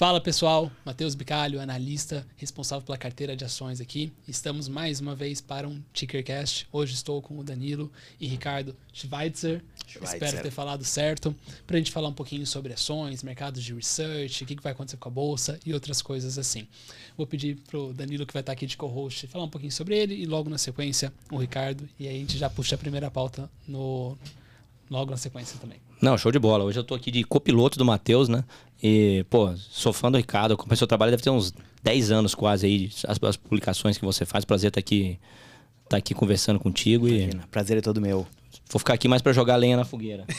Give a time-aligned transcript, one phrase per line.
[0.00, 4.10] Fala pessoal, Matheus Bicalho, analista responsável pela carteira de ações aqui.
[4.26, 6.66] Estamos mais uma vez para um Tickercast.
[6.72, 9.62] Hoje estou com o Danilo e Ricardo Schweitzer.
[9.90, 10.22] Schweitzer.
[10.22, 11.34] Espero ter falado certo.
[11.66, 14.96] Para a gente falar um pouquinho sobre ações, mercados de research, o que, vai acontecer
[14.96, 16.66] com a bolsa e outras coisas assim.
[17.16, 19.98] Vou pedir para o Danilo, que vai estar aqui de co-host, falar um pouquinho sobre
[19.98, 21.88] ele e logo na sequência o Ricardo.
[21.98, 24.16] E aí a gente já puxa a primeira pauta no,
[24.90, 25.78] logo na sequência também.
[26.00, 26.64] Não, show de bola.
[26.64, 28.44] Hoje eu tô aqui de copiloto do Matheus, né?
[28.82, 30.54] E, pô, sou fã do Ricardo.
[30.54, 34.24] Acompanho seu trabalho, deve ter uns 10 anos quase aí, as, as publicações que você
[34.24, 34.44] faz.
[34.44, 35.18] Prazer estar aqui,
[35.84, 37.06] estar aqui conversando contigo.
[37.06, 37.48] Imagina, e...
[37.48, 38.26] Prazer é todo meu.
[38.70, 40.24] Vou ficar aqui mais para jogar lenha na fogueira.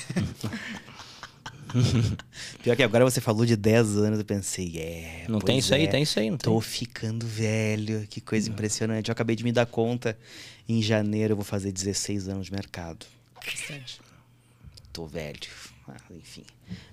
[2.63, 5.25] Pior que agora você falou de 10 anos, eu pensei, é.
[5.27, 6.29] Não tem isso é, aí, tem isso aí.
[6.29, 6.61] Não tô tem.
[6.61, 8.53] ficando velho, que coisa não.
[8.53, 9.09] impressionante.
[9.09, 10.17] Eu acabei de me dar conta,
[10.67, 13.05] em janeiro eu vou fazer 16 anos de mercado.
[13.35, 13.99] Bastante.
[14.91, 15.39] Tô velho.
[15.87, 16.43] Ah, enfim,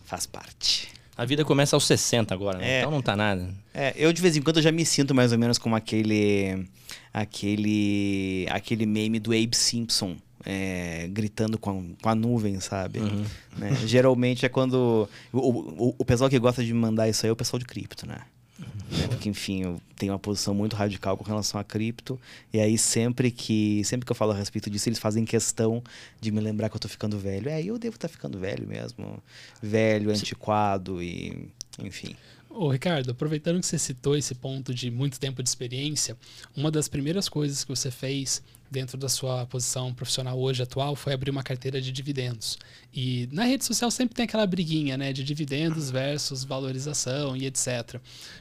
[0.04, 0.88] faz parte.
[1.16, 2.70] A vida começa aos 60 agora, né?
[2.70, 3.52] É, então não tá nada.
[3.74, 6.64] É, eu de vez em quando já me sinto mais ou menos como aquele
[7.12, 10.16] aquele aquele meme do Abe Simpson.
[10.44, 13.00] É, gritando com a, com a, nuvem, sabe?
[13.00, 13.24] Uhum.
[13.56, 13.74] Né?
[13.84, 15.08] Geralmente é quando.
[15.32, 18.06] O, o, o pessoal que gosta de mandar isso aí é o pessoal de cripto,
[18.06, 18.20] né?
[18.58, 19.06] Né?
[19.08, 22.18] Porque, enfim, eu tenho uma posição muito radical com relação a cripto.
[22.52, 25.82] E aí, sempre que sempre que eu falo a respeito disso, eles fazem questão
[26.20, 27.48] de me lembrar que eu tô ficando velho.
[27.48, 29.22] É, eu devo estar tá ficando velho mesmo.
[29.62, 31.48] Velho, antiquado e.
[31.78, 32.16] Enfim.
[32.50, 36.16] Ô, Ricardo, aproveitando que você citou esse ponto de muito tempo de experiência,
[36.56, 41.12] uma das primeiras coisas que você fez dentro da sua posição profissional hoje atual foi
[41.12, 42.58] abrir uma carteira de dividendos.
[42.92, 48.00] E na rede social sempre tem aquela briguinha, né, de dividendos versus valorização e etc.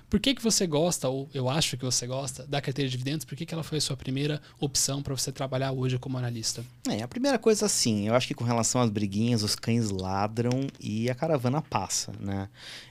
[0.09, 3.25] Por que que você gosta ou eu acho que você gosta da carteira de dividendos?
[3.25, 6.63] Por que que ela foi a sua primeira opção para você trabalhar hoje como analista?
[6.87, 10.67] É, a primeira coisa assim, eu acho que com relação às briguinhas, os cães ladram
[10.79, 12.47] e a caravana passa, né?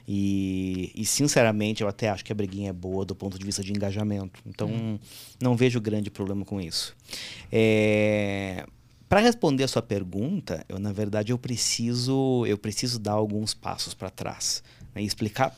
[0.07, 3.63] E, e sinceramente, eu até acho que a briguinha é boa do ponto de vista
[3.63, 4.39] de engajamento.
[4.45, 4.99] Então, hum.
[5.41, 6.95] não vejo grande problema com isso.
[7.51, 8.63] É,
[9.09, 13.93] para responder a sua pergunta, eu na verdade eu preciso eu preciso dar alguns passos
[13.93, 14.61] para trás
[14.93, 15.55] né, e explicar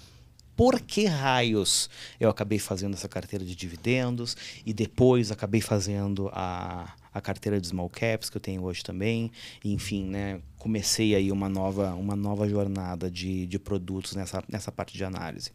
[0.60, 1.90] por que raios
[2.20, 7.68] eu acabei fazendo essa carteira de dividendos e depois acabei fazendo a, a carteira de
[7.68, 9.32] small caps que eu tenho hoje também.
[9.64, 14.98] enfim, né, comecei aí uma nova, uma nova jornada de, de produtos nessa, nessa parte
[14.98, 15.54] de análise.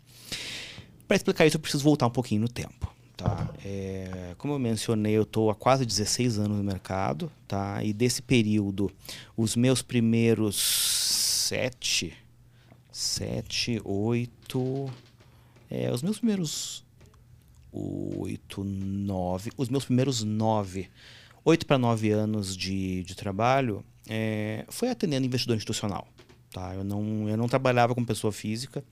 [1.06, 2.90] Para explicar isso, eu preciso voltar um pouquinho no tempo.
[3.14, 3.50] Tá?
[3.62, 7.84] É, como eu mencionei, eu estou há quase 16 anos no mercado, tá?
[7.84, 8.90] E desse período,
[9.36, 10.56] os meus primeiros
[11.46, 12.16] sete,
[13.04, 14.90] sete, oito,
[15.70, 16.84] é, os meus primeiros
[17.72, 20.88] oito, nove, os meus primeiros nove,
[21.44, 26.06] oito para nove anos de, de trabalho, é, foi atendendo investidor institucional.
[26.52, 26.72] Tá?
[26.74, 28.84] Eu, não, eu não trabalhava com pessoa física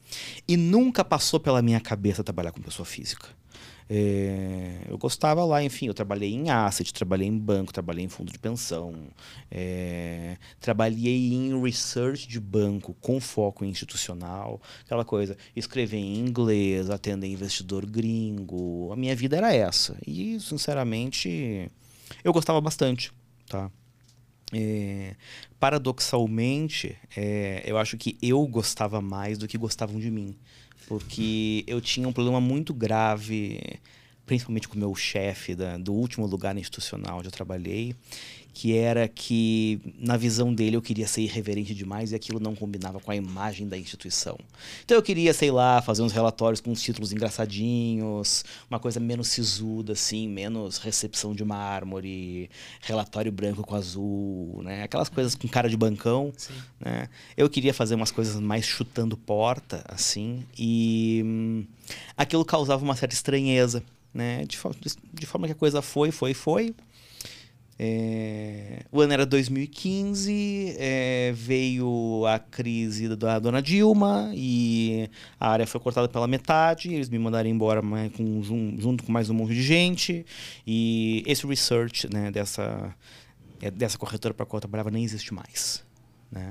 [0.48, 3.28] e nunca passou pela minha cabeça trabalhar com pessoa física.
[3.94, 8.32] É, eu gostava lá, enfim, eu trabalhei em asset, trabalhei em banco, trabalhei em fundo
[8.32, 9.08] de pensão,
[9.50, 17.26] é, trabalhei em research de banco com foco institucional, aquela coisa, escrever em inglês, atender
[17.26, 19.96] investidor gringo, a minha vida era essa.
[20.06, 21.70] E, sinceramente,
[22.24, 23.12] eu gostava bastante,
[23.46, 23.70] tá?
[24.54, 25.16] É,
[25.58, 30.36] paradoxalmente, é, eu acho que eu gostava mais do que gostavam de mim
[30.86, 33.60] porque eu tinha um problema muito grave,
[34.26, 37.94] principalmente com o meu chefe do último lugar institucional onde eu trabalhei,
[38.54, 43.00] que era que, na visão dele, eu queria ser irreverente demais e aquilo não combinava
[43.00, 44.38] com a imagem da instituição.
[44.84, 49.28] Então eu queria, sei lá, fazer uns relatórios com uns títulos engraçadinhos, uma coisa menos
[49.28, 52.50] sisuda, assim, menos recepção de mármore,
[52.82, 54.82] relatório branco com azul, né?
[54.82, 56.52] Aquelas coisas com cara de bancão, Sim.
[56.78, 57.08] né?
[57.36, 61.64] Eu queria fazer umas coisas mais chutando porta, assim, e hum,
[62.16, 63.82] aquilo causava uma certa estranheza,
[64.12, 64.44] né?
[64.44, 64.58] De,
[65.14, 66.74] de forma que a coisa foi, foi, foi
[67.84, 75.66] é, o ano era 2015, é, veio a crise da dona Dilma e a área
[75.66, 76.94] foi cortada pela metade.
[76.94, 77.82] Eles me mandaram embora
[78.16, 78.40] com,
[78.78, 80.24] junto com mais um monte de gente.
[80.64, 82.94] E esse research né, dessa,
[83.60, 85.84] é, dessa corretora para a qual eu trabalhava nem existe mais.
[86.30, 86.50] Né?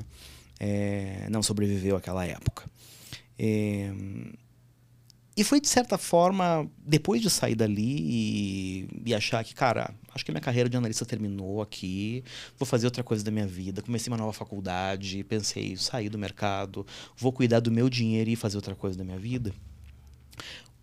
[0.59, 2.65] É, não sobreviveu àquela época.
[3.39, 3.89] É,
[5.35, 10.25] e foi, de certa forma, depois de sair dali e, e, achar que, cara, acho
[10.25, 12.23] que minha carreira de analista terminou aqui,
[12.57, 13.81] vou fazer outra coisa da minha vida.
[13.81, 16.85] Comecei uma nova faculdade, pensei, sair do mercado,
[17.17, 19.53] vou cuidar do meu dinheiro e fazer outra coisa da minha vida.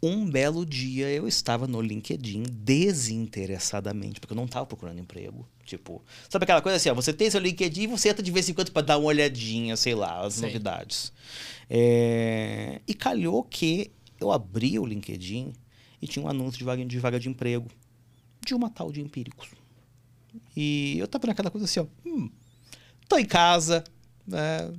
[0.01, 5.49] Um belo dia eu estava no LinkedIn desinteressadamente, porque eu não estava procurando emprego.
[5.65, 8.49] Tipo, sabe aquela coisa assim, ó, você tem seu LinkedIn e você entra de vez
[8.49, 10.43] em quando para dar uma olhadinha, sei lá, as Sim.
[10.43, 11.13] novidades.
[11.69, 13.91] É, E calhou que
[14.21, 15.53] eu abri o LinkedIn
[16.01, 17.69] e tinha um anúncio de vaga, de vaga de emprego
[18.44, 19.49] de uma tal de Empíricos.
[20.56, 22.31] E eu tava naquela coisa assim, ó, hum,
[23.08, 23.85] tô em casa,
[24.26, 24.73] né,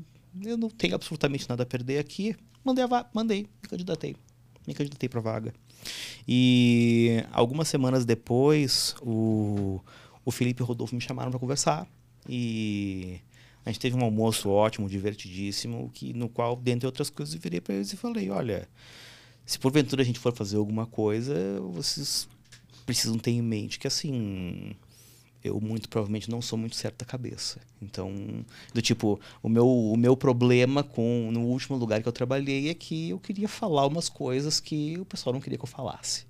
[0.45, 2.35] eu não tenho absolutamente nada a perder aqui.
[2.63, 4.15] Mandei, a mandei, me candidatei.
[4.67, 5.53] Me candidatei pra vaga.
[6.27, 9.81] E algumas semanas depois, o,
[10.23, 11.87] o Felipe e o Rodolfo me chamaram para conversar.
[12.27, 13.19] E
[13.65, 17.61] a gente teve um almoço ótimo, divertidíssimo, que, no qual, dentre outras coisas, eu virei
[17.61, 18.67] para eles e falei: olha,
[19.45, 21.33] se porventura a gente for fazer alguma coisa,
[21.73, 22.27] vocês
[22.89, 24.75] precisam ter em mente que, assim,
[25.43, 27.59] eu muito provavelmente não sou muito certo da cabeça.
[27.81, 28.11] Então,
[28.73, 32.73] do tipo, o meu, o meu problema com no último lugar que eu trabalhei é
[32.73, 36.25] que eu queria falar umas coisas que o pessoal não queria que eu falasse,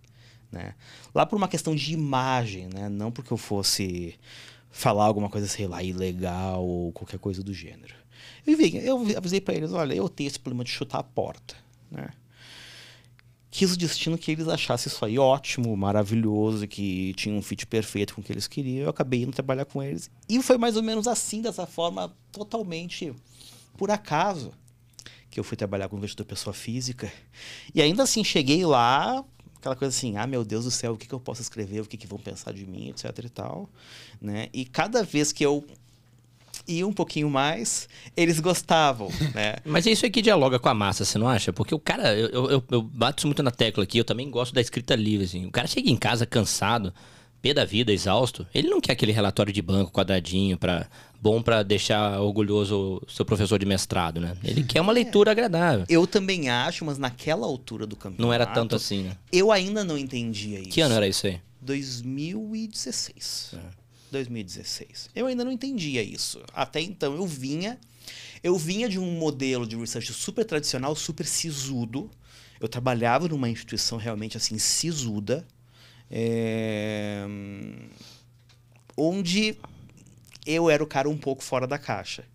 [0.52, 0.76] né?
[1.16, 2.90] Lá por uma questão de imagem, né?
[2.90, 4.16] Não porque eu fosse
[4.70, 7.96] falar alguma coisa, sei lá, ilegal ou qualquer coisa do gênero.
[8.46, 11.56] Vi- eu avisei para eles, olha, eu tenho esse problema de chutar a porta,
[11.90, 12.10] né?
[13.52, 18.14] Quis o destino que eles achassem isso aí ótimo, maravilhoso, que tinha um fit perfeito
[18.14, 18.84] com o que eles queriam.
[18.84, 20.10] Eu acabei indo trabalhar com eles.
[20.28, 23.14] E foi mais ou menos assim, dessa forma, totalmente
[23.78, 24.52] por acaso,
[25.32, 27.12] que eu fui trabalhar com investidor pessoa física.
[27.74, 29.24] E ainda assim, cheguei lá,
[29.56, 31.86] aquela coisa assim, ah, meu Deus do céu, o que, que eu posso escrever, o
[31.86, 33.70] que, que vão pensar de mim, etc e tal.
[34.22, 34.50] Né?
[34.54, 35.66] E cada vez que eu
[36.70, 39.56] ia um pouquinho mais, eles gostavam, né?
[39.66, 41.52] Mas isso aqui dialoga com a massa, você não acha?
[41.52, 44.62] Porque o cara, eu, eu, eu- bato muito na tecla aqui, eu também gosto da
[44.62, 45.46] escrita livre, assim.
[45.46, 46.94] O cara chega em casa cansado,
[47.42, 50.88] pé da vida, exausto, ele não quer aquele relatório de banco quadradinho, pra,
[51.22, 54.36] bom pra deixar orgulhoso o seu professor de mestrado, né?
[54.44, 55.86] Ele quer uma leitura agradável.
[55.90, 58.22] Eu também acho, mas naquela altura do campeonato.
[58.22, 59.18] Não era tanto assim, né?
[59.32, 60.70] Eu ainda não entendia isso.
[60.70, 61.40] Que ano era isso aí?
[61.62, 63.56] 2016.
[64.12, 65.10] 2016.
[65.16, 66.42] Eu ainda não entendia isso.
[66.54, 67.80] Até então eu vinha,
[68.44, 72.10] eu vinha de um modelo de research super tradicional, super sisudo.
[72.60, 75.48] Eu trabalhava numa instituição realmente assim sisuda,
[76.12, 77.26] é,
[78.98, 79.58] onde
[80.46, 82.26] eu era o cara um pouco fora da caixa.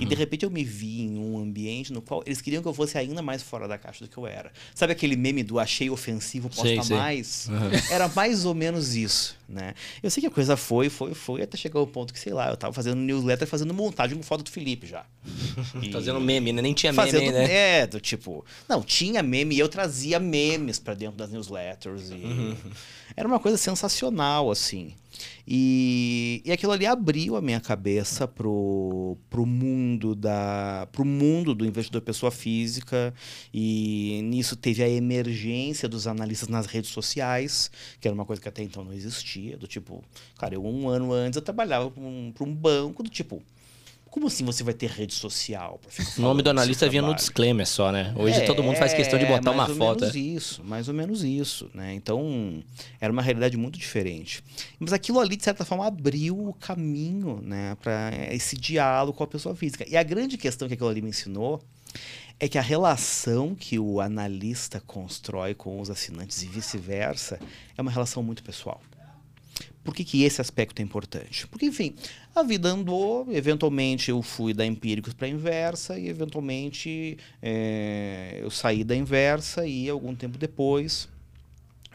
[0.00, 2.74] E de repente eu me vi em um ambiente no qual eles queriam que eu
[2.74, 4.52] fosse ainda mais fora da caixa do que eu era.
[4.74, 6.96] Sabe aquele meme do achei ofensivo, posta Sei, sei.
[6.96, 7.48] mais?
[7.90, 9.74] Era mais ou menos isso, né?
[10.02, 12.48] Eu sei que a coisa foi, foi, foi, até chegar ao ponto que, sei lá,
[12.50, 15.04] eu tava fazendo newsletter, fazendo montagem com foto do Felipe já.
[15.82, 16.62] E- Fazendo meme, né?
[16.62, 17.52] Nem tinha meme, fazendo né?
[17.80, 22.14] é, do tipo, não, tinha meme e eu trazia memes pra dentro das newsletters e
[22.14, 22.56] Uhum.
[23.16, 24.94] era uma coisa sensacional assim.
[25.46, 31.66] E, e aquilo ali abriu a minha cabeça pro, pro mundo da pro mundo do
[31.66, 33.12] investidor pessoa física
[33.52, 37.70] e nisso teve a emergência dos analistas nas redes sociais,
[38.00, 40.02] que era uma coisa que até então não existia, do tipo,
[40.38, 43.42] cara, eu um ano antes eu trabalhava para um, um banco do tipo
[44.12, 45.80] como assim você vai ter rede social?
[46.18, 48.12] O nome do analista vinha no disclaimer só, né?
[48.14, 50.00] Hoje todo mundo faz questão de É, botar uma mais ou foto.
[50.00, 50.18] menos é.
[50.18, 51.94] isso, mais ou menos isso, né?
[51.94, 52.62] Então,
[53.00, 54.44] era uma realidade muito diferente.
[54.78, 59.26] Mas aquilo ali, de certa forma, abriu o caminho, né, para esse diálogo com a
[59.26, 59.86] pessoa física.
[59.88, 61.62] E a grande questão que aquilo ali me ensinou
[62.38, 67.40] é que a relação que o analista constrói com os assinantes e vice-versa
[67.78, 68.82] é uma relação muito pessoal.
[69.84, 71.46] Por que, que esse aspecto é importante?
[71.48, 71.94] Porque, enfim,
[72.34, 78.50] a vida andou, eventualmente eu fui da Empíricos para a Inversa e, eventualmente, eh, eu
[78.50, 81.08] saí da Inversa e, algum tempo depois,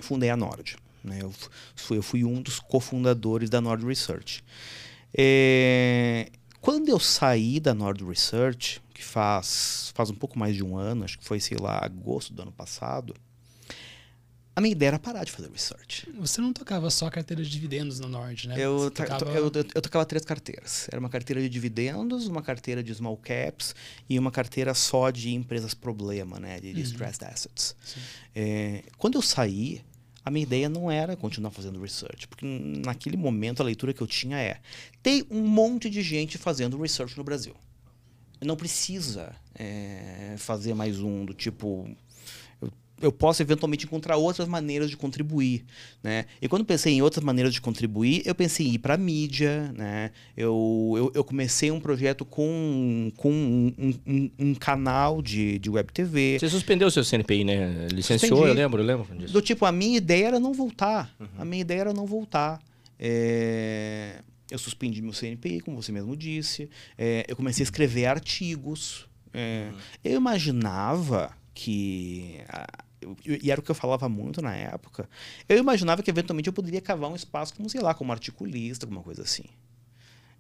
[0.01, 0.75] fundei a Nord.
[1.01, 1.19] Né?
[1.21, 1.33] Eu,
[1.75, 4.43] fui, eu fui um dos cofundadores da Nord Research.
[5.13, 10.75] Eh, quando eu saí da Nord Research, que faz, faz um pouco mais de um
[10.75, 13.15] ano, acho que foi, sei lá, agosto do ano passado,
[14.57, 16.09] a minha ideia era parar de fazer research.
[16.17, 18.55] Você não tocava só carteira de dividendos na Nord, né?
[18.57, 20.87] Eu, tocava- eu, eu, eu tocava três carteiras.
[20.91, 23.75] Era uma carteira de dividendos, uma carteira de small caps
[24.09, 26.59] e uma carteira só de empresas problema, né?
[26.59, 27.75] De distressed assets.
[27.85, 27.99] Sim.
[28.35, 29.83] É, quando eu saí,
[30.25, 32.43] a minha ideia não era continuar fazendo research, porque
[32.83, 34.59] naquele momento a leitura que eu tinha é:
[35.03, 37.53] tem um monte de gente fazendo research no Brasil.
[38.41, 41.87] Não precisa é, fazer mais um do tipo.
[43.01, 45.63] Eu, posso eventualmente encontrar outras maneiras de contribuir,
[46.03, 46.25] né?
[46.41, 50.11] E quando pensei em outras maneiras de contribuir, eu pensei em ir para mídia, né?
[50.35, 53.73] Eu, eu, eu comecei um projeto com, com um,
[54.07, 56.37] um- um- canal de, de web TV.
[56.39, 57.87] Você suspendeu o seu CNPI, né?
[57.91, 58.49] Licenciou, Suspendi.
[58.49, 59.33] eu lembro, eu lembro disso.
[59.33, 61.13] Do tipo, a minha ideia era não voltar.
[61.37, 62.59] A minha ideia era não voltar.
[62.99, 66.69] É, Eu suspendi meu CNPI, como você mesmo disse.
[66.97, 69.05] É, Eu comecei a escrever artigos.
[69.33, 69.69] É,
[70.03, 72.67] Eu imaginava que a,
[73.25, 75.07] e era o que eu falava muito na época,
[75.47, 79.03] eu imaginava que eventualmente eu poderia cavar um espaço como, sei lá, como articulista, alguma
[79.03, 79.45] coisa assim.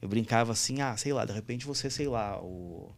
[0.01, 2.91] Eu brincava assim, ah, sei lá, de repente você, sei lá, o.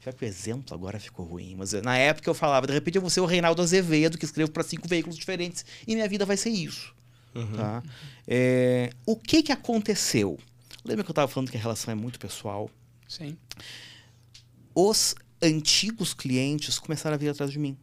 [0.00, 3.00] Pior que o exemplo agora ficou ruim, mas na época eu falava, de repente eu
[3.00, 6.36] vou ser o Reinaldo Azevedo, que escrevo para cinco veículos diferentes, e minha vida vai
[6.36, 6.94] ser isso.
[7.34, 7.56] Uhum.
[7.56, 7.82] Tá?
[8.26, 10.38] É, o que que aconteceu?
[10.84, 12.70] Lembra que eu estava falando que a relação é muito pessoal?
[13.08, 13.36] Sim.
[14.74, 17.76] Os antigos clientes começaram a vir atrás de mim.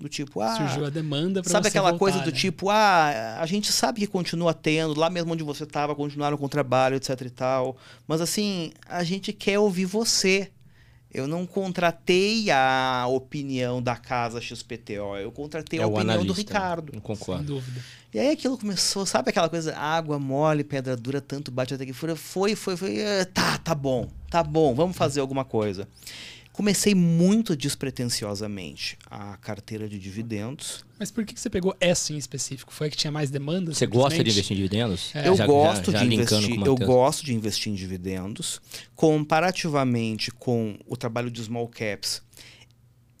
[0.00, 0.56] Do tipo, ah.
[0.56, 2.36] Surgiu a demanda para Sabe aquela voltar, coisa do né?
[2.36, 6.46] tipo, ah, a gente sabe que continua tendo, lá mesmo onde você estava, continuaram com
[6.46, 7.76] o trabalho, etc e tal.
[8.06, 10.50] Mas assim, a gente quer ouvir você.
[11.12, 16.36] Eu não contratei a opinião da casa XPTO, eu contratei É a opinião analista, do
[16.36, 16.86] Ricardo.
[16.92, 17.44] Não Sem concordo.
[17.44, 17.80] dúvida.
[18.12, 21.92] E aí aquilo começou, sabe aquela coisa, água mole, pedra dura, tanto bate até que
[21.92, 22.16] fura.
[22.16, 22.98] Foi, foi, foi.
[22.98, 25.86] eh, Tá, tá bom, tá bom, vamos fazer alguma coisa.
[26.54, 30.84] Comecei muito despretensiosamente a carteira de dividendos.
[31.00, 32.72] Mas por que você pegou essa em específico?
[32.72, 33.74] Foi a que tinha mais demanda?
[33.74, 35.10] Você gosta de investir em dividendos?
[35.16, 35.26] É.
[35.26, 38.60] eu Já- gosto já- já de investir, eu gosto de investir em dividendos,
[38.94, 42.22] comparativamente com o trabalho de small caps.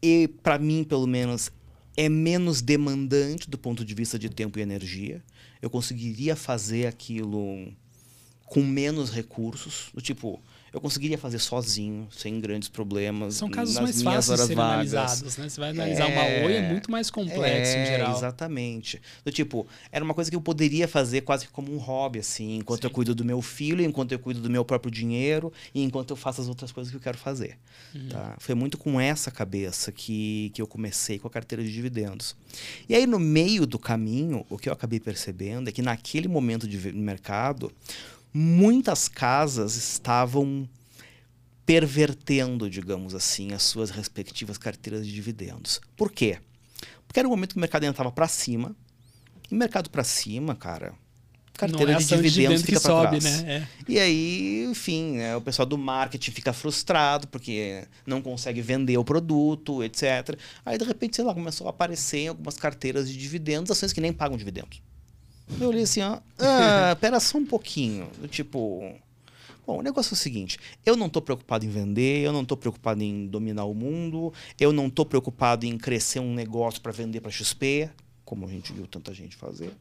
[0.00, 1.50] E para mim, pelo menos,
[1.96, 5.20] é menos demandante do ponto de vista de tempo e energia.
[5.60, 7.66] Eu conseguiria fazer aquilo
[8.46, 10.40] com menos recursos, do tipo,
[10.74, 13.34] eu conseguiria fazer sozinho, sem grandes problemas.
[13.34, 14.92] São casos mais minhas fáceis de serem vagas.
[14.92, 15.48] analisados, né?
[15.48, 18.16] Você vai analisar É, uma oi, é muito mais complexo em É, geral.
[18.16, 19.00] Exatamente.
[19.24, 22.80] Do tipo, era uma coisa que eu poderia fazer quase como um hobby, assim, enquanto
[22.82, 22.86] Sim.
[22.88, 26.16] eu cuido do meu filho, enquanto eu cuido do meu próprio dinheiro e enquanto eu
[26.16, 27.56] faço as outras coisas que eu quero fazer.
[27.94, 28.08] Uhum.
[28.08, 28.34] Tá?
[28.40, 32.34] Foi muito com essa cabeça que, que eu comecei com a carteira de dividendos.
[32.88, 36.66] E aí, no meio do caminho, o que eu acabei percebendo é que naquele momento
[36.66, 37.70] de mercado,
[38.34, 40.68] muitas casas estavam
[41.64, 45.80] pervertendo, digamos assim, as suas respectivas carteiras de dividendos.
[45.96, 46.38] Por quê?
[47.06, 48.74] Porque era um momento que o mercado ainda estava para cima.
[49.50, 50.94] E mercado para cima, cara,
[51.52, 53.42] carteira é de dividendos dividendo fica para sobe, trás.
[53.42, 53.52] né?
[53.54, 53.68] É.
[53.88, 59.04] E aí, enfim, né, o pessoal do marketing fica frustrado porque não consegue vender o
[59.04, 60.36] produto, etc.
[60.64, 64.00] Aí, de repente, sei lá, começou a aparecer em algumas carteiras de dividendos ações que
[64.00, 64.82] nem pagam dividendos.
[65.60, 68.08] Eu olhei assim, ó, ah, pera só um pouquinho.
[68.20, 68.94] Do Tipo,
[69.66, 72.56] bom, o negócio é o seguinte, eu não estou preocupado em vender, eu não estou
[72.56, 77.20] preocupado em dominar o mundo, eu não estou preocupado em crescer um negócio para vender
[77.20, 77.90] para XP,
[78.24, 79.72] como a gente viu tanta gente fazer.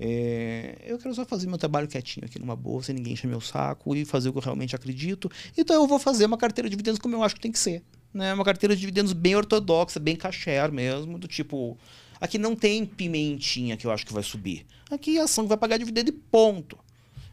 [0.00, 3.40] É, eu quero só fazer meu trabalho quietinho aqui numa boa, sem ninguém encher meu
[3.40, 5.30] saco e fazer o que eu realmente acredito.
[5.56, 7.82] Então eu vou fazer uma carteira de dividendos como eu acho que tem que ser.
[8.14, 8.32] Né?
[8.32, 11.76] Uma carteira de dividendos bem ortodoxa, bem caché mesmo, do tipo.
[12.20, 14.66] Aqui não tem pimentinha que eu acho que vai subir.
[14.90, 16.78] Aqui a ação vai pagar dividendo e ponto.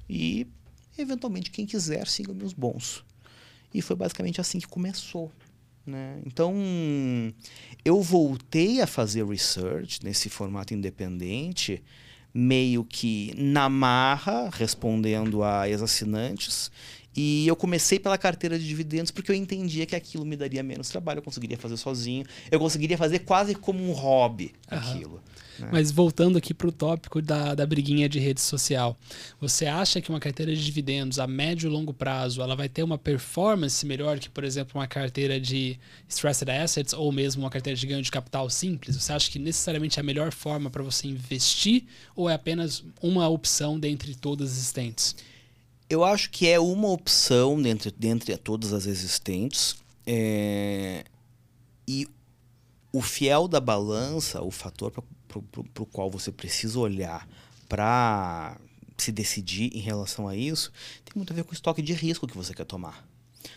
[0.10, 0.48] E,
[0.98, 3.04] eventualmente, quem quiser, siga meus bons.
[3.74, 5.32] E foi basicamente assim que começou.
[5.86, 6.22] Né?
[6.26, 6.54] Então,
[7.84, 11.84] eu voltei a fazer research nesse formato independente,
[12.34, 16.72] meio que na marra, respondendo a ex-assinantes.
[17.16, 20.90] E eu comecei pela carteira de dividendos porque eu entendia que aquilo me daria menos
[20.90, 24.92] trabalho, eu conseguiria fazer sozinho, eu conseguiria fazer quase como um hobby Aham.
[24.92, 25.22] aquilo.
[25.58, 25.70] né?
[25.72, 28.98] Mas voltando aqui para o tópico da, da briguinha de rede social,
[29.40, 32.84] você acha que uma carteira de dividendos a médio e longo prazo ela vai ter
[32.84, 35.80] uma performance melhor que, por exemplo, uma carteira de
[36.10, 39.02] stressed assets ou mesmo uma carteira de ganho de capital simples?
[39.02, 43.30] Você acha que necessariamente é a melhor forma para você investir ou é apenas uma
[43.30, 45.16] opção dentre todas as existentes?
[45.90, 49.76] Eu acho que é uma opção dentre, dentre todas as existentes.
[50.06, 51.04] é,
[51.88, 52.08] E
[52.92, 55.04] o fiel da balança, o fator para
[55.84, 57.28] o qual você precisa olhar
[57.68, 58.58] para
[58.98, 60.72] se decidir em relação a isso,
[61.04, 63.06] tem muito a ver com o estoque de risco que você quer tomar.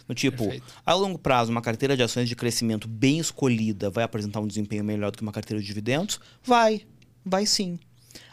[0.09, 0.67] No tipo, Perfeito.
[0.85, 4.85] a longo prazo, uma carteira de ações de crescimento bem escolhida vai apresentar um desempenho
[4.85, 6.21] melhor do que uma carteira de dividendos?
[6.43, 6.85] Vai,
[7.25, 7.79] vai sim.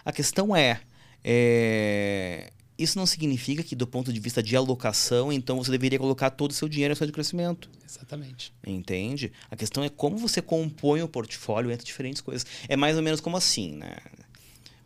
[0.04, 0.82] A questão é,
[1.24, 6.30] é, isso não significa que do ponto de vista de alocação, então você deveria colocar
[6.30, 7.70] todo o seu dinheiro em ações de crescimento.
[7.88, 8.54] Exatamente.
[8.66, 9.32] Entende?
[9.50, 12.46] A questão é como você compõe o portfólio entre diferentes coisas.
[12.68, 13.96] É mais ou menos como assim, né?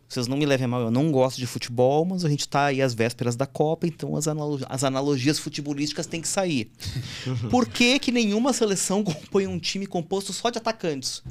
[0.08, 2.64] Vocês não me levem a mal, eu não gosto de futebol, mas a gente está
[2.66, 6.68] aí às vésperas da Copa, então as, analo- as analogias futebolísticas têm que sair.
[7.48, 11.22] Por que, que nenhuma seleção compõe um time composto só de atacantes?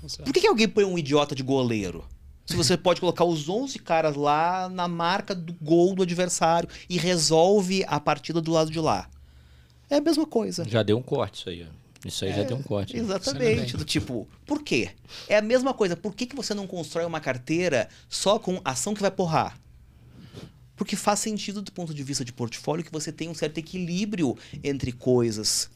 [0.00, 0.24] Funciona.
[0.24, 2.02] Por que, que alguém põe um idiota de goleiro?
[2.46, 6.98] Se você pode colocar os 11 caras lá na marca do gol do adversário e
[6.98, 9.08] resolve a partida do lado de lá.
[9.88, 10.64] É a mesma coisa.
[10.68, 11.66] Já deu um corte isso aí.
[11.68, 11.82] ó.
[12.08, 12.96] Isso aí É, já deu um corte.
[12.96, 13.76] Exatamente.
[13.76, 14.90] Do tipo, por quê?
[15.28, 15.96] É a mesma coisa.
[15.96, 19.56] Por que, que você não constrói uma carteira só com ação que vai porrar?
[20.74, 24.36] Porque faz sentido do ponto de vista de portfólio que você tenha um certo equilíbrio
[24.64, 25.70] entre coisas.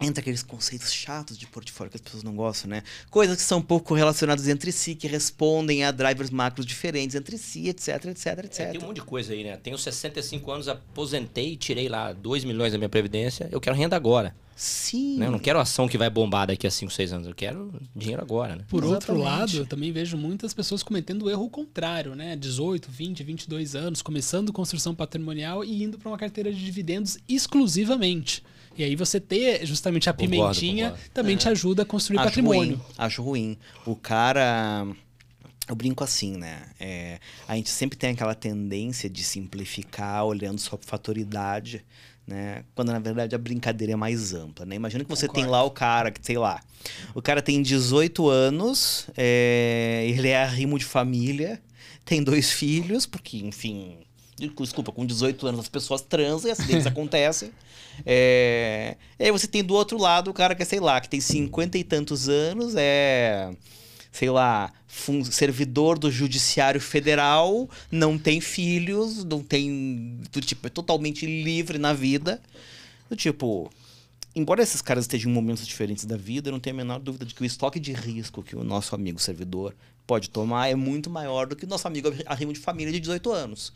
[0.00, 2.82] Entra aqueles conceitos chatos de portfólio que as pessoas não gostam, né?
[3.10, 7.38] Coisas que são um pouco relacionadas entre si, que respondem a drivers macros diferentes entre
[7.38, 8.60] si, etc, etc, etc.
[8.60, 9.56] É, tem um monte de coisa aí, né?
[9.56, 14.34] Tenho 65 anos, aposentei, tirei lá 2 milhões da minha previdência, eu quero renda agora.
[14.56, 15.18] Sim.
[15.18, 15.26] Né?
[15.26, 18.22] Eu não quero ação que vai bombar daqui a 5, 6 anos, eu quero dinheiro
[18.22, 18.64] agora, né?
[18.68, 19.24] Por outro Exatamente.
[19.24, 22.34] lado, eu também vejo muitas pessoas cometendo o erro contrário, né?
[22.34, 28.42] 18, 20, 22 anos, começando construção patrimonial e indo para uma carteira de dividendos exclusivamente.
[28.76, 31.10] E aí você ter justamente a Concordo, pimentinha concordo.
[31.14, 32.76] também te ajuda a construir acho patrimônio.
[32.76, 33.58] Ruim, acho ruim.
[33.86, 34.86] O cara.
[35.68, 36.62] Eu brinco assim, né?
[36.78, 37.18] É,
[37.48, 41.84] a gente sempre tem aquela tendência de simplificar olhando só por fatoridade,
[42.24, 42.62] né?
[42.74, 44.76] Quando na verdade a brincadeira é mais ampla, né?
[44.76, 45.50] Imagina que você tem Concordo.
[45.52, 46.60] lá o cara, que sei lá,
[47.14, 51.60] o cara tem 18 anos, é, ele é arrimo de família,
[52.04, 53.98] tem dois filhos, porque, enfim.
[54.38, 57.50] Desculpa, com 18 anos as pessoas transam e acidentes acontecem.
[58.04, 61.08] É, e aí você tem do outro lado o cara que é, sei lá, que
[61.08, 63.50] tem 50 e tantos anos, é
[64.16, 64.72] sei lá,
[65.30, 70.18] servidor do Judiciário Federal, não tem filhos, não tem.
[70.32, 72.40] Do tipo, é totalmente livre na vida.
[73.10, 73.70] Do tipo.
[74.34, 77.24] Embora esses caras estejam em momentos diferentes da vida, eu não tenho a menor dúvida
[77.24, 79.74] de que o estoque de risco que o nosso amigo servidor
[80.06, 83.32] pode tomar é muito maior do que o nosso amigo arrimo de família de 18
[83.32, 83.72] anos.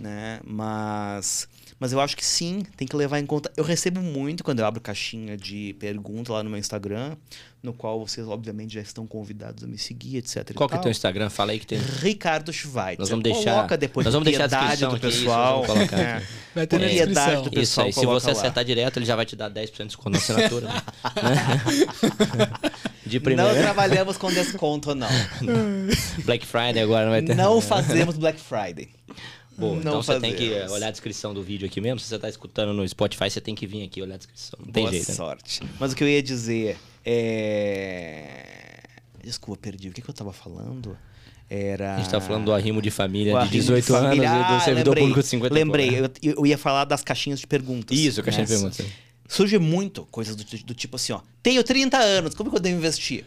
[0.00, 0.40] Né?
[0.44, 1.48] Mas,
[1.80, 3.50] mas eu acho que sim, tem que levar em conta.
[3.56, 7.16] Eu recebo muito quando eu abro caixinha de pergunta lá no meu Instagram,
[7.62, 10.50] no qual vocês, obviamente, já estão convidados a me seguir, etc.
[10.50, 11.30] e Qual que é o teu Instagram?
[11.30, 11.78] Fala aí que tem.
[11.78, 12.98] Ricardo Schweitzer.
[12.98, 14.54] Nós vamos deixar- Coloca depois nós vamos deixar a do
[14.96, 15.62] aqui, isso, pessoal.
[15.62, 16.22] vamos colocar É.
[16.54, 17.42] Vai ter na Propriedade descrição.
[17.42, 18.32] do Isso pessoal aí, se você lá.
[18.32, 20.68] acertar direto, ele já vai te dar 10% de desconto na assinatura.
[20.68, 20.82] né?
[23.06, 23.54] De Não primeira.
[23.54, 25.08] trabalhamos com desconto, não.
[26.24, 27.34] Black Friday agora não vai ter.
[27.34, 28.88] Não fazemos Black Friday.
[29.60, 32.00] Boa, não então você tem que olhar a descrição do vídeo aqui mesmo.
[32.00, 34.58] Se você tá escutando no Spotify, você tem que vir aqui olhar a descrição.
[34.64, 35.08] Não tem Boa jeito.
[35.08, 35.14] né?
[35.14, 35.60] sorte.
[35.78, 38.82] Mas o que eu ia dizer é.
[39.22, 39.88] Desculpa, perdi.
[39.88, 40.96] O que, que eu tava falando?
[41.48, 41.96] Era.
[41.96, 44.30] A gente tá falando do arrimo de família de arrimo 18 família.
[44.30, 45.02] anos e do Ah, servidor lembrei.
[45.04, 46.14] público de 50 e Lembrei, pouco.
[46.22, 47.96] eu, eu ia falar das caixinhas de perguntas.
[47.98, 48.58] Isso, caixinha de né?
[48.58, 48.86] perguntas.
[49.28, 51.20] Surge muito coisas do, do tipo assim, ó.
[51.42, 53.24] Tenho 30 anos, como que eu devo investir?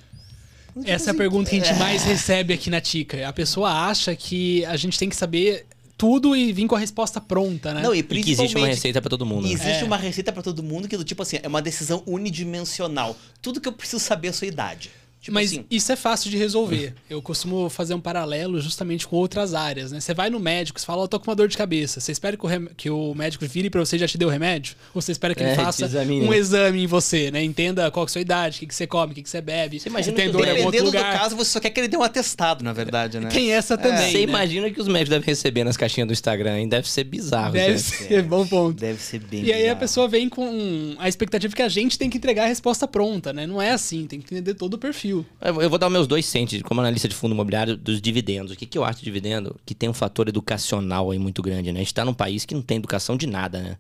[0.86, 3.28] Essa é a pergunta que a gente mais recebe aqui na Tica.
[3.28, 5.66] A pessoa acha que a gente tem que saber
[5.98, 7.82] tudo e vir com a resposta pronta, né?
[7.82, 9.48] Não, e E que existe uma principalmente receita pra todo mundo.
[9.48, 9.54] Né?
[9.54, 9.86] existe É.
[9.86, 13.16] uma receita pra todo mundo que do tipo assim, é uma decisão unidimensional.
[13.42, 14.92] Tudo que eu preciso saber é a sua idade.
[15.24, 16.94] Tipo Mas assim, isso é fácil de resolver.
[17.10, 20.02] Eu costumo fazer um paralelo justamente com outras áreas, né?
[20.02, 22.02] Você vai no médico, você fala, ó, tô com uma dor de cabeça.
[22.02, 24.26] Você espera que o, rem- que o médico vire pra você e já te dê
[24.26, 24.76] o remédio?
[24.94, 27.42] Ou você espera que ele É, te faça um exame em você, né?
[27.42, 29.30] Entenda qual que é a sua idade, o que, que você come, o que, que
[29.30, 29.80] você bebe.
[29.80, 31.20] Você imagina se tem que dor em algum outro dependendo do lugar.
[31.20, 33.30] caso, você só quer que ele dê um atestado, na verdade, né?
[33.30, 34.24] Tem essa também, Você né?
[34.24, 36.68] imagina que os médicos devem receber nas caixinhas do Instagram, hein?
[36.68, 37.54] Deve ser bizarro.
[37.54, 37.82] Deve gente.
[38.08, 38.78] ser, bom ponto.
[38.78, 39.80] Deve ser bem E aí a bizarro.
[39.80, 43.48] pessoa vem com a expectativa que a gente tem que entregar a resposta pronta, né?
[43.48, 45.13] Não é assim, tem que entender todo o perfil.
[45.42, 48.54] Eu eu vou dar meus dois centes como analista de fundo imobiliário dos dividendos.
[48.54, 49.56] O que, que eu acho de dividendo?
[49.66, 51.80] Que tem um fator educacional aí muito grande, né?
[51.80, 53.78] A gente tá num país que não tem educação de nada, né?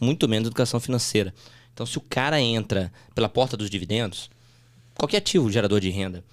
[0.00, 1.32] Muito menos educação financeira.
[1.72, 4.30] Então, se o cara entra pela porta dos dividendos,
[4.96, 6.24] qualquer ativo gerador de renda,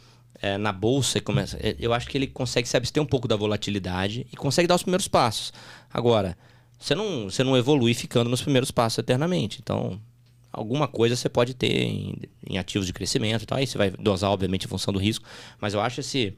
[0.41, 3.36] é, na bolsa, começa, é, eu acho que ele consegue se abster um pouco da
[3.36, 5.54] volatilidade e consegue dar os primeiros passos.
[5.93, 6.38] Agora,
[6.80, 9.60] você não, você não evolui ficando nos primeiros passos eternamente.
[9.62, 10.00] Então,
[10.54, 12.16] alguma coisa você pode ter em,
[12.48, 13.58] em ativos de crescimento e tal.
[13.58, 15.26] Aí você vai dosar, obviamente, em função do risco.
[15.60, 16.38] Mas eu acho esse,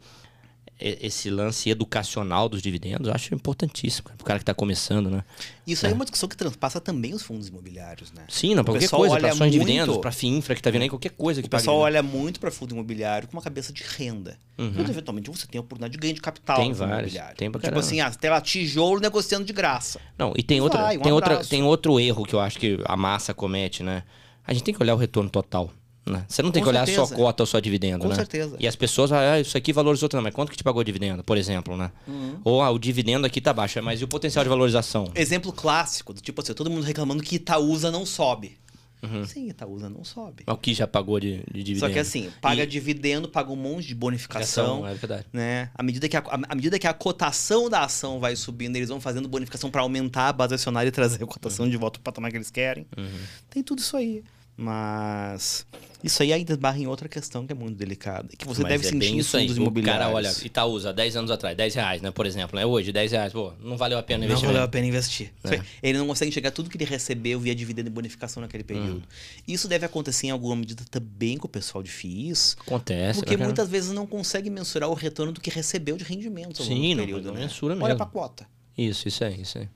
[0.80, 4.10] esse lance educacional dos dividendos, eu acho importantíssimo.
[4.10, 5.24] Para o cara que está começando, né?
[5.66, 8.24] Isso aí é uma discussão que transpassa também os fundos imobiliários, né?
[8.28, 10.82] Sim, não, para qualquer coisa, para ações de muito- dividendos, para FIINFRA que tá vindo
[10.82, 13.72] aí, qualquer coisa que O pessoal pague, olha muito para fundo imobiliário com uma cabeça
[13.72, 14.38] de renda.
[14.58, 16.64] Quando eventualmente você tem a oportunidade de ganho de capital Uhum.
[16.66, 17.38] Tem vários, imobiliário.
[17.38, 20.00] tem pra tipo assim, ah, tem lá tijolo negociando de graça.
[20.18, 22.80] Não, e tem, Vai, outra, um tem, outra, tem outro erro que eu acho que
[22.86, 24.04] a massa comete, né?
[24.46, 25.72] A gente tem que olhar o retorno total.
[26.06, 26.24] Né?
[26.28, 27.08] Você não tem Com que olhar certeza.
[27.08, 28.16] só cota ou só dividendo, Com né?
[28.16, 28.56] certeza.
[28.60, 31.36] E as pessoas, ah, isso aqui valorizou tanto, mas quanto que te pagou dividendo, por
[31.38, 31.92] exemplo, né?
[32.08, 32.40] Uhum.
[32.44, 35.12] Ou ah, o dividendo aqui tá baixo, mas e o potencial de valorização?
[35.16, 38.56] Exemplo clássico, do tipo assim, todo mundo reclamando que Itaúsa não sobe.
[39.02, 39.26] Uhum.
[39.26, 40.44] Sim, Itaúsa não sobe.
[40.48, 41.80] O que já pagou de, de dividendo?
[41.80, 44.78] Só que assim, paga E- dividendo, paga um monte de bonificação.
[44.84, 45.26] Ação, é verdade.
[45.34, 45.70] Né?
[45.76, 49.00] À, medida que a, à medida que a cotação da ação vai subindo, eles vão
[49.02, 52.04] fazendo bonificação para aumentar a base acionária e trazer a cotação de volta para o
[52.04, 52.88] patamar que eles querem.
[52.98, 53.06] Uhum.
[53.50, 54.24] Tem tudo isso aí.
[54.58, 55.66] Mas
[56.06, 58.30] isso aí ainda barra em outra questão que é muito delicada.
[58.38, 59.50] Que você Mas deve é sentir isso aí.
[59.50, 62.12] O cara olha, Itaúsa, 10 anos atrás, 10 reais, né?
[62.12, 62.66] Por exemplo, né?
[62.66, 64.46] Hoje, 10 reais, pô, não valeu a pena Não investir.
[64.46, 65.34] valeu a pena investir.
[65.44, 65.62] É.
[65.82, 69.04] Ele não consegue enxergar tudo que ele recebeu via dividendo e bonificação naquele período.
[69.48, 72.56] Isso deve acontecer em alguma medida também com o pessoal de FIIs.
[72.62, 73.20] Acontece.
[73.20, 76.54] Porque né, muitas vezes não consegue mensurar o retorno do que recebeu de ao longo
[76.54, 77.26] Sim, do não, período.
[77.30, 77.42] não né?
[77.42, 77.98] mensura Olha mesmo.
[77.98, 78.48] pra cota.
[78.78, 79.68] Isso, isso aí, isso aí.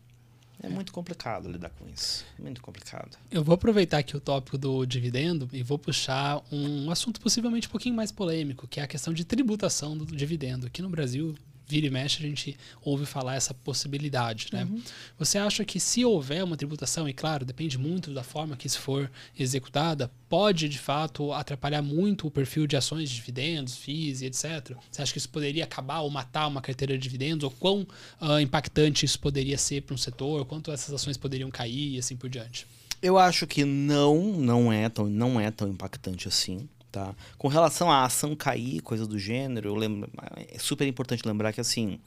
[0.62, 2.26] É muito complicado lidar com isso.
[2.38, 3.18] Muito complicado.
[3.32, 7.72] Eu vou aproveitar aqui o tópico do dividendo e vou puxar um assunto possivelmente um
[7.72, 10.68] pouquinho mais polêmico, que é a questão de tributação do dividendo.
[10.68, 11.36] Aqui no Brasil,
[11.70, 14.48] vira e mexe, a gente ouve falar essa possibilidade.
[14.52, 14.64] Né?
[14.64, 14.82] Uhum.
[15.20, 18.80] Você acha que se houver uma tributação, e claro, depende muito da forma que isso
[18.80, 24.26] for executada, pode de fato atrapalhar muito o perfil de ações de dividendos, FIIs e
[24.26, 24.76] etc?
[24.90, 27.44] Você acha que isso poderia acabar ou matar uma carteira de dividendos?
[27.44, 27.88] Ou quão
[28.20, 30.46] uh, impactante isso poderia ser para um setor?
[30.46, 32.66] Quanto essas ações poderiam cair e assim por diante?
[33.02, 36.68] Eu acho que não, não é tão, não é tão impactante assim.
[36.92, 37.16] Tá?
[37.38, 42.00] Com relação à ação cair, coisa do gênero, lembro, é super importante lembrar que assim,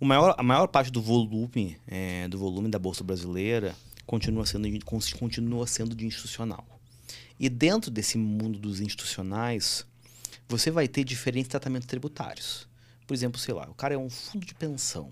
[0.00, 4.66] o maior, a maior parte do volume é, do volume da bolsa brasileira continua sendo
[5.18, 6.64] continua sendo de institucional.
[7.38, 9.84] E dentro desse mundo dos institucionais,
[10.48, 12.66] você vai ter diferentes tratamentos tributários.
[13.06, 15.10] Por exemplo, sei lá, o cara é um fundo de pensão,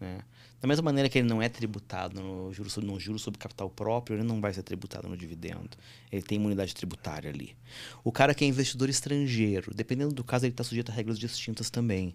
[0.00, 0.20] né?
[0.60, 4.16] Da mesma maneira que ele não é tributado no juro, no juro sobre capital próprio,
[4.16, 5.76] ele não vai ser tributado no dividendo.
[6.10, 7.54] Ele tem imunidade tributária ali.
[8.02, 11.68] O cara que é investidor estrangeiro, dependendo do caso, ele está sujeito a regras distintas
[11.68, 12.14] também.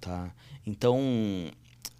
[0.00, 0.34] Tá?
[0.66, 0.98] Então,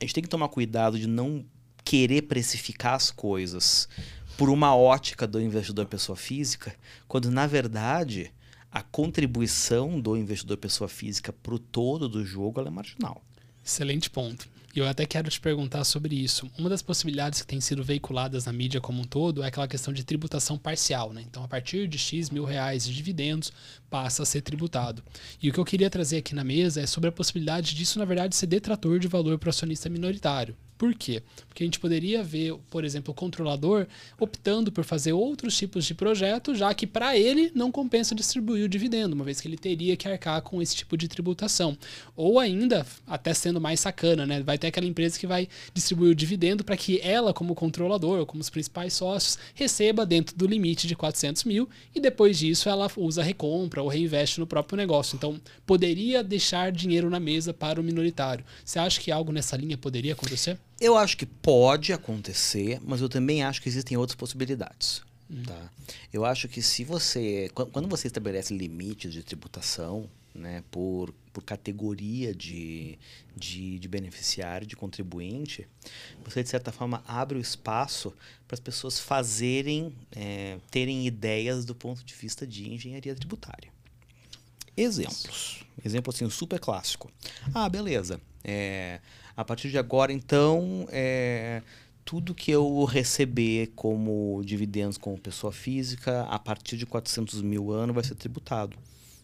[0.00, 1.44] a gente tem que tomar cuidado de não
[1.84, 3.88] querer precificar as coisas
[4.36, 6.74] por uma ótica do investidor pessoa física,
[7.06, 8.32] quando na verdade
[8.70, 13.22] a contribuição do investidor pessoa física para o todo do jogo é marginal.
[13.64, 14.48] Excelente ponto.
[14.74, 16.50] E eu até quero te perguntar sobre isso.
[16.58, 19.92] Uma das possibilidades que tem sido veiculadas na mídia como um todo é aquela questão
[19.92, 21.12] de tributação parcial.
[21.12, 21.22] Né?
[21.28, 23.52] Então, a partir de X mil reais de dividendos,
[23.90, 25.02] passa a ser tributado.
[25.42, 28.06] E o que eu queria trazer aqui na mesa é sobre a possibilidade disso, na
[28.06, 30.56] verdade, ser detrator de valor para o acionista minoritário.
[30.82, 31.22] Por quê?
[31.46, 33.86] Porque a gente poderia ver, por exemplo, o controlador
[34.18, 38.68] optando por fazer outros tipos de projeto, já que para ele não compensa distribuir o
[38.68, 41.78] dividendo, uma vez que ele teria que arcar com esse tipo de tributação.
[42.16, 44.42] Ou ainda, até sendo mais sacana, né?
[44.42, 48.26] vai ter aquela empresa que vai distribuir o dividendo para que ela, como controlador, ou
[48.26, 52.90] como os principais sócios, receba dentro do limite de 400 mil e depois disso ela
[52.96, 55.14] usa recompra ou reinveste no próprio negócio.
[55.14, 58.44] Então, poderia deixar dinheiro na mesa para o minoritário.
[58.64, 60.58] Você acha que algo nessa linha poderia acontecer?
[60.82, 65.00] Eu acho que pode acontecer, mas eu também acho que existem outras possibilidades.
[65.30, 65.44] Hum.
[65.44, 65.70] Tá?
[66.12, 67.48] Eu acho que se você.
[67.54, 72.98] Quando você estabelece limites de tributação né, por, por categoria de,
[73.36, 75.68] de, de beneficiário, de contribuinte,
[76.24, 78.12] você de certa forma abre o espaço
[78.48, 83.70] para as pessoas fazerem, é, terem ideias do ponto de vista de engenharia tributária.
[84.76, 85.64] Exemplos.
[85.84, 87.08] Exemplo assim, super clássico.
[87.54, 88.20] Ah, beleza.
[88.42, 89.00] É,
[89.36, 91.62] a partir de agora, então, é,
[92.04, 97.94] tudo que eu receber como dividendos como pessoa física, a partir de 400 mil anos,
[97.94, 98.76] vai ser tributado.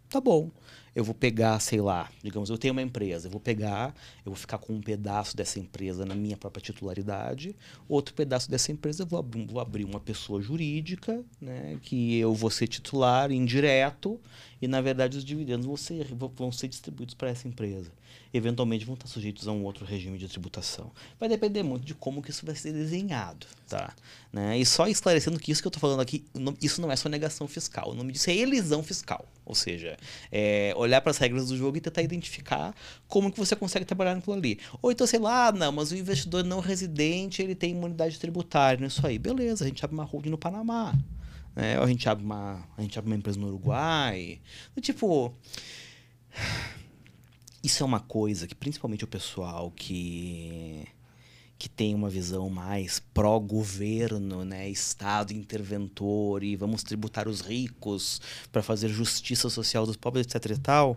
[0.08, 0.50] Tá bom
[0.98, 3.94] eu vou pegar, sei lá, digamos, eu tenho uma empresa, eu vou pegar,
[4.26, 7.54] eu vou ficar com um pedaço dessa empresa na minha própria titularidade,
[7.88, 12.34] outro pedaço dessa empresa eu vou, abrir, vou abrir uma pessoa jurídica, né, que eu
[12.34, 14.20] vou ser titular indireto
[14.60, 17.92] e, na verdade, os dividendos vão ser, vão ser distribuídos para essa empresa.
[18.32, 20.92] Eventualmente vão estar sujeitos a um outro regime de tributação.
[21.18, 23.94] Vai depender muito de como que isso vai ser desenhado, tá?
[24.30, 24.58] Né?
[24.58, 26.24] E só esclarecendo que isso que eu estou falando aqui,
[26.60, 27.90] isso não é sonegação fiscal.
[27.90, 29.24] O nome disso é elisão fiscal.
[29.46, 29.96] Ou seja,
[30.30, 32.74] é olhar para as regras do jogo e tentar identificar
[33.06, 34.58] como que você consegue trabalhar naquilo ali.
[34.82, 38.84] Ou então, sei lá, ah, não, mas o investidor não residente, ele tem imunidade tributária,
[38.84, 39.18] isso aí.
[39.18, 40.94] Beleza, a gente abre uma holding no Panamá.
[41.56, 41.78] Né?
[41.78, 44.38] Ou a gente abre uma, a gente abre uma empresa no Uruguai.
[44.80, 45.34] Tipo,
[47.68, 50.88] isso é uma coisa que principalmente o pessoal que
[51.58, 58.20] que tem uma visão mais pró-governo, né, Estado interventor e vamos tributar os ricos
[58.52, 60.96] para fazer justiça social dos pobres, etc e tal,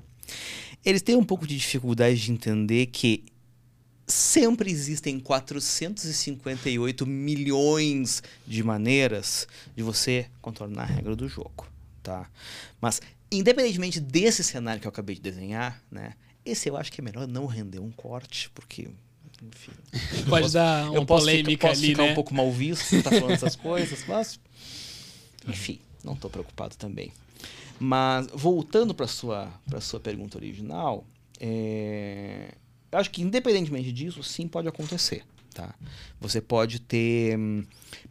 [0.85, 3.25] eles têm um pouco de dificuldade de entender que
[4.05, 11.65] sempre existem 458 milhões de maneiras de você contornar a regra do jogo,
[12.03, 12.29] tá?
[12.79, 16.13] Mas independentemente desse cenário que eu acabei de desenhar, né,
[16.45, 18.89] esse eu acho que é melhor não render um corte, porque
[19.41, 19.71] enfim.
[20.29, 22.11] Pode posso, dar uma eu posso polêmica ficar, posso ali, ficar né?
[22.11, 24.39] um pouco mal visto estar tá falando essas coisas, mas
[25.47, 27.11] enfim, não estou preocupado também.
[27.79, 31.05] Mas voltando para sua para sua pergunta original,
[31.39, 32.53] é,
[32.91, 35.23] eu acho que independentemente disso, sim pode acontecer.
[35.53, 35.75] Tá?
[36.19, 37.37] Você pode ter,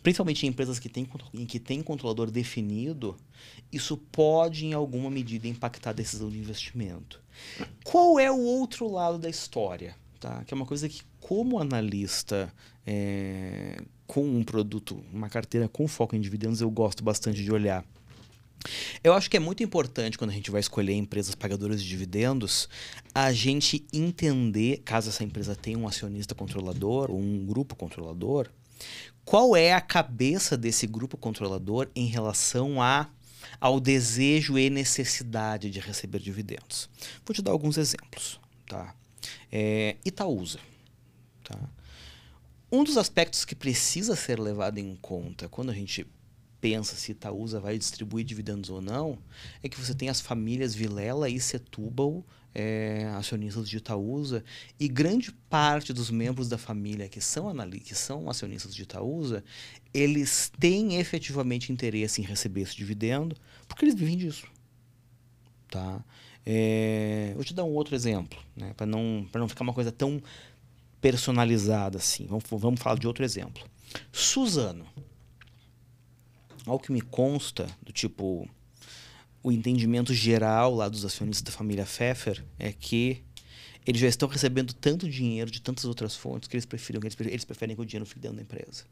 [0.03, 3.17] principalmente em empresas que têm, em que tem controlador definido,
[3.73, 7.21] isso pode em alguma medida impactar a decisão de investimento.
[7.85, 9.95] Qual é o outro lado da história?
[10.19, 10.45] Tá?
[10.45, 12.53] Que é uma coisa que, como analista
[12.87, 17.85] é, com um produto, uma carteira com foco em dividendos, eu gosto bastante de olhar.
[19.03, 22.69] Eu acho que é muito importante quando a gente vai escolher empresas pagadoras de dividendos,
[23.15, 28.51] a gente entender, caso essa empresa tenha um acionista controlador ou um grupo controlador,
[29.25, 33.09] Qual é a cabeça desse grupo controlador em relação a
[33.59, 36.89] ao desejo e necessidade de receber dividendos?
[37.25, 38.95] Vou te dar alguns exemplos, tá?
[39.51, 40.59] É, Itaúsa,
[41.45, 41.59] tá?
[42.71, 46.07] Um dos aspectos que precisa ser levado em conta quando a gente
[46.61, 49.19] pensa se Itaúsa vai distribuir dividendos ou não,
[49.63, 54.45] é que você tem as famílias Vilela e Setúbal, é, acionistas de Itaúsa,
[54.79, 57.53] e grande parte dos membros da família que são,
[57.85, 59.45] que são acionistas de Itaúsa,
[59.93, 63.37] eles têm efetivamente interesse em receber esse dividendo,
[63.69, 64.47] porque eles vivem disso.
[65.69, 66.05] Tá?
[66.45, 70.23] É, vou te dar um outro exemplo, né, para não, não ficar uma coisa tão
[71.01, 72.27] personalizada assim.
[72.27, 73.63] Vamos, vamos falar de outro exemplo.
[74.13, 74.87] Suzano.
[76.67, 78.49] Ao que me consta, do tipo,
[79.43, 83.23] o entendimento geral lá dos acionistas da família Pfeffer é que
[83.87, 87.33] eles já estão recebendo tanto dinheiro de tantas outras fontes que eles preferem, eles preferem,
[87.33, 88.85] eles preferem que o dinheiro fique dentro da empresa.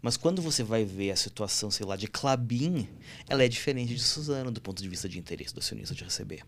[0.00, 2.88] Mas quando você vai ver a situação, sei lá, de Clabin,
[3.28, 6.44] ela é diferente de Suzano do ponto de vista de interesse do acionista de receber.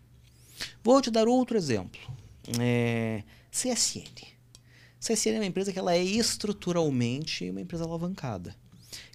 [0.81, 1.99] Vou te dar outro exemplo.
[2.59, 4.31] É, CSN.
[4.99, 8.55] CSN é uma empresa que ela é estruturalmente uma empresa alavancada.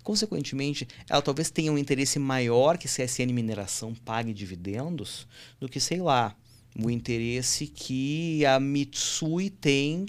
[0.07, 5.27] Consequentemente, ela talvez tenha um interesse maior que CSN Mineração pague dividendos
[5.59, 6.33] do que, sei lá,
[6.81, 10.07] o interesse que a Mitsui tem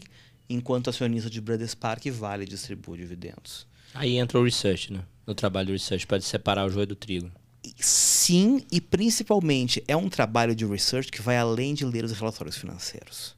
[0.47, 3.65] enquanto acionista de Bradespark e Vale distribui dividendos.
[3.91, 4.99] Aí entra o research, né?
[5.25, 7.31] O trabalho do research para separar o joio do trigo.
[7.79, 12.55] Sim, e principalmente é um trabalho de research que vai além de ler os relatórios
[12.55, 13.35] financeiros.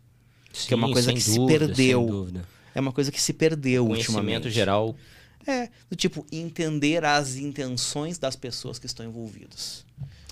[0.52, 2.34] Sim, que é uma coisa que dúvida, se perdeu.
[2.76, 4.52] É uma coisa que se perdeu o conhecimento ultimamente.
[4.52, 4.93] geral.
[5.47, 9.86] É, do tipo, entender as intenções das pessoas que estão envolvidas.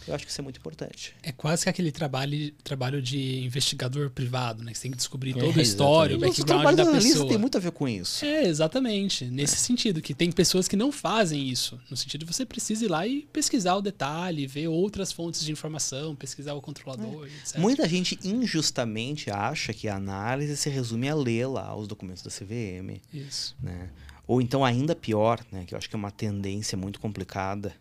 [0.07, 1.13] Eu acho que isso é muito importante.
[1.21, 4.71] É quase que aquele trabalho, trabalho de investigador privado, né?
[4.71, 7.27] Que você tem que descobrir é, todo o história, o background da pessoa.
[7.27, 8.23] tem muito a ver com isso.
[8.23, 9.25] É, exatamente.
[9.25, 9.57] Nesse é.
[9.57, 11.77] sentido, que tem pessoas que não fazem isso.
[11.89, 15.51] No sentido de você precisa ir lá e pesquisar o detalhe, ver outras fontes de
[15.51, 17.27] informação, pesquisar o controlador, é.
[17.27, 17.57] etc.
[17.57, 22.29] Muita gente injustamente acha que a análise se resume a ler lá os documentos da
[22.29, 23.01] CVM.
[23.13, 23.57] Isso.
[23.61, 23.89] Né?
[24.27, 25.63] Ou então, ainda pior, né?
[25.65, 27.73] Que eu acho que é uma tendência muito complicada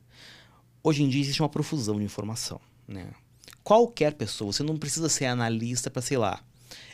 [0.86, 2.60] Hoje em dia existe uma profusão de informação.
[2.86, 3.08] Né?
[3.64, 6.38] Qualquer pessoa, você não precisa ser analista para, sei lá,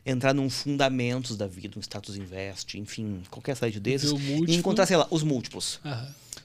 [0.06, 4.10] entrar num fundamentos da vida, um status invest, enfim, qualquer site desses,
[4.48, 5.78] e encontrar, sei lá, os múltiplos.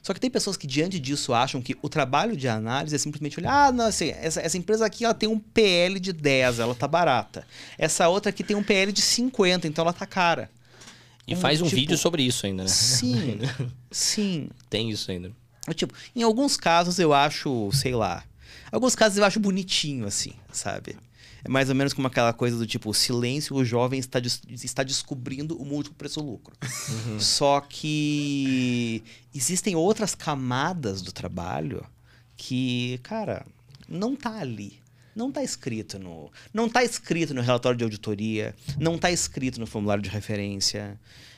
[0.02, 3.40] Só que tem pessoas que, diante disso, acham que o trabalho de análise é simplesmente
[3.40, 6.74] olhar, ah, não, assim, essa, essa empresa aqui ela tem um PL de 10, ela
[6.74, 7.46] tá barata.
[7.78, 10.50] Essa outra aqui tem um PL de 50, então ela tá cara.
[11.28, 11.76] E faz um tipo...
[11.76, 12.68] vídeo sobre isso ainda, né?
[12.68, 13.38] Sim,
[13.90, 14.48] sim.
[14.70, 15.30] Tem isso ainda.
[15.74, 18.24] Tipo, em alguns casos eu acho, sei lá.
[18.72, 20.96] Alguns casos eu acho bonitinho, assim, sabe?
[21.44, 25.60] É mais ou menos como aquela coisa do tipo, silêncio, o jovem está, está descobrindo
[25.60, 26.56] o múltiplo preço-lucro.
[26.88, 27.20] Uhum.
[27.20, 29.02] Só que
[29.34, 31.84] existem outras camadas do trabalho
[32.36, 33.46] que, cara,
[33.88, 34.80] não tá ali.
[35.18, 36.30] Não tá escrito no.
[36.54, 40.96] Não tá escrito no relatório de auditoria, não tá escrito no formulário de referência.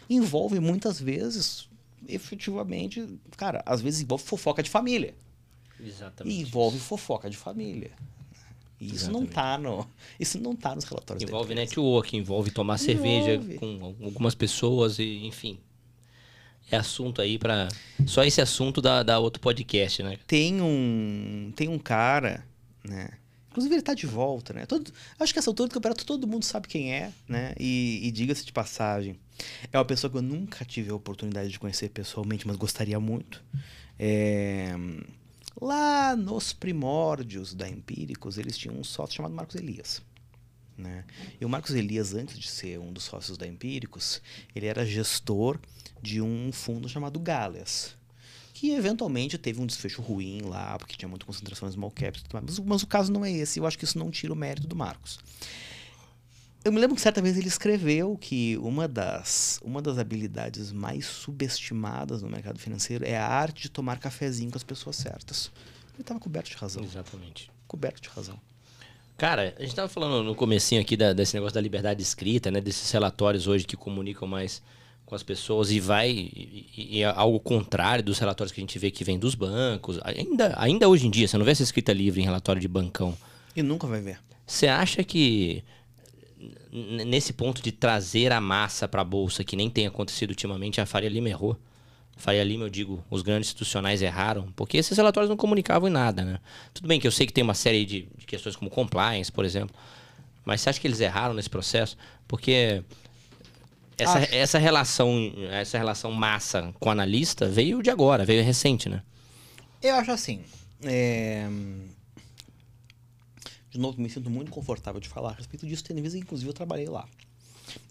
[0.08, 1.66] Envolve muitas vezes
[2.06, 5.14] efetivamente, cara, às vezes envolve fofoca de família.
[5.82, 6.36] Exatamente.
[6.36, 7.92] E envolve fofoca de família.
[8.78, 9.88] E isso não tá no,
[10.18, 11.22] isso não tá nos relatórios.
[11.22, 13.00] Envolve network, envolve tomar envolve.
[13.00, 15.58] cerveja com algumas pessoas e, enfim.
[16.70, 17.68] É assunto aí para
[18.06, 20.18] só esse assunto da, da outro podcast, né?
[20.26, 22.46] Tem um tem um cara,
[22.84, 23.19] né?
[23.60, 24.64] Inclusive ele tá de volta, né?
[24.64, 27.54] Todo, acho que essa altura do campeonato todo mundo sabe quem é, né?
[27.60, 29.20] E, e diga-se de passagem,
[29.70, 33.44] é uma pessoa que eu nunca tive a oportunidade de conhecer pessoalmente, mas gostaria muito.
[33.98, 34.74] É,
[35.60, 40.00] lá nos primórdios da Empíricos, eles tinham um sócio chamado Marcos Elias.
[40.78, 41.04] Né?
[41.38, 44.22] E o Marcos Elias, antes de ser um dos sócios da Empíricos,
[44.54, 45.60] ele era gestor
[46.00, 47.99] de um fundo chamado Galeas
[48.52, 52.58] que eventualmente teve um desfecho ruim lá, porque tinha muita concentração em small caps, mas,
[52.58, 53.58] mas o caso não é esse.
[53.58, 55.18] Eu acho que isso não tira o mérito do Marcos.
[56.62, 61.06] Eu me lembro que certa vez ele escreveu que uma das, uma das habilidades mais
[61.06, 65.50] subestimadas no mercado financeiro é a arte de tomar cafezinho com as pessoas certas.
[65.94, 66.84] Ele estava coberto de razão.
[66.84, 67.50] Exatamente.
[67.66, 68.38] Coberto de razão.
[69.16, 72.60] Cara, a gente estava falando no comecinho aqui da, desse negócio da liberdade escrita, né?
[72.60, 74.62] Desses relatórios hoje que comunicam mais
[75.10, 78.92] com as pessoas e vai e, é algo contrário dos relatórios que a gente vê
[78.92, 79.98] que vem dos bancos.
[80.04, 83.18] Ainda, ainda hoje em dia, você não vê essa escrita livre em relatório de bancão.
[83.56, 84.20] E nunca vai ver.
[84.46, 85.64] Você acha que
[86.70, 90.86] nesse ponto de trazer a massa para a bolsa, que nem tem acontecido ultimamente, a
[90.86, 91.58] Faria Lima errou?
[92.16, 96.22] Faria Lima, eu digo, os grandes institucionais erraram, porque esses relatórios não comunicavam em nada,
[96.22, 96.38] né?
[96.72, 99.44] Tudo bem que eu sei que tem uma série de, de questões como compliance, por
[99.44, 99.74] exemplo,
[100.44, 101.96] mas você acha que eles erraram nesse processo?
[102.28, 102.84] Porque
[104.02, 109.02] essa, essa relação, essa relação massa com o analista veio de agora, veio recente, né?
[109.82, 110.42] Eu acho assim.
[110.82, 111.48] é,
[113.70, 116.54] De novo, me sinto muito confortável de falar a respeito disso, tendo que, inclusive, eu
[116.54, 117.06] trabalhei lá.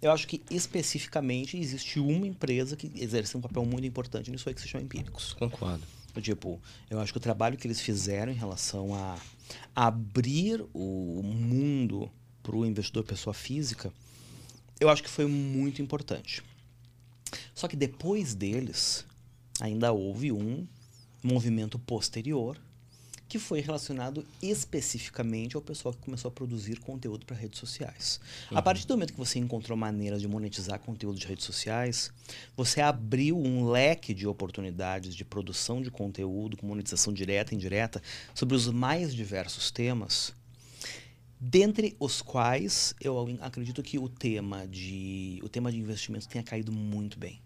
[0.01, 4.55] Eu acho que, especificamente, existe uma empresa que exerce um papel muito importante nisso aí,
[4.55, 5.33] que se chama Empíricos.
[5.33, 5.83] Concordo.
[6.21, 9.17] Tipo, eu acho que o trabalho que eles fizeram em relação a
[9.75, 12.11] abrir o mundo
[12.43, 13.93] para o investidor pessoa física,
[14.79, 16.43] eu acho que foi muito importante.
[17.53, 19.05] Só que depois deles,
[19.59, 20.65] ainda houve um
[21.21, 22.57] movimento posterior
[23.29, 28.19] que foi relacionado especificamente ao pessoal que começou a produzir conteúdo para redes sociais.
[28.49, 32.11] A partir do momento que você encontrou maneiras de monetizar conteúdo de redes sociais,
[32.57, 38.01] você abriu um leque de oportunidades de produção de conteúdo com monetização direta e indireta
[38.33, 40.33] sobre os mais diversos temas,
[41.39, 46.71] dentre os quais eu acredito que o tema de o tema de investimentos tenha caído
[46.71, 47.41] muito bem.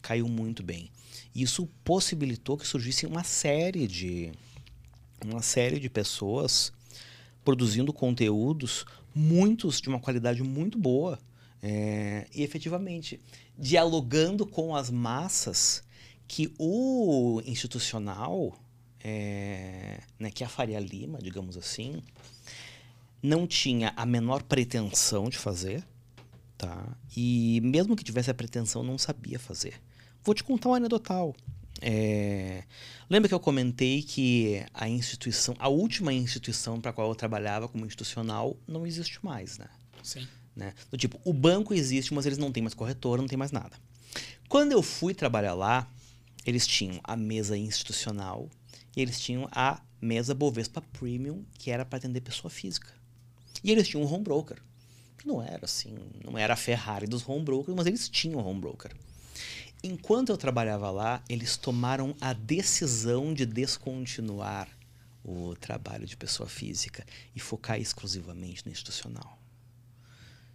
[0.00, 0.90] Caiu muito bem.
[1.34, 4.32] Isso possibilitou que surgisse uma série de
[5.24, 6.72] uma série de pessoas
[7.44, 11.18] produzindo conteúdos, muitos de uma qualidade muito boa,
[11.62, 13.20] é, e efetivamente
[13.58, 15.82] dialogando com as massas
[16.28, 18.54] que o institucional,
[19.02, 22.02] é, né, que a Faria Lima, digamos assim,
[23.22, 25.84] não tinha a menor pretensão de fazer,
[26.56, 26.96] tá?
[27.16, 29.74] E mesmo que tivesse a pretensão, não sabia fazer.
[30.22, 31.34] Vou te contar um anedotal.
[31.80, 32.64] É,
[33.08, 37.68] lembra que eu comentei que a instituição, a última instituição para a qual eu trabalhava
[37.68, 39.68] como institucional, não existe mais, né?
[40.02, 40.26] Sim.
[40.54, 40.74] né?
[40.90, 43.76] Do tipo, o banco existe, mas eles não têm mais corretora, não tem mais nada.
[44.48, 45.88] Quando eu fui trabalhar lá,
[46.44, 48.48] eles tinham a mesa institucional
[48.96, 52.97] e eles tinham a mesa Bovespa Premium, que era para atender pessoa física.
[53.62, 54.58] E eles tinham um home broker.
[55.24, 58.60] Não era assim, não era a Ferrari dos home brokers, mas eles tinham um home
[58.60, 58.94] broker.
[59.82, 64.68] Enquanto eu trabalhava lá, eles tomaram a decisão de descontinuar
[65.24, 69.38] o trabalho de pessoa física e focar exclusivamente no institucional.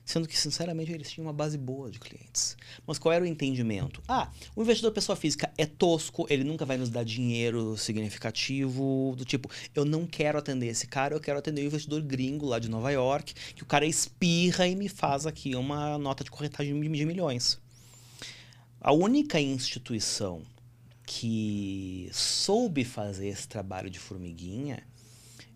[0.06, 2.58] Sendo que, sinceramente, eles tinham uma base boa de clientes.
[2.86, 4.02] Mas qual era o entendimento?
[4.08, 9.24] Ah, o investidor pessoa física é tosco, ele nunca vai nos dar dinheiro significativo, do
[9.24, 12.70] tipo, eu não quero atender esse cara, eu quero atender o investidor gringo lá de
[12.70, 17.06] Nova York, que o cara espirra e me faz aqui uma nota de corretagem de
[17.06, 17.60] milhões.
[18.82, 20.42] A única instituição
[21.06, 24.86] que soube fazer esse trabalho de formiguinha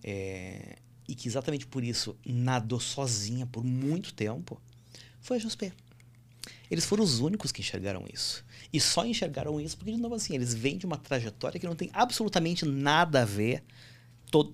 [0.03, 4.61] é, e que exatamente por isso nadou sozinha por muito tempo
[5.21, 5.71] foi a XP.
[6.69, 8.43] Eles foram os únicos que enxergaram isso.
[8.71, 11.75] E só enxergaram isso porque, de novo, assim, eles vêm de uma trajetória que não
[11.75, 13.63] tem absolutamente nada a ver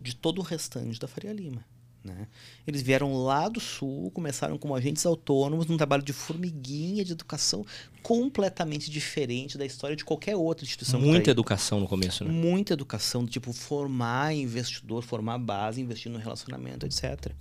[0.02, 1.66] de todo o restante da Faria Lima.
[2.04, 2.28] Né?
[2.68, 7.66] Eles vieram lá do sul, começaram como agentes autônomos num trabalho de formiguinha de educação
[8.02, 11.00] completamente diferente da história de qualquer outra instituição.
[11.00, 12.32] Muita educação no começo, né?
[12.32, 17.32] Muita educação, do tipo formar investidor, formar base, investir no relacionamento, etc.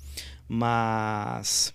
[0.49, 1.75] Mas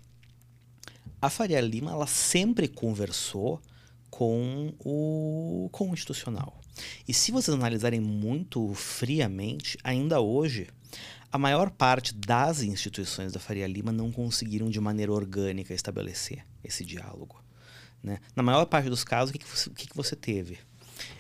[1.21, 3.61] a Faria Lima, ela sempre conversou
[4.09, 6.61] com o, com o institucional.
[7.07, 10.67] E se vocês analisarem muito friamente, ainda hoje,
[11.31, 16.85] a maior parte das instituições da Faria Lima não conseguiram de maneira orgânica estabelecer esse
[16.85, 17.43] diálogo.
[18.01, 18.19] Né?
[18.35, 20.57] Na maior parte dos casos, o que, que, você, o que, que você teve?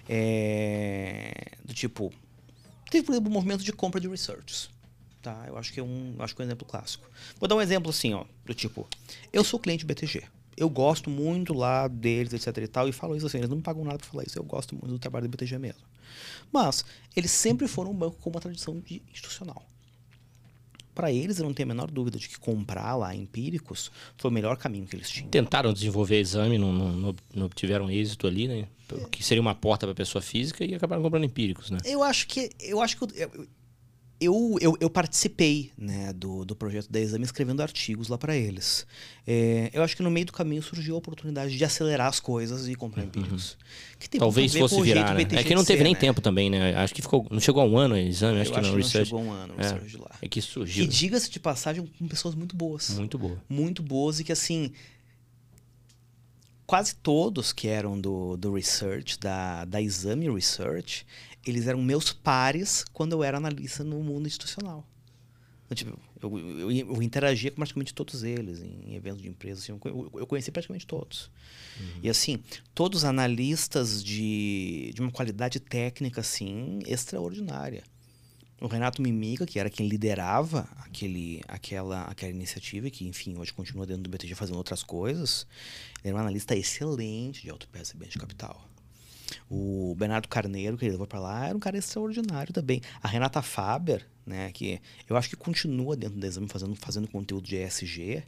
[0.07, 2.13] É, do tipo,
[2.89, 4.69] teve, por exemplo, um movimento de compra de researches.
[5.21, 5.45] Tá?
[5.47, 7.09] Eu acho que é um, acho que é um exemplo clássico.
[7.39, 8.87] Vou dar um exemplo assim, ó, do tipo,
[9.33, 10.23] eu sou cliente BTG.
[10.55, 13.63] Eu gosto muito lá deles, etc e tal, e falo isso assim, eles não me
[13.63, 15.83] pagam nada pra falar isso, eu gosto muito do trabalho do BTG mesmo.
[16.51, 16.83] Mas,
[17.15, 19.63] eles sempre foram um banco com uma tradição institucional.
[20.97, 24.33] Para eles, eu não tenho a menor dúvida de que comprar lá empíricos foi o
[24.33, 25.29] melhor caminho que eles tinham.
[25.29, 28.67] Tentaram desenvolver exame, não, não, não- obtiveram êxito ali, né?
[29.11, 31.77] Que seria uma porta para pessoa física e acabaram comprando empíricos, né?
[31.85, 32.49] Eu acho que.
[32.59, 33.03] Eu acho que.
[33.21, 33.47] Eu, eu,
[34.19, 38.87] eu, eu participei né, do, do projeto da Exame escrevendo artigos lá para eles.
[39.27, 42.67] É, eu acho que no meio do caminho surgiu a oportunidade de acelerar as coisas
[42.67, 43.57] e comprar empíricos.
[43.99, 44.25] Que tem Uhum.
[44.25, 45.21] Talvez a fosse virar, né?
[45.21, 45.99] É que não teve ser, nem né?
[45.99, 46.75] tempo também, né?
[46.75, 48.75] Acho que ficou, não chegou a um ano o exame, acho Eu que acho não,
[48.75, 49.09] que não research.
[49.09, 49.73] chegou um ano o É.
[49.79, 50.11] de lá.
[50.21, 50.83] É que surgiu.
[50.83, 52.89] E diga-se de passagem com pessoas muito boas.
[52.97, 53.37] Muito boa.
[53.47, 54.71] muito boas e que assim
[56.65, 61.05] quase todos que eram do, do research, da, da exame research,
[61.49, 64.85] eles eram meus pares quando eu era analista no mundo institucional.
[65.69, 69.63] Eu, tipo, eu, eu, eu interagia com praticamente todos eles em eventos de empresas.
[69.63, 71.29] Assim, eu, eu conheci praticamente todos.
[72.01, 72.39] E assim,
[72.73, 77.83] todos analistas de, de uma qualidade técnica assim extraordinária.
[78.61, 83.85] o Renato Mimica, que era quem liderava aquele, aquela, aquela iniciativa, que, enfim, hoje continua
[83.85, 85.45] dentro do BTG fazendo outras coisas,
[86.01, 88.67] ele era um analista excelente de autopeça e bem de capital.
[89.49, 92.81] O Bernardo Carneiro, que ele levou para lá, era um cara extraordinário também.
[93.01, 97.45] A Renata Faber, né, que eu acho que continua dentro do exame fazendo, fazendo conteúdo
[97.45, 98.23] de ESG,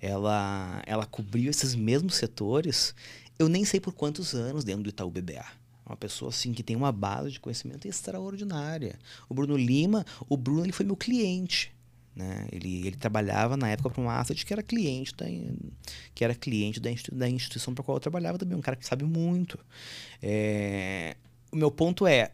[0.00, 2.94] ela, ela cobriu esses mesmos setores,
[3.38, 5.44] eu nem sei por quantos anos dentro do Itaú BBA.
[5.84, 8.98] Uma pessoa assim que tem uma base de conhecimento extraordinária.
[9.28, 11.72] O Bruno Lima, o Bruno ele foi meu cliente.
[12.18, 12.48] Né?
[12.50, 15.26] Ele, ele trabalhava na época para uma asset que era cliente da,
[16.12, 19.04] que era cliente da, da instituição para qual eu trabalhava também, um cara que sabe
[19.04, 19.56] muito.
[20.20, 21.16] É,
[21.52, 22.32] o meu ponto é,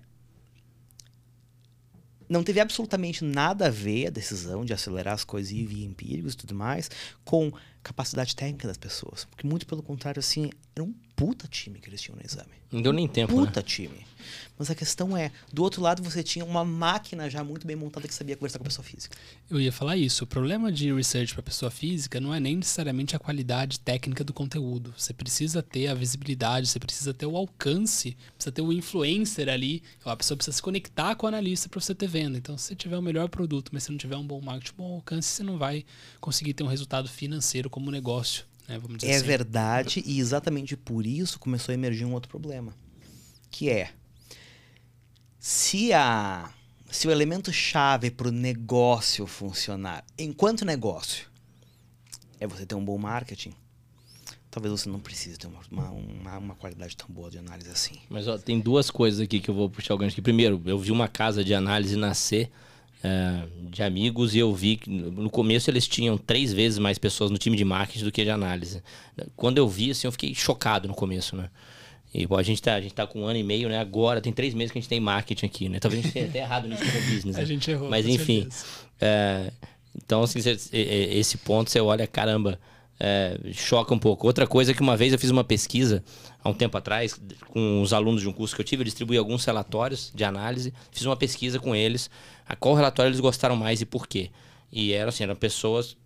[2.26, 6.32] não teve absolutamente nada a ver a decisão de acelerar as coisas e via empíricos
[6.32, 6.90] e tudo mais
[7.22, 9.26] com capacidade técnica das pessoas.
[9.26, 12.52] Porque muito pelo contrário, assim, era um puta time que eles tinham no exame.
[12.70, 13.66] Não deu nem tempo, Puta né?
[13.66, 14.06] time.
[14.58, 18.06] Mas a questão é, do outro lado você tinha uma máquina já muito bem montada
[18.08, 19.16] que sabia conversar com a pessoa física.
[19.50, 20.24] Eu ia falar isso.
[20.24, 24.32] O problema de research para pessoa física não é nem necessariamente a qualidade técnica do
[24.32, 24.94] conteúdo.
[24.96, 29.82] Você precisa ter a visibilidade, você precisa ter o alcance, precisa ter o influencer ali.
[30.04, 32.38] A pessoa precisa se conectar com o analista para você ter venda.
[32.38, 34.84] Então, se você tiver o melhor produto, mas se não tiver um bom marketing, um
[34.84, 35.84] bom alcance, você não vai
[36.20, 38.46] conseguir ter um resultado financeiro como negócio.
[38.68, 38.78] Né?
[38.78, 39.26] Vamos dizer É assim.
[39.26, 42.74] verdade, e exatamente por isso começou a emergir um outro problema.
[43.50, 43.90] Que é,
[45.38, 46.50] se, a,
[46.90, 51.28] se o elemento chave para o negócio funcionar, enquanto negócio,
[52.40, 53.52] é você ter um bom marketing,
[54.50, 57.96] talvez você não precise ter uma, uma, uma, uma qualidade tão boa de análise assim.
[58.08, 60.22] Mas ó, tem duas coisas aqui que eu vou puxar o gancho aqui.
[60.22, 62.50] Primeiro, eu vi uma casa de análise nascer
[63.04, 67.30] é, de amigos e eu vi que no começo eles tinham três vezes mais pessoas
[67.30, 68.82] no time de marketing do que de análise.
[69.36, 71.50] Quando eu vi, assim, eu fiquei chocado no começo, né?
[72.14, 73.78] E pô, a, gente tá, a gente tá com um ano e meio, né?
[73.78, 75.78] Agora, tem três meses que a gente tem marketing aqui, né?
[75.80, 77.36] Talvez a gente tenha até errado nisso como business.
[77.36, 77.46] A né?
[77.46, 77.90] gente errou.
[77.90, 78.48] Mas enfim.
[79.00, 79.50] É,
[79.94, 80.38] então, assim,
[80.72, 82.58] e- e- esse ponto você olha, caramba,
[83.06, 84.26] é, choca um pouco.
[84.26, 86.02] Outra coisa é que uma vez eu fiz uma pesquisa,
[86.42, 89.18] há um tempo atrás, com os alunos de um curso que eu tive, eu distribuí
[89.18, 92.08] alguns relatórios de análise, fiz uma pesquisa com eles,
[92.48, 94.30] a qual relatório eles gostaram mais e por quê.
[94.72, 95.98] E eram, assim, eram pessoas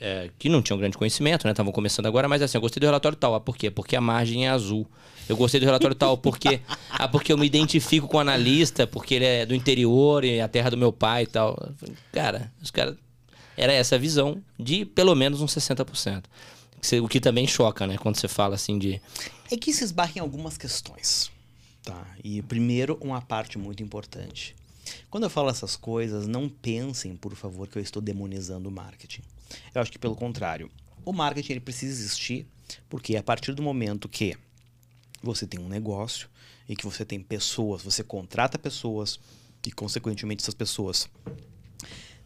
[0.00, 1.52] é, que não tinham grande conhecimento, né?
[1.52, 3.36] Estavam começando agora, mas assim, eu gostei do relatório tal.
[3.36, 3.70] Ah, por quê?
[3.70, 4.84] Porque a margem é azul.
[5.28, 9.14] Eu gostei do relatório tal, porque ah, porque eu me identifico com o analista, porque
[9.14, 11.56] ele é do interior e é a terra do meu pai e tal.
[12.10, 12.96] Cara, os caras
[13.60, 16.24] era essa a visão de pelo menos uns 60%.
[17.02, 17.98] O que também choca, né?
[17.98, 19.02] Quando você fala assim de.
[19.50, 21.30] É que se esbarra em algumas questões.
[21.82, 22.06] Tá?
[22.24, 24.56] E primeiro, uma parte muito importante.
[25.10, 29.20] Quando eu falo essas coisas, não pensem, por favor, que eu estou demonizando o marketing.
[29.74, 30.70] Eu acho que pelo contrário.
[31.04, 32.46] O marketing ele precisa existir
[32.88, 34.36] porque a partir do momento que
[35.22, 36.30] você tem um negócio
[36.66, 39.20] e que você tem pessoas, você contrata pessoas
[39.66, 41.08] e consequentemente essas pessoas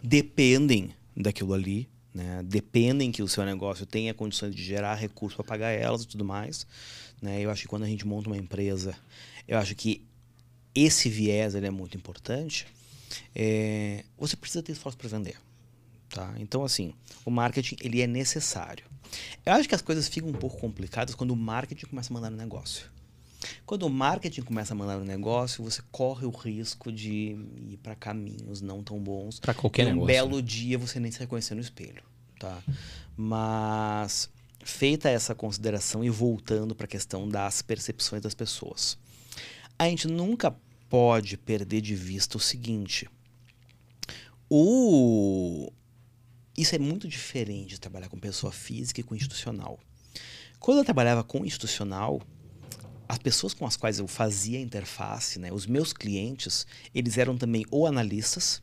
[0.01, 2.43] dependem daquilo ali, né?
[2.45, 6.25] Dependem que o seu negócio tenha condições de gerar recursos para pagar elas e tudo
[6.25, 6.67] mais,
[7.21, 7.41] né?
[7.41, 8.97] Eu acho que quando a gente monta uma empresa,
[9.49, 10.05] eu acho que
[10.75, 12.67] esse viés ele é muito importante.
[13.35, 15.37] É, você precisa ter esforço para vender,
[16.09, 16.35] tá?
[16.39, 16.95] Então assim,
[17.25, 18.85] o marketing ele é necessário.
[19.45, 22.31] Eu acho que as coisas ficam um pouco complicadas quando o marketing começa a mandar
[22.31, 22.94] no negócio.
[23.67, 27.37] Quando o marketing começa a mandar no negócio, você corre o risco de
[27.71, 29.41] ir para caminhos não tão bons.
[29.41, 32.03] Pra qualquer um negócio, belo dia você nem se reconhecer no espelho,
[32.39, 32.63] tá?
[33.17, 34.29] Mas
[34.65, 38.99] feita essa consideração e voltando para a questão das percepções das pessoas,
[39.79, 40.55] a gente nunca
[40.89, 43.09] pode perder de vista o seguinte:
[44.49, 45.73] o
[46.57, 49.79] isso é muito diferente de trabalhar com pessoa física e com institucional.
[50.61, 52.23] Quando eu trabalhava com institucional,
[53.09, 57.65] as pessoas com as quais eu fazia interface, né, os meus clientes, eles eram também
[57.71, 58.63] ou analistas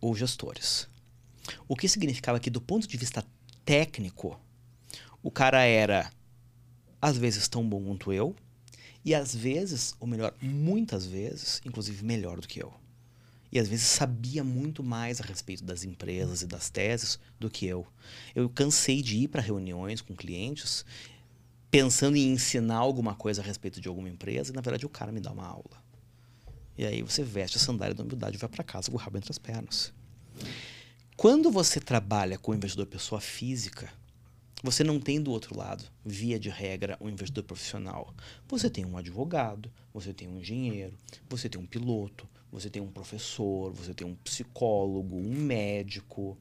[0.00, 0.88] ou gestores.
[1.68, 3.24] O que significava que, do ponto de vista
[3.64, 4.38] técnico,
[5.22, 6.10] o cara era,
[7.00, 8.34] às vezes, tão bom quanto eu,
[9.04, 12.72] e às vezes, ou melhor, muitas vezes, inclusive melhor do que eu.
[13.52, 17.66] E às vezes sabia muito mais a respeito das empresas e das teses do que
[17.66, 17.84] eu.
[18.34, 20.84] Eu cansei de ir para reuniões com clientes
[21.70, 25.12] pensando em ensinar alguma coisa a respeito de alguma empresa, e na verdade o cara
[25.12, 25.82] me dá uma aula.
[26.76, 29.18] E aí você veste a sandália da humildade e vai para casa com o rabo
[29.18, 29.92] entre as pernas.
[31.16, 33.92] Quando você trabalha com o investidor pessoa física,
[34.62, 38.14] você não tem do outro lado, via de regra, um investidor profissional.
[38.48, 40.94] Você tem um advogado, você tem um engenheiro,
[41.28, 46.36] você tem um piloto, você tem um professor, você tem um psicólogo, um médico.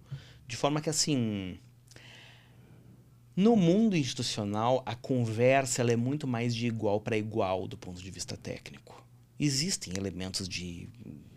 [0.47, 1.59] De forma que, assim,
[3.40, 8.12] no mundo institucional, a conversa é muito mais de igual para igual do ponto de
[8.12, 9.02] vista técnico.
[9.40, 10.90] Existem elementos de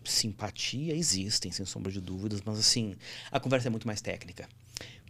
[0.03, 2.93] simpatia, existem, sem sombra de dúvidas, mas assim,
[3.31, 4.49] a conversa é muito mais técnica.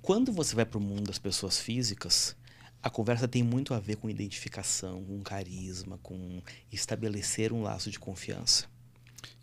[0.03, 2.35] Quando você vai para o mundo das pessoas físicas,
[2.83, 7.97] a conversa tem muito a ver com identificação, com carisma, com estabelecer um laço de
[7.97, 8.67] confiança.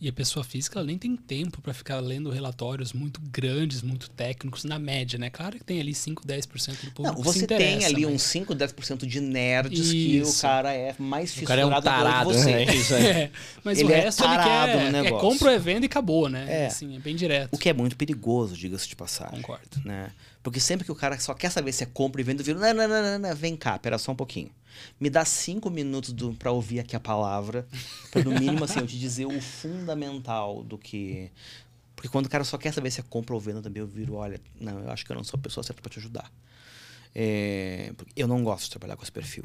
[0.01, 4.09] E a pessoa física ela nem tem tempo para ficar lendo relatórios muito grandes, muito
[4.11, 5.29] técnicos, na média, né?
[5.31, 7.17] Claro que tem ali 5, 10% do público.
[7.17, 8.15] Não, você tem ali mas...
[8.15, 9.93] uns 5, 10% de nerds Isso.
[9.93, 12.53] que o cara é mais fissurado o cara é um tarado, você.
[12.53, 12.75] Né?
[12.75, 13.11] Isso aí.
[13.11, 13.31] É,
[13.65, 15.17] mas ele o é resto é tarado ele quer, no negócio.
[15.17, 16.47] é compra o evento e acabou, né?
[16.49, 16.67] É.
[16.67, 17.53] Assim, é bem direto.
[17.53, 19.41] O que é muito perigoso, diga-se de passagem.
[19.41, 19.81] Concordo.
[19.85, 20.11] Né?
[20.43, 22.75] Porque sempre que o cara só quer saber se é compra e venda, vira, não,
[22.75, 24.51] não, não, não, não, vem cá, pera só um pouquinho.
[24.99, 27.67] Me dá cinco minutos pra ouvir aqui a palavra,
[28.11, 31.31] pra no mínimo, assim, eu te dizer o fundamental do que...
[31.95, 34.15] Porque quando o cara só quer saber se é compra ou venda, também eu viro,
[34.15, 36.33] olha, não, eu acho que eu não sou a pessoa certa para te ajudar.
[37.15, 39.45] É, eu não gosto de trabalhar com esse perfil.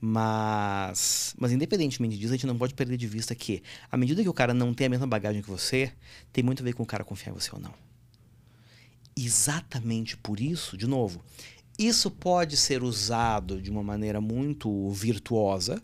[0.00, 4.28] Mas, mas independentemente disso, a gente não pode perder de vista que, à medida que
[4.28, 5.92] o cara não tem a mesma bagagem que você,
[6.32, 7.72] tem muito a ver com o cara confiar em você ou não
[9.24, 11.20] exatamente por isso, de novo,
[11.78, 15.80] isso pode ser usado de uma maneira muito virtuosa,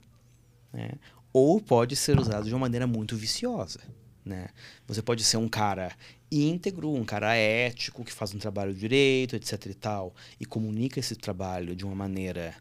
[0.73, 0.93] né?
[1.33, 3.81] ou pode ser usado de uma maneira muito viciosa.
[4.25, 4.49] Né?
[4.87, 5.95] Você pode ser um cara
[6.33, 11.15] íntegro, um cara ético, que faz um trabalho direito, etc e tal, e comunica esse
[11.15, 12.55] trabalho de uma maneira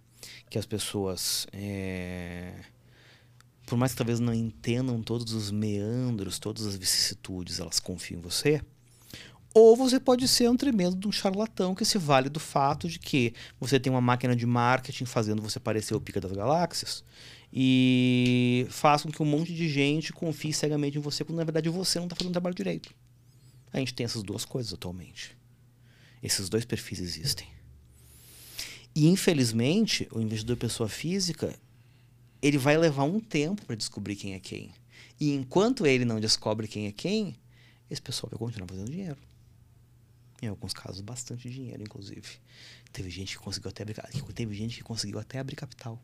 [0.49, 2.53] que as pessoas, é...
[3.65, 8.21] por mais que talvez não entendam todos os meandros, todas as vicissitudes, elas confiam em
[8.21, 8.61] você.
[9.54, 12.97] Ou você pode ser um tremendo de um charlatão que se vale do fato de
[12.97, 17.04] que você tem uma máquina de marketing fazendo você parecer o pica das galáxias
[17.51, 21.70] e faz com que um monte de gente confie cegamente em você quando na verdade
[21.70, 22.91] você não está fazendo o trabalho direito.
[23.72, 25.38] A gente tem essas duas coisas atualmente.
[26.22, 27.47] Esses dois perfis existem.
[28.95, 31.54] E infelizmente, o investidor pessoa física,
[32.41, 34.72] ele vai levar um tempo para descobrir quem é quem.
[35.20, 37.36] E enquanto ele não descobre quem é quem,
[37.89, 39.18] esse pessoal vai continuar fazendo dinheiro.
[40.44, 42.28] Em alguns casos, bastante dinheiro, inclusive.
[42.91, 43.96] Teve gente que conseguiu até abrir,
[44.34, 46.04] teve gente que conseguiu até abrir capital.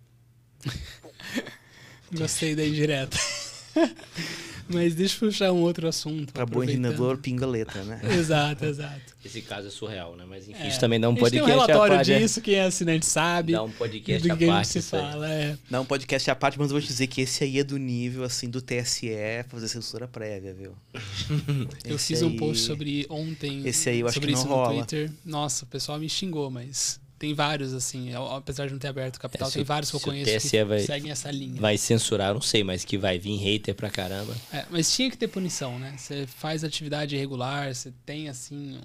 [2.13, 3.17] Gostei da indireta.
[4.71, 6.31] Mas deixa eu puxar um outro assunto.
[6.31, 7.99] Para bom entendedor, pinga letra, né?
[8.15, 9.01] exato, exato.
[9.25, 10.25] Esse caso é surreal, né?
[10.29, 10.67] Mas enfim, é.
[10.67, 11.43] isso também dá um podcast.
[11.43, 12.19] Tem um relatório parte, né?
[12.19, 13.53] disso, quem é assinante sabe.
[13.53, 14.67] Dá um podcast do à que parte.
[14.67, 15.57] se fala, é.
[15.67, 17.77] Dá um podcast à parte, mas eu vou te dizer que esse aí é do
[17.77, 19.09] nível, assim, do TSE
[19.47, 20.75] fazer censura prévia, viu?
[21.83, 22.27] eu fiz aí...
[22.27, 23.67] um post sobre ontem.
[23.67, 24.69] Esse aí eu acho que não rola.
[24.69, 25.11] no Twitter.
[25.25, 29.19] Nossa, o pessoal me xingou, mas tem vários, assim, apesar de não ter aberto o
[29.19, 31.59] capital, é, tem vários que eu conheço que vai, seguem essa linha.
[31.59, 34.33] Vai censurar, não sei, mas que vai vir hater pra caramba.
[34.53, 35.93] É, mas tinha que ter punição, né?
[35.97, 38.79] Você faz atividade irregular, você tem, assim,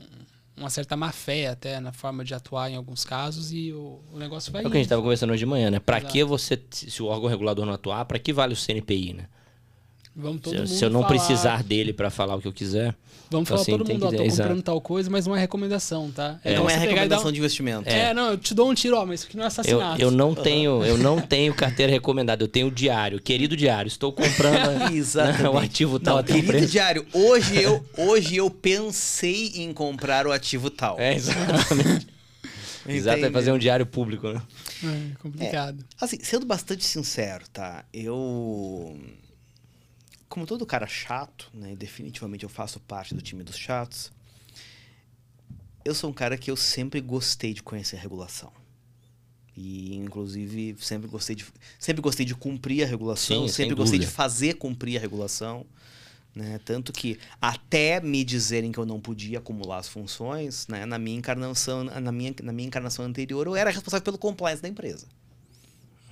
[0.56, 4.18] uma certa má fé até na forma de atuar em alguns casos e o, o
[4.18, 4.64] negócio vai.
[4.64, 5.78] É o que a gente tava conversando hoje de manhã, né?
[5.78, 6.12] Pra Exato.
[6.12, 9.26] que você, se o órgão regulador não atuar, pra que vale o CNPI, né?
[10.16, 11.14] Vamos todo se, mundo se eu não falar...
[11.14, 12.94] precisar dele para falar o que eu quiser.
[13.30, 16.38] Vamos falar assim, todo mundo, ó, tô comprando tal coisa, mas não é recomendação, tá?
[16.44, 17.32] É, não é recomendação um...
[17.32, 17.88] de investimento.
[17.88, 18.10] É.
[18.10, 18.14] é.
[18.14, 20.00] não, eu te dou um tiro, ó, mas isso aqui não é assassinato.
[20.00, 24.12] Eu, eu não tenho, eu não tenho carteira recomendada, eu tenho diário, querido diário, estou
[24.12, 26.18] comprando né, o ativo tal.
[26.18, 26.70] Não, querido preço.
[26.70, 31.00] diário, hoje eu, hoje eu pensei em comprar o ativo tal.
[31.00, 32.14] É, exatamente.
[32.86, 34.42] Exato, é fazer um diário público, né?
[34.84, 35.80] É, complicado.
[35.80, 37.82] É, assim, sendo bastante sincero, tá?
[37.94, 38.94] Eu
[40.34, 44.10] como todo cara chato, né, definitivamente eu faço parte do time dos chatos,
[45.84, 48.52] eu sou um cara que eu sempre gostei de conhecer a regulação.
[49.56, 51.46] E, inclusive, sempre gostei de,
[51.78, 55.64] sempre gostei de cumprir a regulação, Sim, sempre gostei de fazer cumprir a regulação.
[56.34, 56.58] Né?
[56.64, 60.84] Tanto que, até me dizerem que eu não podia acumular as funções, né?
[60.84, 64.68] na, minha encarnação, na, minha, na minha encarnação anterior, eu era responsável pelo compliance da
[64.68, 65.06] empresa.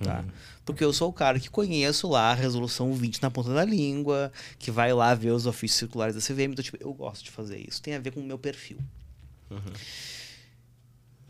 [0.03, 0.19] Tá?
[0.19, 0.29] Uhum.
[0.65, 4.31] Porque eu sou o cara que conheço lá a resolução 20 na ponta da língua,
[4.57, 6.51] que vai lá ver os ofícios circulares da CVM.
[6.51, 7.81] Então, tipo, eu gosto de fazer isso.
[7.81, 8.77] Tem a ver com o meu perfil.
[9.49, 9.73] Uhum.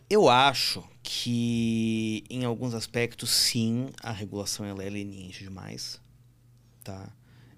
[0.10, 6.00] Eu acho que, em alguns aspectos, sim, a regulação ela é leniente demais.
[6.84, 7.10] Tá?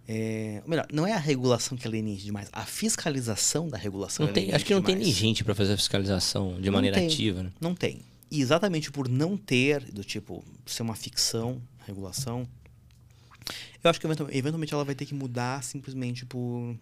[0.08, 4.32] É, melhor, não é a regulação que é leniente demais, a fiscalização da regulação não
[4.32, 5.00] é tem, Acho que não demais.
[5.00, 7.42] tem nem gente para fazer a fiscalização de não maneira tem, ativa.
[7.42, 7.52] Né?
[7.60, 8.02] Não tem.
[8.30, 12.48] E exatamente por não ter, do tipo, ser uma ficção, regulação,
[13.84, 16.76] eu acho que eventualmente ela vai ter que mudar simplesmente por.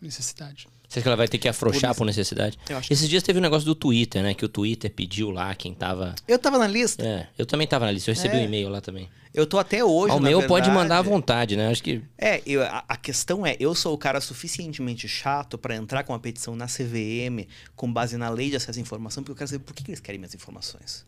[0.00, 0.68] Necessidade.
[0.88, 2.58] Você acha que ela vai ter que afrouxar por, por necessidade?
[2.88, 3.08] Esses que...
[3.08, 4.32] dias teve um negócio do Twitter, né?
[4.32, 6.14] Que o Twitter pediu lá quem tava.
[6.26, 7.04] Eu tava na lista.
[7.06, 8.10] É, eu também tava na lista.
[8.10, 8.40] Eu recebi é.
[8.40, 9.06] um e-mail lá também.
[9.34, 10.14] Eu tô até hoje.
[10.14, 11.68] O meu verdade, pode mandar à vontade, né?
[11.68, 12.02] Acho que.
[12.16, 16.14] É, eu, a, a, questão é, eu sou o cara suficientemente chato para entrar com
[16.14, 19.50] uma petição na CVM com base na lei de acesso à informação, porque eu quero
[19.50, 21.04] saber por que, que eles querem minhas informações.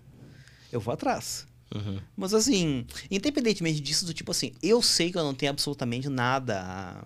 [0.70, 1.46] Eu vou atrás.
[1.74, 1.98] Uhum.
[2.14, 6.60] Mas assim, independentemente disso, do tipo assim, eu sei que eu não tenho absolutamente nada.
[6.60, 7.04] a-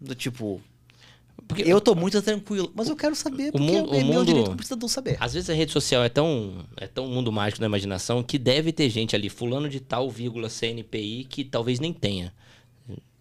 [0.00, 0.62] Do tipo,
[1.46, 4.26] Porque eu tô muito tranquilo, mas eu quero saber porque mundo- é o meu mundo-
[4.26, 5.16] direito como cidadão saber.
[5.20, 8.38] Às vezes a rede social é tão, é tão um mundo mágico da imaginação que
[8.38, 12.32] deve ter gente ali, fulano de tal, vírgula, CNPI, que talvez nem tenha.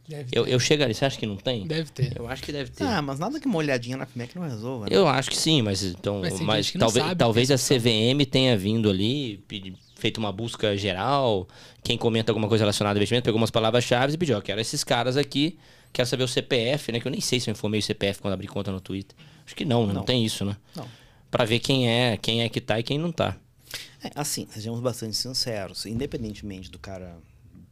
[0.08, 0.54] Deve Eu, ter.
[0.54, 1.68] eu chegaria, você acha que não tem?
[1.68, 2.14] Deve ter.
[2.18, 2.86] Eu acho que deve ter.
[2.86, 4.90] Ah, mas nada que uma olhadinha na FMEC não resolva, né?
[4.92, 8.58] Eu acho que sim, mas então, Mas mas, talvez, sabe talvez a a CVM tenha
[8.58, 9.44] vindo ali,
[9.96, 11.46] feito uma busca geral,
[11.84, 14.82] quem comenta alguma coisa relacionada a investimento, pegou umas palavras-chave e pediu, ó, quero esses
[14.82, 15.58] caras aqui,
[15.98, 18.36] quero saber o CPF, né, que eu nem sei se eu informei o CPF quando
[18.36, 19.18] abri conta no Twitter.
[19.44, 20.04] Acho que não, não, Não.
[20.04, 20.56] tem isso, né?
[20.76, 20.88] Não.
[21.32, 23.36] Pra ver quem é, quem é que tá e quem não tá.
[24.04, 25.88] É, assim, sejamos bastante sinceros.
[25.88, 27.18] Independentemente do cara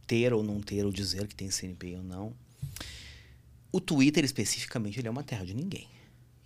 [0.08, 2.32] ter ou não ter, ou dizer que tem CNPI ou não,
[3.70, 5.86] o Twitter especificamente ele é uma terra de ninguém.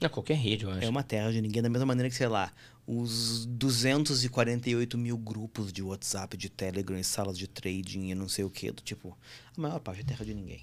[0.02, 0.84] É qualquer rede, eu acho.
[0.84, 2.52] É uma terra de ninguém, da mesma maneira que, sei lá,
[2.86, 8.50] os 248 mil grupos de WhatsApp, de Telegram, salas de trading e não sei o
[8.50, 9.16] que, do tipo,
[9.56, 10.62] a maior parte é terra de ninguém.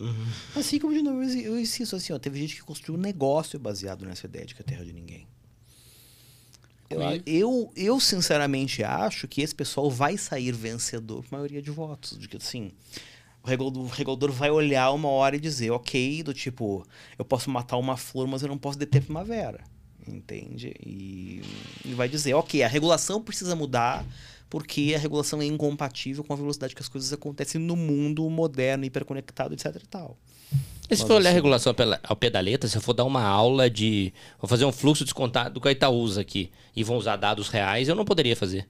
[0.00, 0.26] Uhum.
[0.54, 4.04] Assim como, de novo, eu insisto assim, ó, teve gente que construiu um negócio baseado
[4.04, 5.26] nessa ideia de que é terra de ninguém.
[6.90, 12.16] Eu, eu, eu, sinceramente, acho que esse pessoal vai sair vencedor por maioria de votos.
[12.18, 12.72] De que, assim,
[13.42, 16.86] o regulador, vai olhar uma hora e dizer, ok, do tipo,
[17.18, 19.62] eu posso matar uma flor, mas eu não posso deter primavera.
[20.06, 20.74] Entende?
[20.80, 21.42] E,
[21.84, 24.06] e vai dizer, ok, a regulação precisa mudar
[24.50, 28.84] porque a regulação é incompatível com a velocidade que as coisas acontecem no mundo moderno,
[28.84, 30.16] hiperconectado, etc e tal.
[30.90, 32.76] E se Mas for olhar a assim- regulação ao pé- ao pé da letra, se
[32.76, 34.12] eu for dar uma aula de.
[34.40, 37.88] Vou fazer um fluxo descontado que a Itaú usa aqui e vão usar dados reais,
[37.88, 38.66] eu não poderia fazer.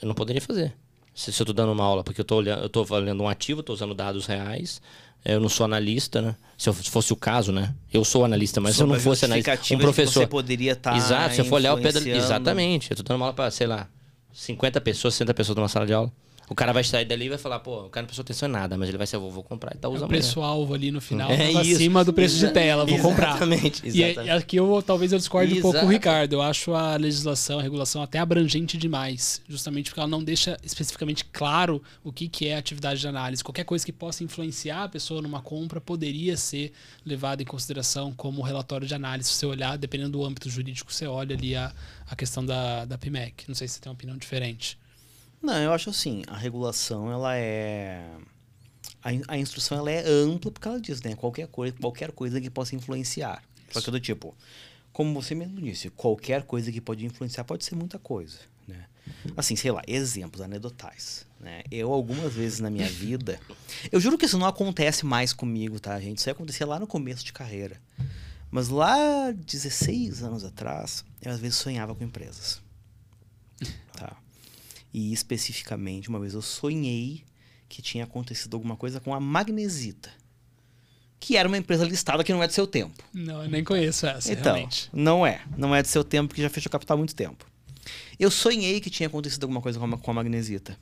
[0.00, 0.74] Eu não poderia fazer.
[1.14, 3.28] Se, se eu tô dando uma aula, porque eu tô olhando, eu tô olhando um
[3.28, 4.80] ativo, tô usando dados reais.
[5.24, 6.34] Eu não sou analista, né?
[6.58, 7.74] Se, eu- se fosse o caso, né?
[7.92, 10.20] Eu sou analista, mas se eu não a fosse analista, um professor.
[10.22, 11.06] Você poderia tá estar.
[11.06, 12.00] Exato, se eu for olhar o pé da.
[12.00, 12.90] Exatamente.
[12.90, 13.88] Eu tô dando uma aula pra, sei lá,
[14.32, 16.12] 50 pessoas, 60 pessoas numa sala de aula.
[16.48, 18.52] O cara vai sair dali e vai falar, pô, o cara não prestou atenção em
[18.52, 20.04] nada, mas ele vai ser, vou, vou comprar e tá É usando.
[20.04, 23.30] o preço-alvo ali no final É acima do preço de Exa- tela, vou comprar.
[23.36, 24.28] Exatamente, E é- exatamente.
[24.28, 25.92] e aqui eu talvez eu discorde um pouco com o Exato.
[25.92, 26.32] Ricardo.
[26.34, 31.24] Eu acho a legislação, a regulação até abrangente demais, justamente porque ela não deixa especificamente
[31.26, 33.42] claro o que, que é atividade de análise.
[33.42, 36.72] Qualquer coisa que possa influenciar a pessoa numa compra poderia ser
[37.06, 39.30] levada em consideração como relatório de análise.
[39.30, 41.72] Se você olhar, dependendo do âmbito jurídico, você olha ali a,
[42.10, 43.44] a questão da, da PMEC.
[43.48, 44.76] Não sei se você tem uma opinião diferente.
[45.42, 48.06] Não, eu acho assim, a regulação ela é
[49.02, 52.48] a, a instrução ela é ampla porque ela diz, né, qualquer coisa, qualquer coisa que
[52.48, 53.42] possa influenciar.
[53.70, 54.34] Só que do tipo,
[54.92, 58.38] como você mesmo disse, qualquer coisa que pode influenciar pode ser muita coisa,
[58.68, 58.86] né?
[59.36, 61.62] Assim, sei lá, exemplos anedotais, né?
[61.70, 63.40] Eu algumas vezes na minha vida,
[63.90, 66.18] eu juro que isso não acontece mais comigo, tá, gente?
[66.18, 67.80] Isso acontecia lá no começo de carreira.
[68.50, 72.60] Mas lá 16 anos atrás, eu às vezes sonhava com empresas.
[73.94, 74.14] Tá?
[74.92, 77.24] E especificamente, uma vez eu sonhei
[77.68, 80.10] que tinha acontecido alguma coisa com a Magnesita.
[81.18, 83.02] Que era uma empresa listada que não é do seu tempo.
[83.14, 84.90] Não, eu nem conheço essa, então, realmente.
[84.92, 85.40] não é.
[85.56, 87.46] Não é do seu tempo, porque já fechou capital há muito tempo.
[88.18, 90.76] Eu sonhei que tinha acontecido alguma coisa com a, com a Magnesita.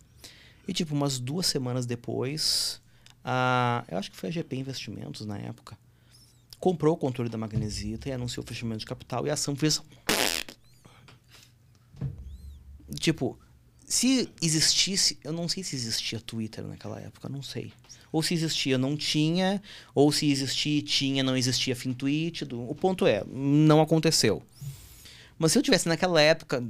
[0.67, 2.81] E, tipo, umas duas semanas depois,
[3.25, 5.79] a, eu acho que foi a GP Investimentos na época,
[6.59, 9.81] comprou o controle da Magnesita e anunciou o fechamento de capital e a ação fez.
[12.99, 13.39] Tipo,
[13.91, 17.72] se existisse, eu não sei se existia Twitter naquela época, não sei.
[18.12, 19.61] Ou se existia, não tinha,
[19.93, 22.45] ou se existia e tinha, não existia FinTweet.
[22.45, 22.70] Do...
[22.70, 24.45] O ponto é, não aconteceu.
[25.36, 26.62] Mas se eu tivesse naquela época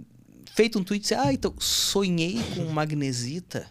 [0.54, 3.68] feito um tweet, ah, então sonhei com magnesita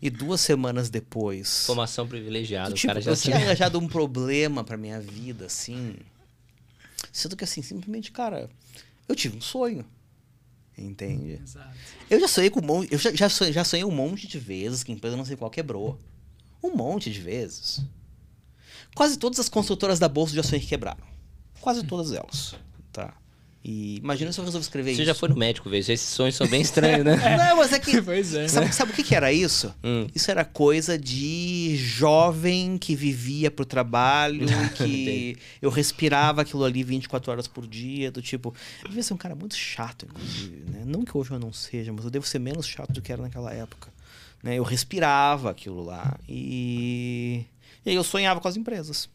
[0.00, 4.62] e duas semanas depois, Informação privilegiada, tipo, o cara já eu tinha arranjado um problema
[4.62, 5.96] pra minha vida, assim.
[7.10, 8.50] Sendo que assim, simplesmente, cara,
[9.08, 9.82] eu tive um sonho.
[10.80, 11.40] Entende?
[11.42, 11.76] Exato.
[12.08, 12.92] Eu já sonhei com um monte.
[12.92, 15.36] Eu já, já, sonhei, já sonhei um monte de vezes que a empresa não sei
[15.36, 15.98] qual quebrou.
[16.62, 17.84] Um monte de vezes.
[18.94, 21.04] Quase todas as construtoras da bolsa já sonhei que quebraram.
[21.60, 22.54] Quase todas elas.
[23.62, 25.04] E imagina se eu resolvo escrever Você isso.
[25.04, 25.92] já foi no médico ver isso.
[25.92, 27.16] Esses sonhos são bem estranhos, né?
[27.36, 28.00] Não, mas é que.
[28.02, 28.48] Pois é.
[28.48, 29.74] Sabe, sabe o que, que era isso?
[29.84, 30.06] Hum.
[30.14, 37.30] Isso era coisa de jovem que vivia pro trabalho, que eu respirava aquilo ali 24
[37.30, 38.54] horas por dia, do tipo.
[38.82, 40.82] Eu devia ser um cara muito chato, inclusive, né?
[40.86, 43.20] Não que hoje eu não seja, mas eu devo ser menos chato do que era
[43.20, 43.92] naquela época.
[44.42, 44.56] Né?
[44.56, 46.18] Eu respirava aquilo lá.
[46.26, 47.44] E.
[47.84, 49.08] E aí eu sonhava com as empresas.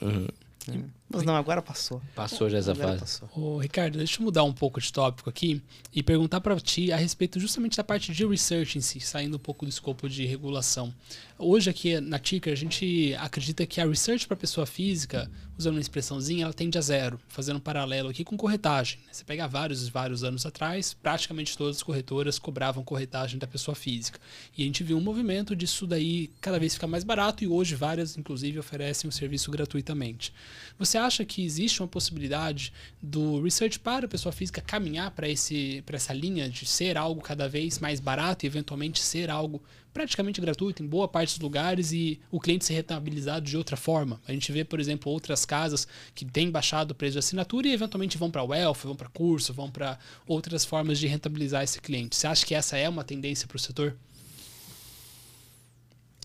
[0.00, 0.26] Uhum.
[0.68, 0.84] né?
[1.14, 2.02] Mas não, agora passou.
[2.14, 3.20] Passou já essa Agora fase.
[3.20, 3.30] passou.
[3.34, 5.62] Ô, Ricardo, deixa eu mudar um pouco de tópico aqui
[5.92, 9.40] e perguntar para ti a respeito justamente da parte de research em si, saindo um
[9.40, 10.92] pouco do escopo de regulação.
[11.38, 15.80] Hoje aqui na Ticker a gente acredita que a research para pessoa física, usando uma
[15.80, 18.98] expressãozinha, ela tende a zero, fazendo um paralelo aqui com corretagem.
[19.10, 24.18] Você pega vários, vários anos atrás, praticamente todas as corretoras cobravam corretagem da pessoa física.
[24.56, 27.74] E a gente viu um movimento disso daí cada vez ficar mais barato e hoje
[27.74, 30.32] várias, inclusive, oferecem o serviço gratuitamente.
[30.78, 36.12] Você acha que existe uma possibilidade do research para a pessoa física caminhar para essa
[36.12, 39.62] linha de ser algo cada vez mais barato e eventualmente ser algo
[39.94, 44.20] praticamente gratuito em boa parte dos lugares e o cliente ser rentabilizado de outra forma.
[44.26, 47.72] A gente vê, por exemplo, outras casas que têm baixado o preço de assinatura e
[47.72, 52.16] eventualmente vão para wealth, vão para curso, vão para outras formas de rentabilizar esse cliente.
[52.16, 53.96] Você acha que essa é uma tendência para o setor?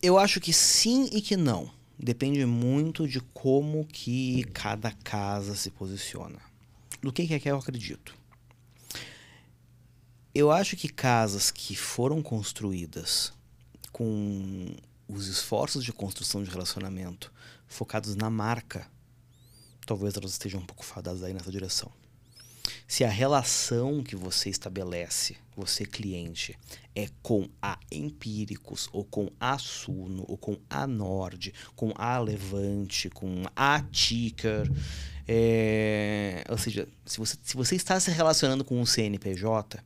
[0.01, 1.71] Eu acho que sim e que não.
[1.97, 6.39] Depende muito de como que cada casa se posiciona.
[7.01, 8.15] Do que é que eu acredito?
[10.33, 13.33] Eu acho que casas que foram construídas
[13.99, 14.65] com
[15.09, 17.33] os esforços de construção de relacionamento
[17.67, 18.89] focados na marca,
[19.85, 21.91] talvez elas estejam um pouco fadadas aí nessa direção.
[22.87, 26.57] Se a relação que você estabelece, você cliente,
[26.95, 33.09] é com a Empíricos, ou com a Suno, ou com a Nord, com a Levante,
[33.09, 34.71] com a Ticker,
[35.27, 36.45] é...
[36.47, 39.83] ou seja, se você, se você está se relacionando com um CNPJ,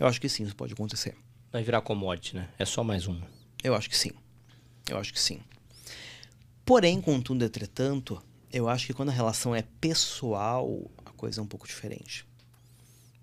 [0.00, 1.16] eu acho que sim, isso pode acontecer.
[1.52, 2.48] Vai virar commodity, né?
[2.58, 3.20] É só mais um.
[3.62, 4.12] Eu acho que sim.
[4.88, 5.38] Eu acho que sim.
[6.64, 11.46] Porém, contudo, entretanto, eu acho que quando a relação é pessoal, a coisa é um
[11.46, 12.24] pouco diferente.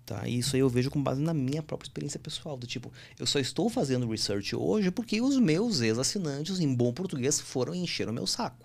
[0.06, 0.28] Tá?
[0.28, 2.56] E isso aí eu vejo com base na minha própria experiência pessoal.
[2.56, 7.40] Do tipo, eu só estou fazendo research hoje porque os meus ex-assinantes, em bom português,
[7.40, 8.64] foram encher o meu saco.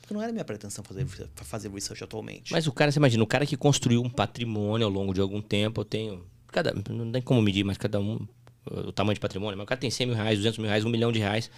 [0.00, 2.50] Porque não era minha pretensão fazer, fazer research atualmente.
[2.50, 5.42] Mas o cara, você imagina, o cara que construiu um patrimônio ao longo de algum
[5.42, 6.24] tempo, eu tenho.
[6.46, 8.26] Cada, não tem como medir, mas cada um
[8.70, 10.88] o tamanho de patrimônio, mas o cara tem 100 mil reais, 200 mil reais, 1
[10.88, 11.50] milhão de reais,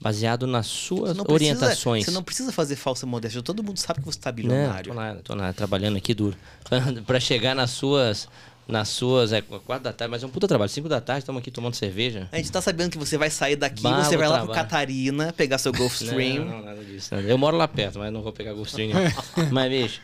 [0.00, 2.02] baseado nas suas não orientações.
[2.02, 4.88] Precisa, você não precisa fazer falsa modéstia, todo mundo sabe que você está Não, bilionário.
[4.92, 6.36] tô nada, tô nada, trabalhando aqui duro.
[7.06, 8.28] pra chegar nas suas.
[8.68, 9.32] Nas suas.
[9.32, 10.68] É quatro da tarde, mas é um puta trabalho.
[10.68, 12.28] Cinco da tarde, estamos aqui tomando cerveja.
[12.32, 14.68] A gente tá sabendo que você vai sair daqui, Bah, você vai lá pro trabalho.
[14.68, 16.44] Catarina, pegar seu Gulfstream.
[16.44, 17.14] Não, não, nada disso.
[17.14, 17.28] nada.
[17.28, 18.90] Eu moro lá perto, mas não vou pegar Gulfstream.
[18.92, 19.50] não.
[19.52, 20.00] mas, bicho.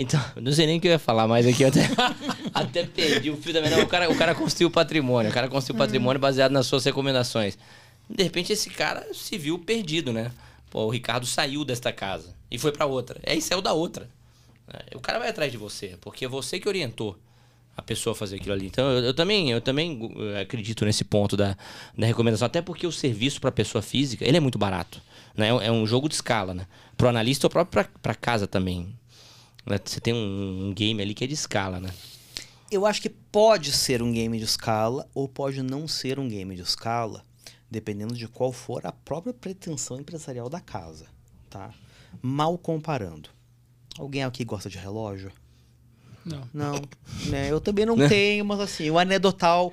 [0.00, 1.64] Então, não sei nem o que eu ia falar mais aqui.
[1.64, 1.80] Até,
[2.54, 3.82] até perdi o fio da meada.
[3.82, 5.30] O cara, o cara construiu patrimônio.
[5.30, 7.58] O cara construiu patrimônio baseado nas suas recomendações.
[8.08, 10.32] De repente, esse cara se viu perdido, né?
[10.70, 13.20] Pô, o Ricardo saiu desta casa e foi pra outra.
[13.26, 14.08] Aí saiu da outra.
[14.72, 17.18] É, O cara vai atrás de você, porque é você que orientou
[17.76, 18.66] a pessoa a fazer aquilo ali.
[18.66, 21.56] Então, eu, eu também, eu também eh, acredito nesse ponto da,
[21.96, 25.00] da recomendação, até porque o serviço para pessoa física, ele é muito barato.
[25.36, 25.48] Né?
[25.48, 26.66] É um- É um jogo de escala, né?
[26.96, 28.94] Pro analista ou próprio para casa também.
[29.70, 29.80] Né?
[29.82, 31.90] Você tem um, um game ali que é de escala, né?
[32.70, 36.54] Eu acho que pode ser um game de escala ou pode não ser um game
[36.54, 37.24] de escala,
[37.70, 41.06] dependendo de qual for a própria pretensão empresarial da casa,
[41.48, 41.70] tá?
[42.22, 43.30] Mal comparando.
[43.98, 45.32] Alguém aqui gosta de relógio?
[46.24, 46.48] Não.
[46.52, 46.82] Não,
[47.26, 47.50] né?
[47.50, 49.72] Eu também não tenho, mas assim, o anedotal,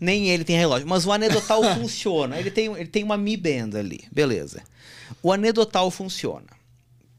[0.00, 2.38] nem ele tem relógio, mas o anedotal funciona.
[2.38, 4.62] Ele tem, ele tem uma Mi Band ali, beleza.
[5.22, 6.46] O anedotal funciona,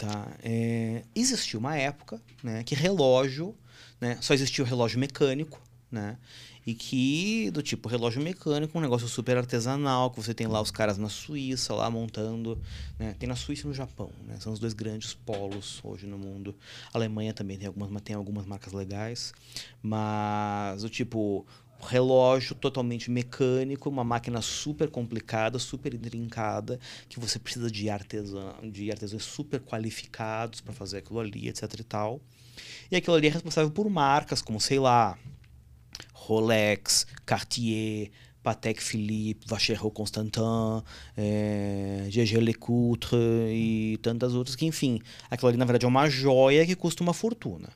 [0.04, 0.28] tá?
[0.43, 3.56] É, existiu uma época, né, que relógio,
[4.01, 6.18] né, só existia o relógio mecânico, né?
[6.66, 10.72] E que, do tipo, relógio mecânico, um negócio super artesanal, que você tem lá os
[10.72, 12.58] caras na Suíça, lá montando,
[12.97, 13.14] né?
[13.20, 14.38] Tem na Suíça e no Japão, né?
[14.39, 16.56] São os dois grandes polos hoje no mundo.
[16.93, 19.34] A Alemanha também tem algumas, tem algumas marcas legais,
[19.82, 21.45] mas o tipo,
[21.84, 28.92] relógio totalmente mecânico, uma máquina super complicada, super intrincada, que você precisa de artesã, de
[28.92, 32.22] artesãos super qualificados para fazer aquilo ali, etc e tal.
[32.92, 35.18] E aquilo ali é responsável por marcas como, sei lá,
[36.14, 38.12] Rolex, Cartier,
[38.42, 40.84] Patek Philippe, Vacheron Constantin,
[41.16, 46.66] é, GG Lecoutre e tantas outras que, enfim, aquilo ali na verdade é uma joia
[46.66, 47.70] que custa uma fortuna.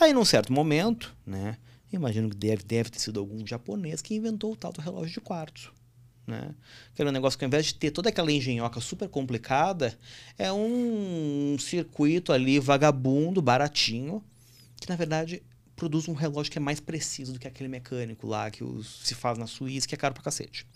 [0.00, 1.56] Aí, num certo momento, né,
[1.92, 5.20] imagino que deve, deve ter sido algum japonês que inventou o tal do relógio de
[5.20, 5.72] quartzo.
[6.26, 6.54] Né?
[6.94, 9.98] Que era um negócio que ao invés de ter toda aquela engenhoca super complicada,
[10.38, 14.22] é um circuito ali vagabundo, baratinho,
[14.80, 15.42] que na verdade
[15.74, 19.14] produz um relógio que é mais preciso do que aquele mecânico lá que os- se
[19.14, 20.66] faz na Suíça, que é caro pra cacete.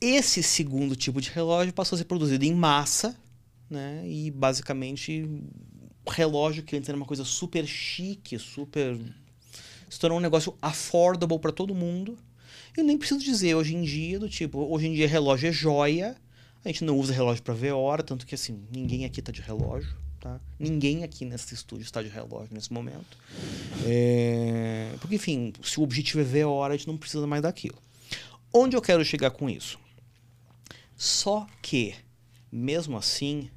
[0.00, 3.16] Esse segundo tipo de relógio passou a ser produzido em massa,
[3.70, 4.02] né?
[4.08, 5.26] E basicamente
[6.10, 8.98] relógio que antes era uma coisa super chique, super
[9.88, 12.18] se tornou um negócio affordable para todo mundo.
[12.76, 16.16] Eu nem preciso dizer hoje em dia do tipo, hoje em dia relógio é joia.
[16.64, 19.40] A gente não usa relógio para ver hora, tanto que assim, ninguém aqui tá de
[19.40, 19.96] relógio,
[20.26, 20.40] Tá?
[20.58, 23.16] Ninguém aqui nesse estúdio está de relógio nesse momento.
[23.84, 24.92] É...
[25.00, 27.78] Porque, enfim, se o objetivo é ver hora, a gente não precisa mais daquilo.
[28.52, 29.78] Onde eu quero chegar com isso?
[30.96, 31.94] Só que,
[32.50, 33.48] mesmo assim,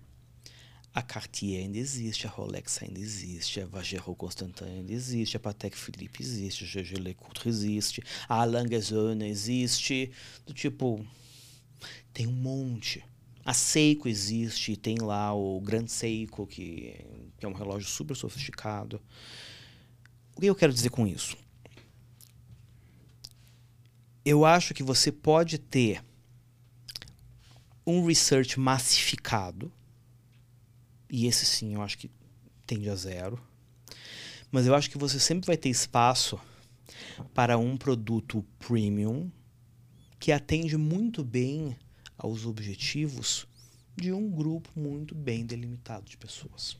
[0.99, 5.75] a Cartier ainda existe, a Rolex ainda existe, a Vallejo Constantin ainda existe, a Patek
[5.75, 8.67] Philippe existe, a GG Lecoultre existe, a Alain
[9.23, 10.11] existe,
[10.45, 11.05] do tipo,
[12.13, 13.03] tem um monte.
[13.45, 16.93] A Seiko existe, tem lá o Grand Seiko, que,
[17.37, 19.01] que é um relógio super sofisticado.
[20.35, 21.37] O que eu quero dizer com isso?
[24.25, 26.03] Eu acho que você pode ter
[27.87, 29.71] um research massificado,
[31.09, 32.11] e esse sim eu acho que
[32.65, 33.41] tende a zero,
[34.51, 36.39] mas eu acho que você sempre vai ter espaço
[37.33, 39.31] para um produto premium
[40.19, 41.75] que atende muito bem
[42.17, 43.47] aos objetivos
[43.95, 46.77] de um grupo muito bem delimitado de pessoas.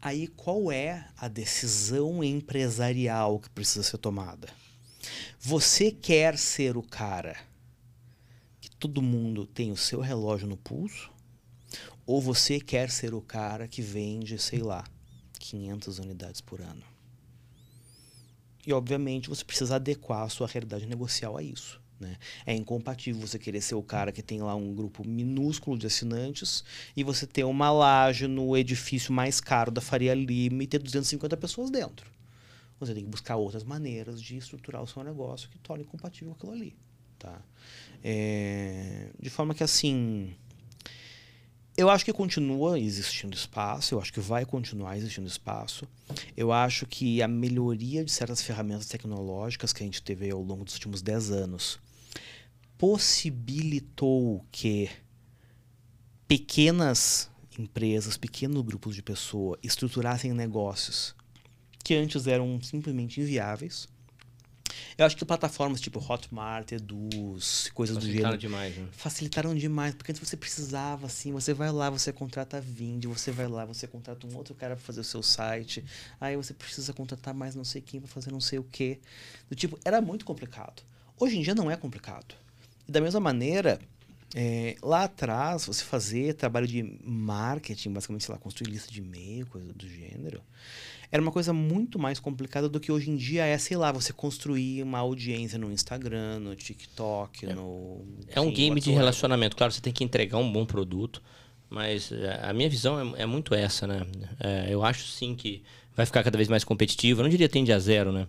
[0.00, 4.48] Aí qual é a decisão empresarial que precisa ser tomada?
[5.38, 7.36] Você quer ser o cara
[8.60, 11.10] que todo mundo tem o seu relógio no pulso?
[12.06, 14.84] Ou você quer ser o cara que vende, sei lá,
[15.38, 16.82] 500 unidades por ano?
[18.66, 21.80] E obviamente você precisa adequar a sua realidade negocial a isso.
[21.98, 22.16] Né?
[22.46, 26.64] É incompatível você querer ser o cara que tem lá um grupo minúsculo de assinantes
[26.96, 31.36] e você ter uma laje no edifício mais caro da Faria Lima e ter 250
[31.36, 32.10] pessoas dentro.
[32.80, 36.52] Você tem que buscar outras maneiras de estruturar o seu negócio que torne compatível aquilo
[36.52, 36.74] ali.
[37.18, 37.38] Tá?
[38.02, 40.34] É, de forma que assim.
[41.80, 45.88] Eu acho que continua existindo espaço, eu acho que vai continuar existindo espaço.
[46.36, 50.62] Eu acho que a melhoria de certas ferramentas tecnológicas que a gente teve ao longo
[50.62, 51.80] dos últimos 10 anos
[52.76, 54.90] possibilitou que
[56.28, 61.14] pequenas empresas, pequenos grupos de pessoas estruturassem negócios
[61.82, 63.88] que antes eram simplesmente inviáveis.
[64.96, 68.22] Eu acho que plataformas tipo Hotmart, Eduz, coisas do gênero.
[68.22, 68.88] Facilitaram demais, né?
[68.92, 73.30] Facilitaram demais, porque antes você precisava, assim, você vai lá, você contrata a Vind, você
[73.30, 75.84] vai lá, você contrata um outro cara para fazer o seu site,
[76.20, 78.98] aí você precisa contratar mais não sei quem para fazer não sei o quê.
[79.48, 80.82] Do tipo, era muito complicado.
[81.18, 82.34] Hoje em dia não é complicado.
[82.88, 83.80] E da mesma maneira,
[84.34, 89.46] é, lá atrás, você fazer trabalho de marketing, basicamente, sei lá, construir lista de e-mail,
[89.46, 90.40] coisa do gênero,
[91.10, 94.12] era uma coisa muito mais complicada do que hoje em dia é, sei lá, você
[94.12, 97.54] construir uma audiência no Instagram, no TikTok, é.
[97.54, 98.04] no.
[98.28, 98.98] É um game de whatsoever.
[98.98, 99.56] relacionamento.
[99.56, 101.20] Claro, você tem que entregar um bom produto,
[101.68, 104.06] mas é, a minha visão é, é muito essa, né?
[104.38, 105.64] É, eu acho sim que
[105.96, 107.20] vai ficar cada vez mais competitivo.
[107.20, 108.28] Eu não diria tende a zero, né?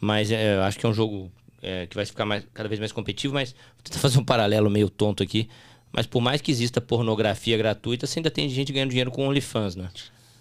[0.00, 1.30] Mas é, eu acho que é um jogo
[1.62, 4.70] é, que vai ficar mais, cada vez mais competitivo, mas vou tentar fazer um paralelo
[4.70, 5.48] meio tonto aqui.
[5.92, 9.74] Mas por mais que exista pornografia gratuita, você ainda tem gente ganhando dinheiro com OnlyFans,
[9.74, 9.88] né?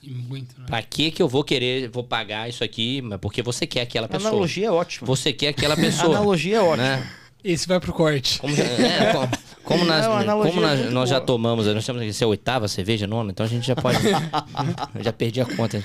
[0.02, 0.66] E muito, né?
[0.68, 3.02] Pra que que eu vou querer, vou pagar isso aqui?
[3.02, 4.30] Mas porque você quer aquela A pessoa.
[4.32, 5.08] analogia é ótima.
[5.08, 6.16] Você quer aquela A pessoa.
[6.16, 6.78] analogia é ótima.
[6.98, 7.12] né?
[7.44, 8.38] Esse vai pro corte.
[8.40, 9.30] Como, é, como,
[9.70, 11.26] como, nas- É uma analogia como nas- nós já boa.
[11.28, 13.98] tomamos, nós temos que ser a oitava cerveja, nona, então a gente já pode.
[14.96, 15.84] eu já perdi a conta.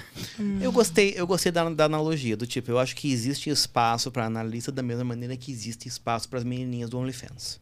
[0.60, 4.26] Eu gostei, eu gostei da, da analogia, do tipo, eu acho que existe espaço para
[4.26, 7.60] analista da mesma maneira que existe espaço para as menininhas do OnlyFans.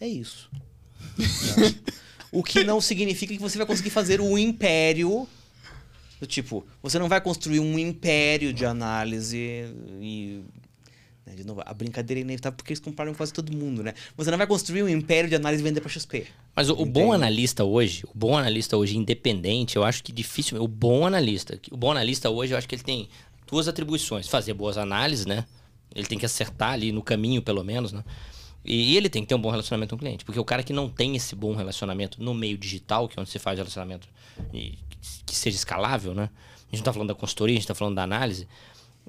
[0.00, 0.50] É isso.
[2.30, 5.26] O que não significa que você vai conseguir fazer um império.
[6.20, 9.36] Do tipo, você não vai construir um império de análise
[10.00, 10.40] e.
[11.26, 13.94] né, de novo, a brincadeira é inevitável porque eles compraram quase todo mundo, né?
[14.16, 16.26] Você não vai construir um império de análise e vender para XP.
[16.54, 20.62] Mas o, o bom analista hoje, o bom analista hoje independente, eu acho que difícil.
[20.62, 23.08] O bom analista, o bom analista hoje, eu acho que ele tem
[23.46, 25.46] duas atribuições: fazer boas análises, né?
[25.94, 28.04] Ele tem que acertar ali no caminho, pelo menos, né?
[28.64, 30.24] E, ele tem que ter um bom relacionamento com o cliente.
[30.24, 33.30] Porque o cara que não tem esse bom relacionamento no meio digital, que é onde
[33.30, 34.08] se faz relacionamento
[34.50, 36.30] que seja escalável, né?
[36.68, 38.48] A gente não tá falando da consultoria, a gente tá falando da análise.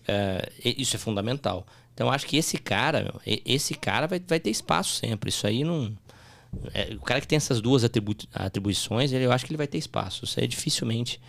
[0.08, 1.66] é, isso é fundamental.
[1.96, 5.30] Então, acho que esse cara, esse cara vai, vai ter espaço sempre.
[5.30, 5.98] Isso aí não.
[6.74, 9.66] é, o cara que tem essas duas atribu atribuições, ele, eu acho que ele vai
[9.66, 10.26] ter espaço.
[10.26, 11.22] Isso aí dificilmente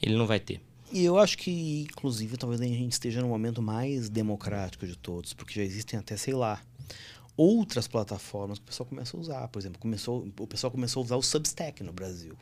[0.00, 0.60] ele não vai ter.
[0.92, 5.32] E eu acho que, inclusive, talvez a gente esteja no momento mais democrático de todos,
[5.32, 6.62] porque já existem até, sei lá,
[7.36, 9.48] outras plataformas que o pessoal começa a usar.
[9.48, 12.36] Por exemplo, começou, o pessoal começou a usar o Substack no Brasil.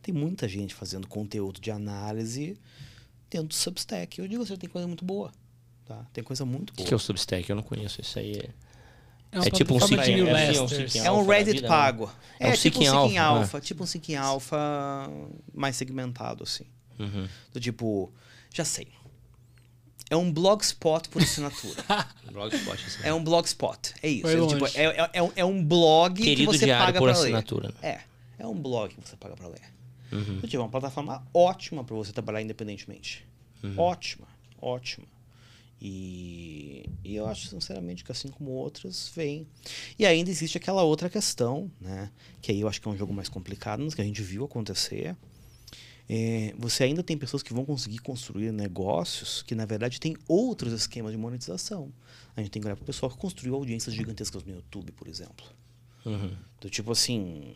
[0.00, 2.56] Tem muita gente fazendo conteúdo de análise
[3.28, 4.18] dentro do Substack.
[4.18, 5.30] Eu digo assim, tem coisa muito boa.
[5.88, 6.04] Tá?
[6.12, 6.76] Tem coisa muito O boa.
[6.76, 7.48] que, que é o Substack?
[7.48, 7.98] Eu não conheço.
[8.02, 9.36] Isso aí é.
[9.38, 11.68] uma É tipo um Seeking- é, um Seeking É um Alpha Reddit né?
[11.68, 12.12] pago.
[12.38, 13.60] É É, um tipo Seeking um Seeking Alpha, Alpha.
[13.62, 14.58] Tipo um Seeking Alpha
[15.54, 16.66] mais segmentado, assim.
[16.98, 17.26] Uhum.
[17.52, 18.12] Do tipo,
[18.54, 18.88] já sei.
[20.10, 21.82] É um blogspot por assinatura.
[22.32, 22.98] Blogspot, assim.
[23.02, 23.94] É um blogspot.
[24.02, 24.26] É isso.
[24.26, 27.68] É, tipo, é, é, é um, é blog Querido que você paga por pra assinatura.
[27.82, 27.88] ler.
[27.88, 28.00] É.
[28.38, 29.62] É um blog que você paga pra ler.
[30.12, 30.40] Uhum.
[30.42, 33.26] Eu tive uma plataforma ótima para você trabalhar independentemente.
[33.62, 33.74] Uhum.
[33.78, 34.26] Ótima,
[34.62, 35.06] ótima.
[35.80, 39.46] E, e, eu acho, sinceramente, que assim como outras, vem.
[39.98, 42.10] E ainda existe aquela outra questão, né?
[42.42, 44.44] Que aí eu acho que é um jogo mais complicado, mas que a gente viu
[44.44, 45.16] acontecer.
[46.08, 50.72] É, você ainda tem pessoas que vão conseguir construir negócios que, na verdade, tem outros
[50.72, 51.92] esquemas de monetização.
[52.34, 55.06] A gente tem que olhar para o pessoal que construiu audiências gigantescas no YouTube, por
[55.06, 55.44] exemplo.
[56.04, 56.34] Uhum.
[56.60, 57.54] Do tipo assim.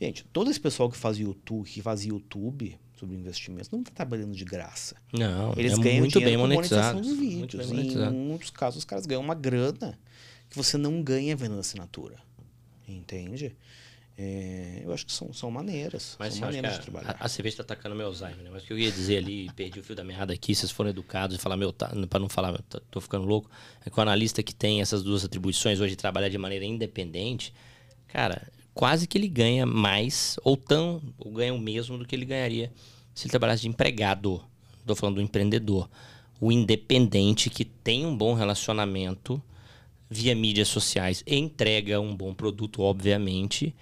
[0.00, 4.34] Gente, todo esse pessoal que faz YouTube, que faz YouTube, sobre investimentos não está trabalhando
[4.34, 4.96] de graça.
[5.12, 7.00] Não, eles é ganham muito bem monetizado.
[7.00, 7.70] Dos vídeos.
[7.70, 9.98] Em muitos casos, os caras ganham uma grana
[10.50, 12.16] que você não ganha vendo assinatura.
[12.86, 13.54] Entende?
[14.20, 16.16] É, eu acho que são, são maneiras.
[16.18, 17.16] Mas são maneiras de trabalhar.
[17.20, 18.50] A, a cerveja está atacando meu Alzheimer, né?
[18.52, 20.90] Mas o que eu ia dizer ali, perdi o fio da meada aqui, vocês foram
[20.90, 23.48] educados e falar, meu, tá, para não falar, tô, tô ficando louco,
[23.86, 27.54] é que o analista que tem essas duas atribuições hoje trabalhar de maneira independente,
[28.08, 32.24] cara, quase que ele ganha mais, ou tão, ou ganha o mesmo do que ele
[32.24, 32.72] ganharia
[33.12, 34.40] se ele trabalhasse de empregado.
[34.78, 35.90] Estou falando do empreendedor.
[36.40, 39.42] O independente que tem um bom relacionamento
[40.08, 43.74] via mídias sociais e entrega um bom produto, obviamente.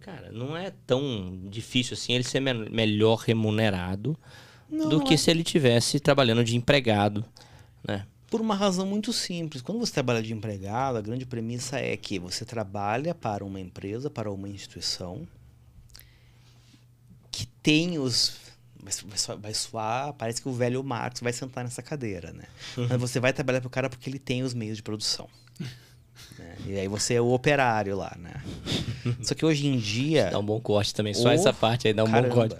[0.00, 4.18] Cara, não é tão difícil assim ele ser me melhor remunerado
[4.68, 5.16] não, do que é.
[5.16, 7.24] se ele tivesse trabalhando de empregado,
[7.88, 8.06] né?
[8.28, 9.62] Por uma razão muito simples.
[9.62, 14.10] Quando você trabalha de empregado, a grande premissa é que você trabalha para uma empresa,
[14.10, 15.26] para uma instituição
[17.30, 18.46] que tem os
[19.40, 22.44] vai, soar, parece que o velho Marx vai sentar nessa cadeira, né?
[22.76, 22.86] Uhum.
[22.88, 25.28] Mas você vai trabalhar para o cara porque ele tem os meios de produção.
[26.38, 26.56] né?
[26.66, 28.42] E aí você é o operário lá, né?
[29.22, 30.30] Só que hoje em dia...
[30.30, 32.28] Dá um bom corte também, só essa parte aí dá um caramba.
[32.28, 32.56] bom corte.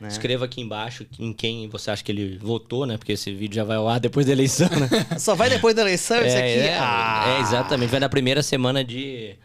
[0.00, 0.08] Né?
[0.08, 2.98] Escreva aqui embaixo em quem você acha que ele votou, né?
[2.98, 4.88] Porque esse vídeo já vai ao ar depois da eleição, né?
[5.18, 6.68] Só vai depois da eleição é, isso aqui?
[6.68, 7.36] É, ah.
[7.38, 7.90] é, exatamente.
[7.90, 9.36] Vai na primeira semana de,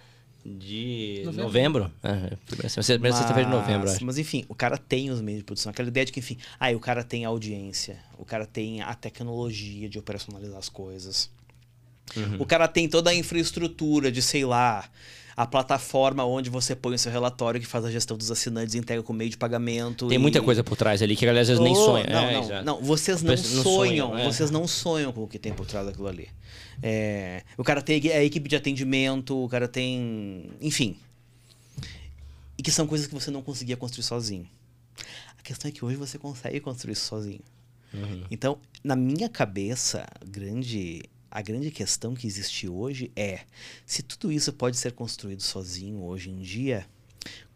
[0.45, 1.43] de novembro.
[1.43, 1.91] novembro.
[2.03, 4.03] É, primeira sexta-feira de novembro, acho.
[4.03, 5.69] Mas enfim, o cara tem os meios de produção.
[5.69, 8.93] Aquela ideia de que, enfim, aí o cara tem a audiência, o cara tem a
[8.93, 11.29] tecnologia de operacionalizar as coisas.
[12.15, 12.37] Uhum.
[12.39, 14.89] O cara tem toda a infraestrutura de, sei lá,
[15.41, 19.01] a plataforma onde você põe o seu relatório que faz a gestão dos assinantes entrega
[19.01, 20.07] com meio de pagamento.
[20.07, 20.19] Tem e...
[20.19, 22.05] muita coisa por trás ali que a galera às vezes oh, nem sonha.
[22.05, 24.23] Não, é, não, não, vocês não, sonham, sonham é.
[24.23, 26.29] vocês não sonham com o que tem por trás daquilo ali.
[26.83, 30.51] É, o cara tem a equipe de atendimento, o cara tem.
[30.61, 30.95] Enfim.
[32.55, 34.47] E que são coisas que você não conseguia construir sozinho.
[35.39, 37.41] A questão é que hoje você consegue construir isso sozinho.
[37.91, 38.25] Uhum.
[38.29, 41.01] Então, na minha cabeça, grande
[41.31, 43.45] a grande questão que existe hoje é:
[43.85, 46.85] se tudo isso pode ser construído sozinho hoje em dia,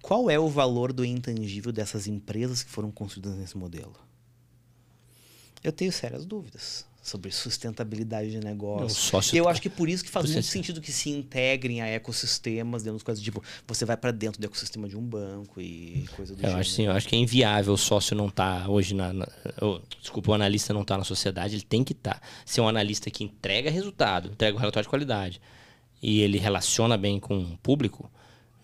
[0.01, 3.95] qual é o valor do intangível dessas empresas que foram construídas nesse modelo?
[5.61, 9.15] Eu tenho sérias dúvidas sobre sustentabilidade de negócio.
[9.31, 12.81] eu tá acho que por isso que faz muito sentido que se integrem a ecossistemas
[12.81, 13.23] dentro das coisas.
[13.23, 16.59] Tipo, você vai para dentro do ecossistema de um banco e coisa do eu gênero.
[16.59, 19.13] Acho, sim, eu acho que é inviável o sócio não estar tá hoje na...
[19.13, 19.27] na
[19.61, 22.15] oh, desculpa, o analista não estar tá na sociedade, ele tem que estar.
[22.15, 22.21] Tá.
[22.43, 25.39] Ser um analista que entrega resultado, entrega o relatório de qualidade
[26.01, 28.09] e ele relaciona bem com o público,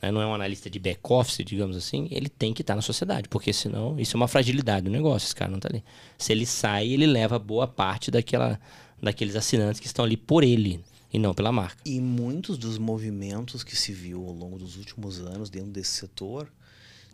[0.02, 3.30] né, não é um analista de back-office, digamos assim, ele tem que estar na sociedade,
[3.30, 5.84] porque senão isso é uma fragilidade do negócio, esse cara não está ali.
[6.18, 8.60] Se ele sai, ele leva boa parte daquela,
[9.02, 10.84] daqueles assinantes que estão ali por ele
[11.14, 11.78] e não pela marca.
[11.86, 16.52] E muitos dos movimentos que se viu ao longo dos últimos anos dentro desse setor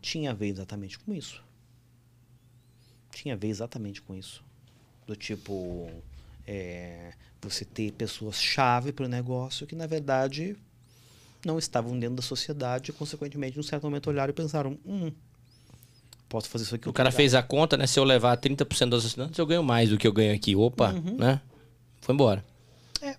[0.02, 1.44] tinha a ver exatamente com isso.
[3.12, 4.44] Tinha a ver exatamente com isso.
[5.08, 5.90] Do tipo,
[6.46, 10.56] é, você ter pessoas-chave para o negócio que, na verdade,
[11.48, 15.12] não estavam dentro da sociedade e, consequentemente, em um certo momento olharam e pensaram: hum,
[16.28, 16.90] posso fazer isso aqui.
[16.90, 17.88] O cara fez a conta, né?
[17.88, 20.56] Se eu levar 30% dos assinantes, eu ganho mais do que eu ganho aqui.
[20.56, 21.18] Opa, uhum.
[21.18, 21.42] né?
[22.02, 22.46] Foi embora.
[23.02, 23.16] É.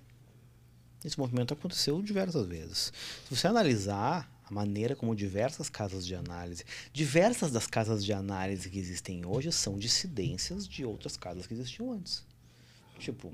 [1.04, 2.92] Esse movimento aconteceu diversas vezes.
[3.28, 8.68] Se você analisar a maneira como diversas casas de análise, diversas das casas de análise
[8.68, 12.24] que existem hoje são dissidências de outras casas que existiam antes.
[12.98, 13.32] Tipo,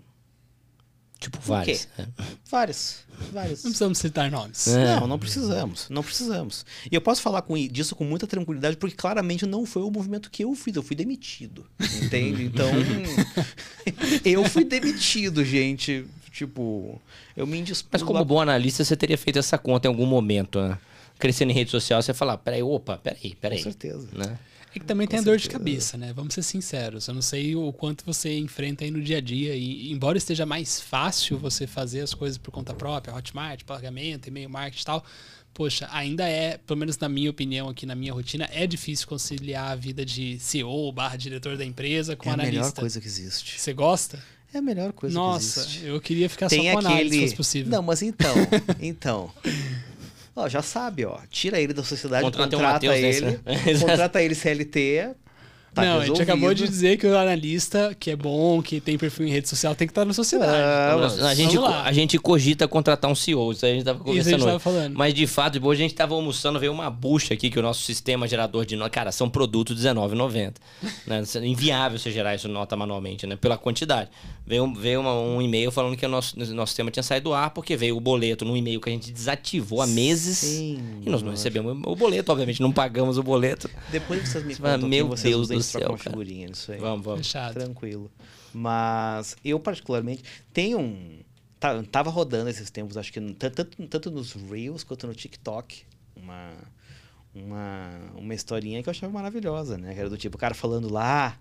[1.25, 1.89] Tipo, várias.
[1.99, 2.07] É.
[2.51, 2.99] Várias.
[3.33, 3.65] Várias.
[3.65, 4.69] Não precisamos citar nomes.
[4.69, 4.97] É.
[4.97, 5.89] Não, não precisamos.
[5.89, 6.67] Não precisamos.
[6.93, 10.31] E eu posso falar com, disso com muita tranquilidade, porque claramente não foi o movimento
[10.31, 10.77] que eu fiz.
[10.77, 11.65] Eu fui demitido.
[12.03, 12.45] Entende?
[12.45, 12.69] Então.
[14.23, 16.05] eu fui demitido, gente.
[16.31, 17.01] Tipo,
[17.35, 17.89] eu me indisputo.
[17.93, 18.25] Mas como lá...
[18.25, 20.79] bom analista, você teria feito essa conta em algum momento, né?
[21.19, 23.59] Crescendo em rede social, você falar, peraí, opa, peraí, peraí.
[23.59, 24.09] Com certeza.
[24.13, 24.39] Né?
[24.75, 26.13] É que também Com tem a dor de cabeça, né?
[26.13, 27.07] Vamos ser sinceros.
[27.07, 29.55] Eu não sei o quanto você enfrenta aí no dia a dia.
[29.55, 34.51] E embora esteja mais fácil você fazer as coisas por conta própria, Hotmart, pagamento, e-mail
[34.51, 35.05] marketing e tal,
[35.53, 39.71] poxa, ainda é, pelo menos na minha opinião aqui, na minha rotina, é difícil conciliar
[39.71, 42.57] a vida de CEO barra diretor da empresa com é analista.
[42.57, 43.61] É a melhor coisa que existe.
[43.61, 44.21] Você gosta?
[44.53, 45.87] É a melhor coisa Nossa, que existe.
[45.87, 46.95] eu queria ficar Tem só com aquele...
[46.95, 47.71] análise, se fosse possível.
[47.71, 48.35] Não, mas então,
[48.81, 49.33] então...
[50.37, 51.19] Ó, já sabe, ó.
[51.31, 53.21] Tira ele da sociedade, Contrata Matheus ele.
[53.31, 53.41] né?
[53.81, 55.15] contrata ele CLT.
[55.75, 56.67] Tá não, a gente acabou resolvido.
[56.67, 59.87] de dizer que o analista, que é bom, que tem perfil em rede social, tem
[59.89, 60.53] que estar na sociedade.
[60.57, 63.99] Ah, Nós- a, gente, a gente cogita contratar um CEO, isso aí a gente tava
[63.99, 64.33] Isso a conversando.
[64.39, 64.95] gente tava falando.
[64.97, 67.83] Mas de fato, depois a gente tava almoçando, veio uma bucha aqui que o nosso
[67.83, 68.91] sistema gerador de nota.
[68.91, 70.55] Cara, são produtos R$19,90.
[71.07, 71.23] né?
[71.35, 73.35] É Inviável você gerar isso nota manualmente, né?
[73.37, 74.11] Pela quantidade.
[74.47, 77.51] Veio, veio uma- um e-mail falando que o nosso, nosso sistema tinha saído do ar
[77.51, 80.39] porque veio o boleto no e-mail que a gente desativou há meses.
[80.39, 83.69] Sim, e nós não recebemos o boleto, obviamente, não pagamos o boleto.
[83.91, 86.79] Depois vocês me contam meu que vocês Deus usam do céu, uma figurinha nisso aí.
[86.79, 87.27] Vamos, vamos.
[87.27, 87.55] Fechado.
[87.55, 88.11] Tranquilo.
[88.53, 91.19] Mas eu, particularmente, tenho um.
[91.59, 95.83] tá- tava rodando esses tempos, acho que tanto, tanto nos Reels quanto no TikTok,
[96.15, 96.53] uma,
[97.35, 99.93] uma, uma historinha que eu achava maravilhosa, né?
[99.95, 101.37] Que era do tipo, o cara falando lá.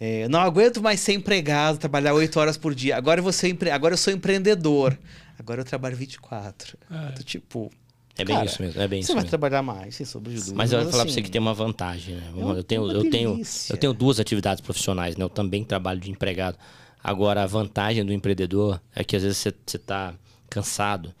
[0.00, 2.96] é, não aguento mais ser empregado, trabalhar oito horas por dia.
[2.96, 3.70] Agora eu, vou ser empre...
[3.70, 4.98] Agora eu sou empreendedor.
[5.38, 6.78] Agora eu trabalho 24.
[6.90, 7.12] É.
[7.12, 7.70] Do tipo,
[8.18, 9.28] É bem Cara, isso mesmo, é bem você isso vai mesmo.
[9.30, 10.56] trabalhar mais, sem sombra de dúvida.
[10.56, 12.30] Mas eu vou falar pra você assim, que tem uma vantagem, né?
[12.34, 13.40] uma- eu, tenho, eu, tenho,
[13.70, 15.24] eu tenho duas atividades profissionais, né?
[15.24, 16.56] Eu também trabalho de empregado.
[17.04, 20.14] Agora, a vantagem do empreendedor é que às vezes você, você tá
[20.48, 21.14] cansado,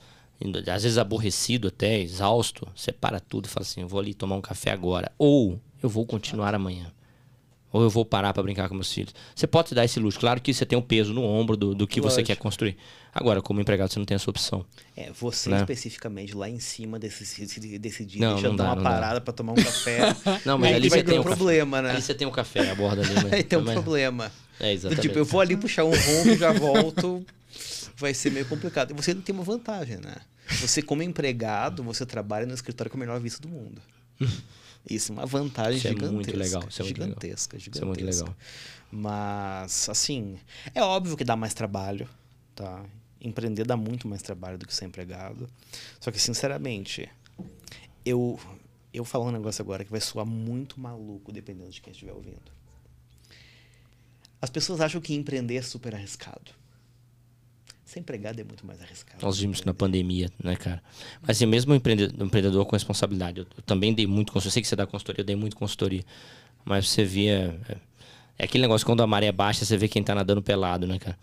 [0.72, 4.36] às vezes aborrecido até, exausto, você para tudo e fala assim, eu vou ali tomar
[4.36, 5.12] um café agora.
[5.18, 6.90] Ou eu vou continuar amanhã.
[7.72, 9.14] Ou eu vou parar para brincar com meus filhos.
[9.34, 10.18] Você pode se dar esse luxo.
[10.18, 12.26] Claro que você tem um peso no ombro do, do que você Lógico.
[12.28, 12.76] quer construir.
[13.12, 14.64] Agora, como empregado, você não tem essa opção.
[14.96, 15.58] É, você né?
[15.58, 17.24] especificamente lá em cima desse
[18.04, 20.00] dia, Não, deixa não dar uma não parada pra tomar um café.
[20.44, 21.36] Não, mas ali vai você ter tem um o café.
[21.36, 21.90] problema, né?
[21.90, 23.14] Ali você tem um café, a borda ali.
[23.14, 24.30] Mas, Aí tem um problema.
[24.60, 25.02] É, exatamente.
[25.02, 27.24] tipo, eu vou ali puxar um ronco, já volto,
[27.96, 28.92] vai ser meio complicado.
[28.92, 30.14] E você tem uma vantagem, né?
[30.60, 33.80] Você, como empregado, você trabalha no escritório com a melhor vista do mundo.
[34.88, 36.14] Isso é uma vantagem Isso é gigantesca.
[36.14, 37.08] muito legal, isso é muito legal.
[37.20, 37.70] gigantesca, gigantesca.
[37.76, 38.36] Isso é muito legal.
[38.90, 40.38] Mas, assim,
[40.74, 42.08] é óbvio que dá mais trabalho,
[42.54, 42.84] tá?
[43.20, 45.48] Empreender dá muito mais trabalho do que ser empregado.
[45.98, 47.08] Só que, sinceramente,
[48.04, 48.38] eu,
[48.94, 52.54] eu falo um negócio agora que vai soar muito maluco, dependendo de quem estiver ouvindo.
[54.40, 56.52] As pessoas acham que empreender é super arriscado.
[57.96, 59.24] Ser empregado é muito mais arriscado.
[59.24, 60.82] Nós vimos isso na pandemia, né, cara?
[61.22, 64.48] Mas assim, mesmo o empreendedor, com responsabilidade, eu, eu também dei muito consultoria.
[64.48, 66.04] Eu sei que você dá consultoria, eu dei muito consultoria.
[66.62, 67.58] Mas você via.
[67.66, 67.76] É,
[68.40, 71.18] é aquele negócio quando a maré baixa, você vê quem tá nadando pelado, né, cara?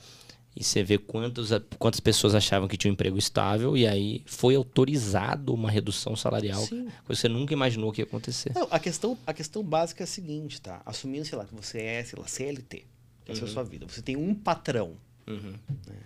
[0.56, 4.56] E você vê quantos, quantas pessoas achavam que tinha um emprego estável e aí foi
[4.56, 6.62] autorizado uma redução salarial.
[6.64, 6.88] Sim.
[6.88, 8.52] Que você nunca imaginou que ia acontecer.
[8.56, 10.82] Não, a questão, a questão básica é a seguinte, tá?
[10.88, 12.84] Assumindo, sei lá, que você é, sei lá, CLT.
[13.26, 13.86] Que essa é a sua vida.
[13.88, 14.98] Você tem um patrão.
[15.28, 15.54] Uhum.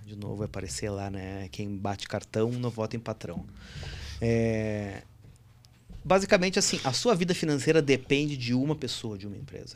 [0.06, 1.48] De novo vai aparecer lá, né?
[1.52, 3.46] Quem bate cartão não vota em patrão.
[4.22, 5.02] É,
[6.04, 9.76] Basicamente, assim, a sua vida financeira depende de uma pessoa, de uma empresa.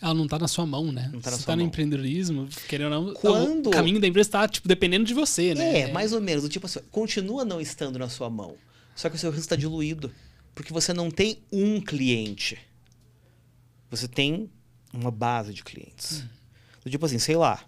[0.00, 1.10] Ela não tá na sua mão, né?
[1.12, 4.06] Não tá na você sua tá no empreendedorismo, querendo ou não, Quando- o caminho da
[4.06, 5.80] empresa tá, tipo, dependendo de você, né?
[5.80, 6.48] É, mais ou menos.
[6.48, 8.54] Tipo assim, continua não estando na sua mão.
[8.94, 10.12] Só que o seu risco está diluído.
[10.54, 12.56] Porque você não tem um cliente.
[13.90, 14.48] Você tem
[14.92, 16.24] uma base de clientes.
[16.84, 17.64] Do tipo assim, sei lá.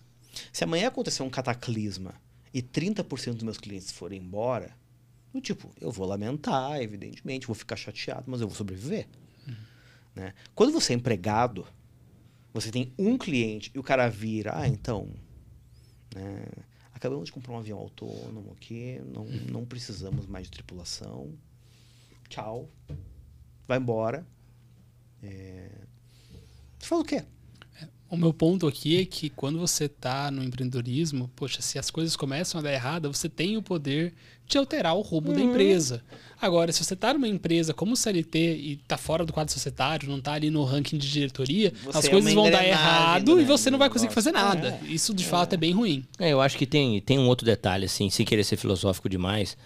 [0.53, 2.14] Se amanhã acontecer um cataclisma
[2.53, 4.76] e 30% dos meus clientes forem embora,
[5.33, 9.09] do tipo, eu vou lamentar, evidentemente, vou ficar chateado, mas eu vou sobreviver.
[10.14, 10.35] Né?
[10.55, 11.66] Quando você é empregado,
[12.53, 15.09] você tem um cliente e o cara vira, ah, então,
[16.14, 16.45] né,
[16.93, 21.33] acabamos de comprar um avião autônomo aqui, não, não precisamos mais de tripulação.
[22.28, 22.68] Tchau.
[23.66, 24.26] Vai embora.
[25.22, 25.70] É...
[26.78, 27.24] Você fala o quê?
[28.13, 32.15] O meu ponto aqui é que quando você tá no empreendedorismo, poxa, se as coisas
[32.15, 34.13] começam a dar errada, você tem o poder
[34.47, 35.49] de alterar o rumo da Uhum.
[35.49, 36.03] empresa.
[36.39, 40.21] Agora, se você tá numa empresa como CLT e tá fora do quadro societário, não
[40.21, 43.41] tá ali no ranking de diretoria, Você as é coisas uma vão dar errado do
[43.41, 44.79] e você não vai conseguir fazer nada.
[44.83, 44.87] É.
[44.89, 46.05] Isso de fato é bem ruim.
[46.19, 49.57] É, eu acho que tem, tem um outro detalhe, assim, sem querer ser filosófico demais.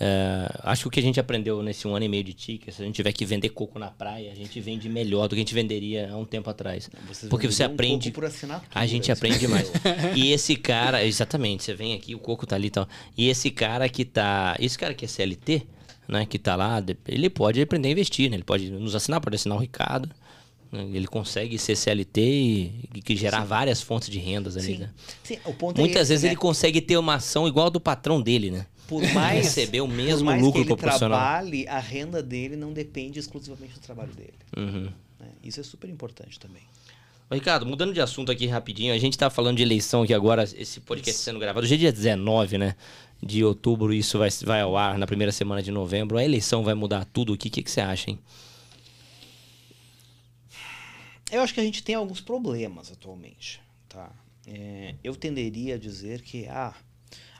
[0.00, 2.72] É, acho que o que a gente aprendeu nesse um ano e meio de TIC,
[2.72, 5.36] se a gente tiver que vender coco na praia, a gente vende melhor do que
[5.36, 6.90] a gente venderia há um tempo atrás.
[7.06, 8.10] Vocês Porque você um aprende.
[8.10, 9.70] pouco por assinatura, A gente isso aprende é mais.
[10.16, 12.88] E esse cara, exatamente, você vem aqui, o coco tá ali e tal.
[13.16, 14.56] E esse cara que tá.
[14.58, 15.62] Esse cara que é CLT,
[16.08, 18.36] né, que tá lá, ele pode aprender a investir, né?
[18.36, 20.10] Ele pode nos assinar, pode assinar o Ricardo.
[20.72, 20.86] né?
[20.92, 24.78] Ele consegue ser CLT e, e que gerar várias fontes de rendas ali, Sim.
[24.78, 24.90] né?
[25.22, 26.30] Sim, é Muitas esse, vezes né?
[26.30, 28.66] ele consegue ter uma ação igual a do patrão dele, né?
[28.86, 33.18] Por mais receber o mesmo mais lucro que ele trabalhe, a renda dele não depende
[33.18, 34.34] exclusivamente do trabalho dele.
[34.56, 34.90] Uhum.
[35.18, 35.28] né?
[35.42, 36.62] Isso é super importante também.
[37.30, 40.80] Ricardo, mudando de assunto aqui rapidinho, a gente tá falando de eleição aqui agora, esse
[40.80, 41.64] podcast sendo gravado.
[41.64, 42.76] Hoje é dia 19, né?
[43.22, 46.18] De outubro, isso vai, vai ao ar na primeira semana de novembro.
[46.18, 47.48] A eleição vai mudar tudo aqui.
[47.48, 48.18] O que, que você acha, hein?
[51.32, 54.12] Eu acho que a gente tem alguns problemas atualmente, tá?
[54.46, 56.74] É, eu tenderia a dizer que, ah,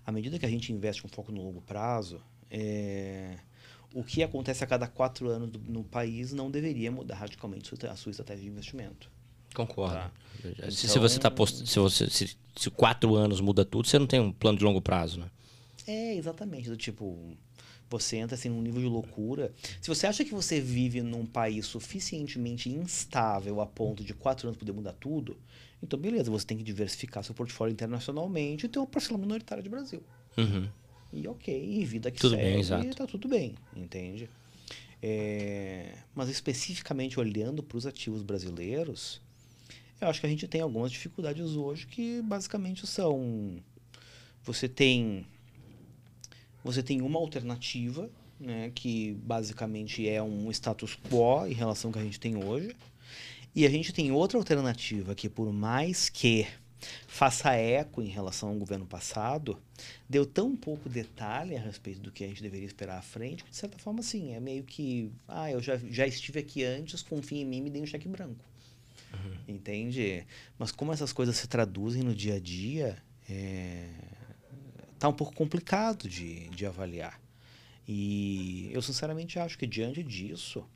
[0.04, 2.20] à medida que a gente investe um foco no longo prazo,
[2.50, 3.36] é,
[3.94, 7.96] o que acontece a cada quatro anos do, no país não deveria mudar radicalmente a
[7.96, 9.10] sua estratégia de investimento.
[9.54, 9.94] Concordo.
[9.94, 10.10] Tá.
[10.70, 11.66] Se, se você está Então- post...
[11.66, 14.82] se, você, se, se quatro anos muda tudo, você não tem um plano de longo
[14.82, 15.30] prazo, né?
[15.86, 16.68] É, exatamente.
[16.68, 17.36] Do tipo,
[17.88, 19.52] você entra assim num nível de loucura.
[19.80, 24.58] Se você acha que você vive num país suficientemente instável a ponto de quatro anos
[24.58, 25.36] poder mudar tudo,
[25.84, 29.68] então beleza, você tem que diversificar seu portfólio internacionalmente e ter uma parcela minoritária de
[29.68, 30.02] Brasil.
[30.36, 30.68] Uhum.
[31.12, 32.96] E ok, e vida que Tudo segue, bem, exato.
[32.96, 34.28] tá tudo bem, entende?
[35.00, 39.20] É, mas especificamente olhando para os ativos brasileiros,
[40.00, 43.62] eu acho que a gente tem algumas dificuldades hoje que basicamente são
[44.42, 45.26] você tem
[46.64, 51.98] você tem uma alternativa, né, que basicamente é um status quo em relação ao que
[51.98, 52.74] a gente tem hoje,
[53.54, 56.46] e a gente tem outra alternativa que por mais que
[57.06, 59.58] faça eco em relação ao governo passado,
[60.08, 63.50] deu tão pouco detalhe a respeito do que a gente deveria esperar à frente, que
[63.50, 67.40] de certa forma, assim, é meio que, ah, eu já, já estive aqui antes, confia
[67.40, 68.44] em mim, me dê um cheque branco.
[69.46, 70.26] Entende?
[70.58, 72.96] Mas como essas coisas se traduzem no dia a dia,
[73.28, 73.88] é,
[74.98, 77.20] tá um pouco complicado de, de avaliar.
[77.86, 80.66] E eu sinceramente acho que diante disso,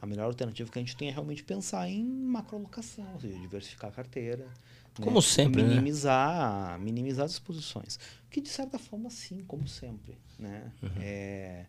[0.00, 3.90] a melhor alternativa que a gente tem é realmente pensar em macrolocação, ou seja, diversificar
[3.90, 4.44] a carteira.
[4.44, 5.04] né?
[5.04, 5.68] Como sempre, né?
[5.68, 7.98] minimizar, minimizar as exposições.
[8.30, 10.16] Que de certa forma sim, como sempre.
[10.38, 10.70] Né?
[10.82, 10.90] Uhum.
[11.00, 11.66] É,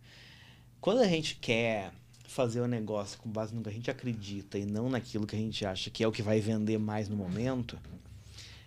[0.79, 1.91] quando a gente quer
[2.27, 5.39] fazer o negócio com base no que a gente acredita e não naquilo que a
[5.39, 7.79] gente acha que é o que vai vender mais no momento,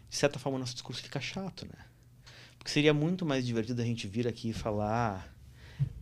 [0.09, 1.85] de certa forma o nosso discurso fica chato, né?
[2.59, 5.35] Porque seria muito mais divertido a gente vir aqui e falar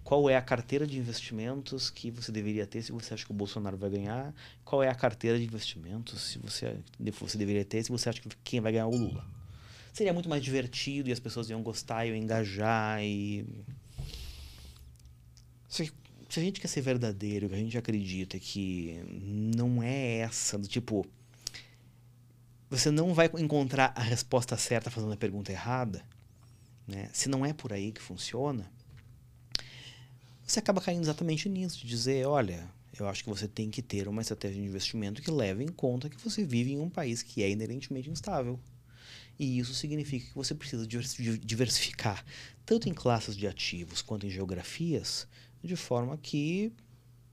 [0.09, 3.35] qual é a carteira de investimentos que você deveria ter se você acha que o
[3.35, 6.78] Bolsonaro vai ganhar, qual é a carteira de investimentos se você,
[7.20, 9.26] você deveria ter se você acha que quem vai ganhar é o Lula.
[9.93, 13.44] Seria muito mais divertido e as pessoas iam gostar, iam engajar e...
[15.68, 15.93] Se,
[16.30, 20.66] se a gente quer ser verdadeiro, que a gente acredita que não é essa, do
[20.66, 21.06] tipo...
[22.70, 26.02] Você não vai encontrar a resposta certa fazendo a pergunta errada,
[26.86, 27.10] né?
[27.12, 28.72] Se não é por aí que funciona,
[30.48, 32.68] você acaba caindo exatamente nisso, de dizer, olha,
[32.98, 36.08] eu acho que você tem que ter uma estratégia de investimento que leve em conta
[36.08, 38.58] que você vive em um país que é inerentemente instável.
[39.38, 42.24] E isso significa que você precisa divers- diversificar,
[42.64, 45.28] tanto em classes de ativos quanto em geografias,
[45.62, 46.72] de forma que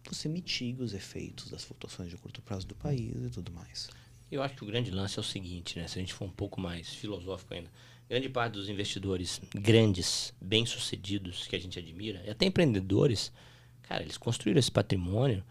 [0.07, 3.89] você mitigue os efeitos das flutuações de curto prazo do país e tudo mais.
[4.31, 5.87] Eu acho que o grande lance é o seguinte, né?
[5.87, 7.71] Se a gente for um pouco mais filosófico ainda.
[8.09, 13.31] Grande parte dos investidores grandes, bem-sucedidos, que a gente admira, e até empreendedores,
[13.81, 15.43] cara, eles construíram esse patrimônio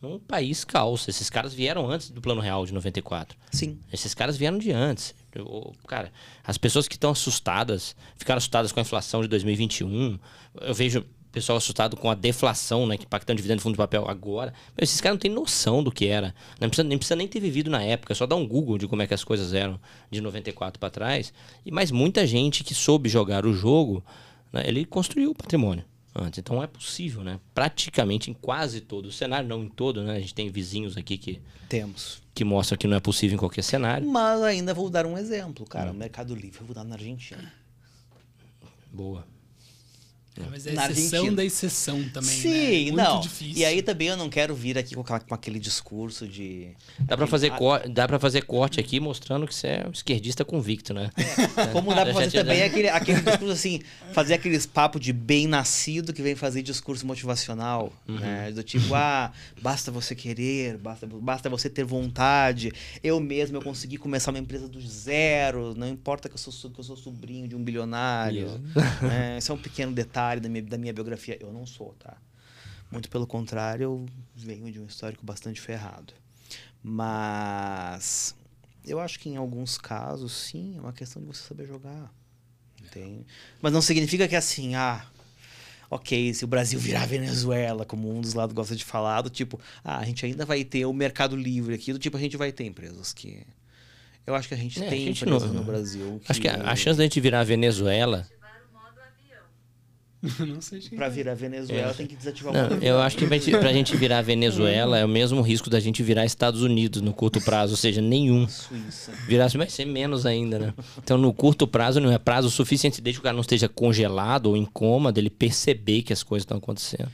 [0.00, 1.10] num país calço.
[1.10, 3.36] Esses caras vieram antes do Plano Real de 94.
[3.50, 3.78] Sim.
[3.92, 5.14] Esses caras vieram de antes.
[5.34, 6.10] Eu- cara,
[6.42, 10.18] as pessoas que estão assustadas, ficaram assustadas com a inflação de 2021.
[10.62, 11.04] Eu vejo
[11.38, 12.96] pessoal assustado com a deflação, né?
[12.96, 14.52] Que impactando dividendo de fundo de papel agora.
[14.76, 16.34] Mas esses caras não têm noção do que era.
[16.60, 18.12] Não precisa, nem precisa nem ter vivido na época.
[18.12, 20.90] É só dar um Google de como é que as coisas eram de 94 para
[20.90, 21.32] trás.
[21.64, 24.04] E mais muita gente que soube jogar o jogo,
[24.52, 25.84] né, ele construiu o patrimônio
[26.14, 26.38] antes.
[26.38, 27.38] Então é possível, né?
[27.54, 30.16] Praticamente em quase todo o cenário, não em todo, né?
[30.16, 32.20] A gente tem vizinhos aqui que, Temos.
[32.34, 34.08] que mostram que não é possível em qualquer cenário.
[34.08, 35.92] Mas ainda vou dar um exemplo, cara.
[35.92, 37.52] O Mercado Livre, eu vou dar na Argentina.
[38.92, 39.24] Boa.
[40.46, 41.36] É, mas é Na exceção Argentina.
[41.36, 42.36] da exceção também, né?
[42.42, 43.20] Sim, Muito não.
[43.20, 43.56] difícil.
[43.56, 46.68] E aí também eu não quero vir aqui com, aquela- com aquele discurso de.
[46.98, 49.90] Dá pra, aquele- fazer cor, dá pra fazer corte aqui mostrando que você é um
[49.90, 51.10] esquerdista convicto, né?
[51.72, 53.80] Como dá pra Já fazer também aquele, aquele discurso assim,
[54.12, 58.16] fazer aqueles papos de bem nascido que vem fazer discurso motivacional, Uhum.
[58.18, 58.52] né?
[58.52, 62.72] Do tipo, ah, basta você querer, basta, basta você ter vontade.
[63.02, 66.70] Eu mesmo, eu consegui começar uma empresa do zero, não importa que eu sou, so-
[66.70, 68.60] que eu sou sobrinho de um bilionário.
[69.02, 69.36] né?
[69.38, 71.36] Esse é um pequeno detalhe da minha, da minha biografia.
[71.40, 72.16] Eu não sou, tá?
[72.90, 76.14] Muito pelo contrário, eu venho de um histórico bastante ferrado.
[76.82, 78.34] Mas
[78.86, 82.12] eu acho que em alguns casos, sim, é uma questão de você saber jogar.
[82.82, 83.26] Entende?
[83.60, 85.04] Mas não significa que assim, ah,
[85.90, 89.60] ok, se o Brasil virar Venezuela, como um dos lados gosta de falar, do tipo,
[89.84, 92.52] ah, a gente ainda vai ter o mercado livre aqui, do tipo, a gente vai
[92.52, 93.44] ter empresas que.
[94.26, 96.20] Eu acho que a gente É, a tem gente empresas não- no Brasil.
[96.28, 98.20] Acho que a, a chance da gente virar Venezuela.
[98.20, 99.42] Ativar o modo avião.
[100.40, 101.10] não sei Pra é.
[101.10, 103.96] virar Venezuela tem que desativar o Não, modo eu acho que pra gente, pra gente
[103.96, 107.76] virar Venezuela é o mesmo risco da gente virar Estados Unidos no curto prazo, ou
[107.76, 108.48] seja, nenhum.
[108.48, 109.12] Suíça.
[109.28, 110.74] Virar vai ser menos ainda, né?
[110.98, 114.46] Então, no curto prazo, não é prazo suficiente desde que o cara não esteja congelado
[114.46, 117.08] ou em coma, dele perceber que as coisas estão acontecendo.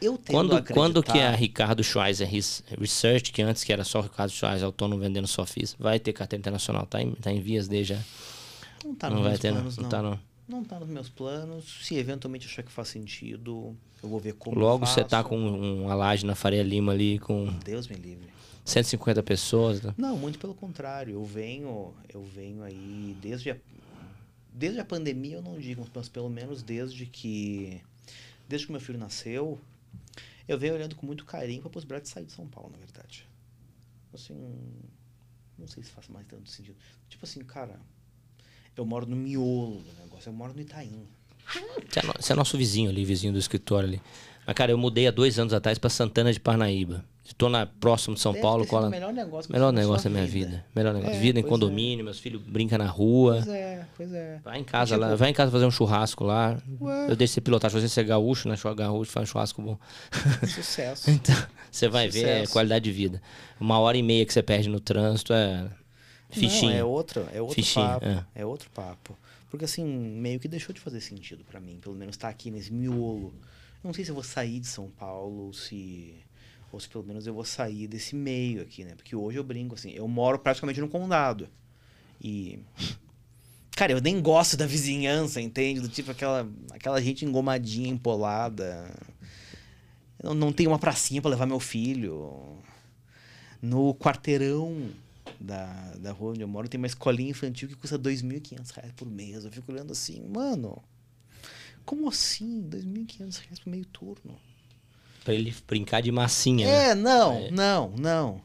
[0.00, 3.72] Eu tendo Quando, a quando que a acreditar- Ricardo Schweizer Res- Research, que antes que
[3.72, 7.32] era só Ricardo Schweizer autônomo vendendo só FIIs, vai ter carteira internacional, tá em, tá
[7.32, 7.96] em vias de já.
[8.84, 9.56] Não tá não vai ter, não.
[9.56, 9.90] planos, Não não.
[9.90, 10.18] tá, não.
[10.48, 11.84] Não tá nos meus planos.
[11.84, 14.58] Se eventualmente achar que faz sentido, eu vou ver como.
[14.58, 18.28] Logo você tá com uma laje na Faria Lima ali com Deus me livre.
[18.64, 19.80] 150 pessoas.
[19.82, 19.94] né?
[19.96, 21.14] Não, muito pelo contrário.
[21.14, 23.56] Eu venho, eu venho aí desde a,
[24.52, 27.80] desde a pandemia, eu não digo, mas pelo menos desde que
[28.48, 29.58] desde que meu filho nasceu,
[30.48, 32.78] eu venho olhando com muito carinho para a possibilidade de sair de São Paulo, na
[32.78, 33.28] verdade.
[34.12, 34.34] Assim,
[35.58, 36.76] não sei se faz mais tanto sentido.
[37.08, 37.80] Tipo assim, cara,
[38.76, 41.06] eu moro no miolo do negócio, eu moro no Itaim.
[41.88, 44.02] Você é, no- você é nosso vizinho ali, vizinho do escritório ali.
[44.46, 47.04] Mas, cara, eu mudei há dois anos atrás pra Santana de Parnaíba.
[47.24, 48.64] Estou na, próximo de São Deve Paulo.
[48.66, 48.88] Cola...
[48.88, 50.46] melhor negócio Melhor negócio da minha vida.
[50.50, 50.64] vida.
[50.74, 51.16] Melhor negócio.
[51.16, 53.34] É, vida em condomínio, meus filhos brincam na rua.
[53.42, 54.40] Pois é, pois é.
[54.44, 56.56] Vai em casa Tipo- lá, vai em casa fazer um churrasco lá.
[56.80, 57.10] Ué.
[57.10, 57.68] Eu deixo você pilotar.
[57.68, 58.54] Se você ser gaúcho, né?
[58.76, 59.76] Gaúcho, faz um churrasco bom.
[60.46, 61.10] Sucesso.
[61.16, 61.34] Então,
[61.70, 62.50] você vai ver Sucesso.
[62.50, 63.20] é qualidade de vida.
[63.60, 65.66] Uma hora e meia que você perde no trânsito é
[66.40, 66.72] fichinha.
[66.72, 68.06] Não, é outro, é outro Fichinha, papo.
[68.06, 68.26] é.
[68.34, 68.46] É.
[68.46, 69.16] outro papo.
[69.50, 72.72] Porque assim, meio que deixou de fazer sentido pra mim, pelo menos estar aqui nesse
[72.72, 73.32] miolo.
[73.82, 76.14] Eu não sei se eu vou sair de São Paulo ou se
[76.72, 78.94] ou se pelo menos eu vou sair desse meio aqui, né?
[78.96, 81.48] Porque hoje eu brinco assim, eu moro praticamente no condado.
[82.20, 82.58] E
[83.76, 85.80] cara, eu nem gosto da vizinhança, entende?
[85.80, 88.90] Do tipo aquela aquela gente engomadinha, empolada.
[90.22, 92.58] Eu não, não tenho uma pracinha pra levar meu filho.
[93.62, 94.90] No quarteirão
[95.40, 99.06] da, da rua onde eu moro tem uma escolinha infantil que custa 2.500 reais por
[99.08, 99.44] mês.
[99.44, 100.82] Eu fico olhando assim, mano,
[101.84, 102.62] como assim?
[102.68, 104.36] 2.500 reais por meio turno?
[105.24, 106.90] Pra ele brincar de massinha, né?
[106.90, 107.50] É, não, É.
[107.50, 108.40] não, não.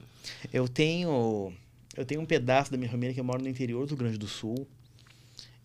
[0.52, 1.54] Eu tenho
[1.96, 4.18] eu tenho um pedaço da minha família que eu moro no interior do Rio Grande
[4.18, 4.68] do Sul,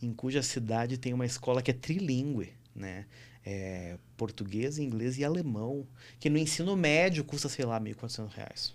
[0.02, 3.06] em cuja cidade tem uma escola que é trilingue, né?
[3.44, 5.86] É, português, inglês e alemão,
[6.18, 8.74] que no ensino médio custa, sei lá, 1.400 reais.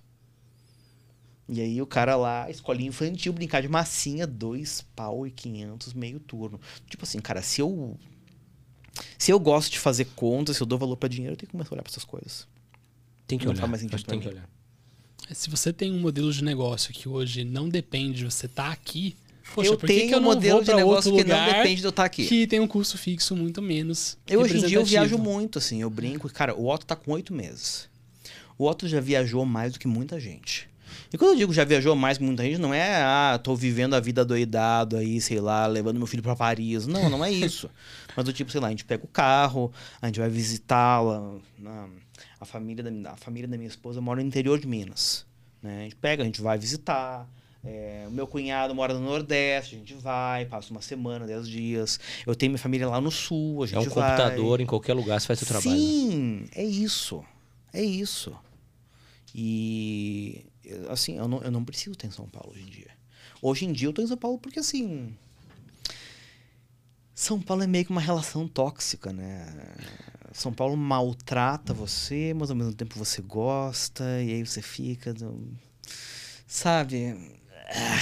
[1.53, 6.17] E aí o cara lá, escolinha infantil, brincar de massinha, dois pau e quinhentos meio
[6.17, 6.61] turno.
[6.89, 7.99] Tipo assim, cara, se eu
[9.17, 11.51] se eu gosto de fazer contas, se eu dou valor pra dinheiro, eu tenho que
[11.51, 12.47] começar a olhar pra essas coisas.
[13.27, 13.67] Tem que Não olhar.
[13.67, 14.49] mais tem que olhar.
[15.29, 19.17] Se você tem um modelo de negócio que hoje não depende de você estar aqui,
[19.53, 22.05] poxa, eu tenho que eu um modelo de negócio que não depende de eu estar
[22.05, 22.27] aqui.
[22.27, 25.81] que tem um custo fixo muito menos Eu hoje em dia eu viajo muito, assim,
[25.81, 26.29] eu brinco.
[26.29, 27.89] Cara, o Otto tá com oito meses.
[28.57, 30.70] O Otto já viajou mais do que muita gente.
[31.13, 33.93] E quando eu digo já viajou mais que muita gente, não é, ah, tô vivendo
[33.95, 36.87] a vida doidado aí, sei lá, levando meu filho pra Paris.
[36.87, 37.69] Não, não é isso.
[38.15, 41.35] Mas do tipo, sei lá, a gente pega o carro, a gente vai visitá-la.
[42.39, 45.25] A família, da, a família da minha esposa mora no interior de Minas.
[45.61, 45.79] Né?
[45.79, 47.27] A gente pega, a gente vai visitar.
[47.63, 51.99] É, o meu cunhado mora no Nordeste, a gente vai, passa uma semana, dez dias.
[52.25, 54.09] Eu tenho minha família lá no Sul, a gente É um vai.
[54.17, 55.69] computador em qualquer lugar, você faz seu trabalho.
[55.69, 55.77] né?
[55.77, 57.23] Sim, é isso.
[57.71, 58.35] É isso.
[59.35, 60.43] E
[60.89, 62.91] assim, eu não, eu não preciso estar em São Paulo hoje em dia.
[63.41, 65.15] Hoje em dia eu tô em São Paulo porque assim.
[67.13, 69.45] São Paulo é meio que uma relação tóxica, né?
[70.33, 75.13] São Paulo maltrata você, mas ao mesmo tempo você gosta, e aí você fica.
[76.47, 77.15] Sabe?
[77.69, 77.99] Ah,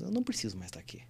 [0.00, 1.02] Eu não preciso mais estar aqui.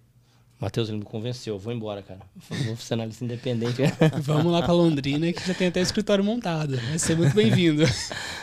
[0.59, 1.59] Matheus, ele me convenceu.
[1.59, 2.21] Vou embora, cara.
[2.65, 3.81] Vou ser analista independente.
[4.21, 6.77] Vamos lá pra Londrina, que já tem até escritório montado.
[6.77, 7.83] Vai ser muito bem-vindo.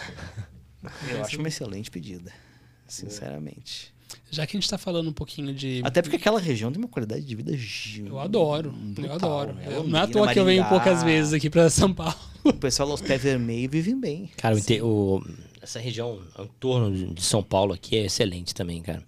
[1.10, 2.32] Eu acho uma excelente pedida.
[2.88, 3.92] Sinceramente.
[4.30, 5.80] Já que a gente tá falando um pouquinho de.
[5.84, 9.52] Até porque aquela região tem uma qualidade de vida gi- Eu adoro, eu brutal, adoro.
[9.54, 9.64] né?
[9.68, 12.14] Eu- não é à toa que eu venho poucas vezes aqui pra São Paulo.
[12.42, 14.30] O pessoal aos pés vermelhos vivem bem.
[14.36, 15.24] Cara, o
[15.62, 19.02] essa região em torno de- São Paulo aqui é excelente também, cara.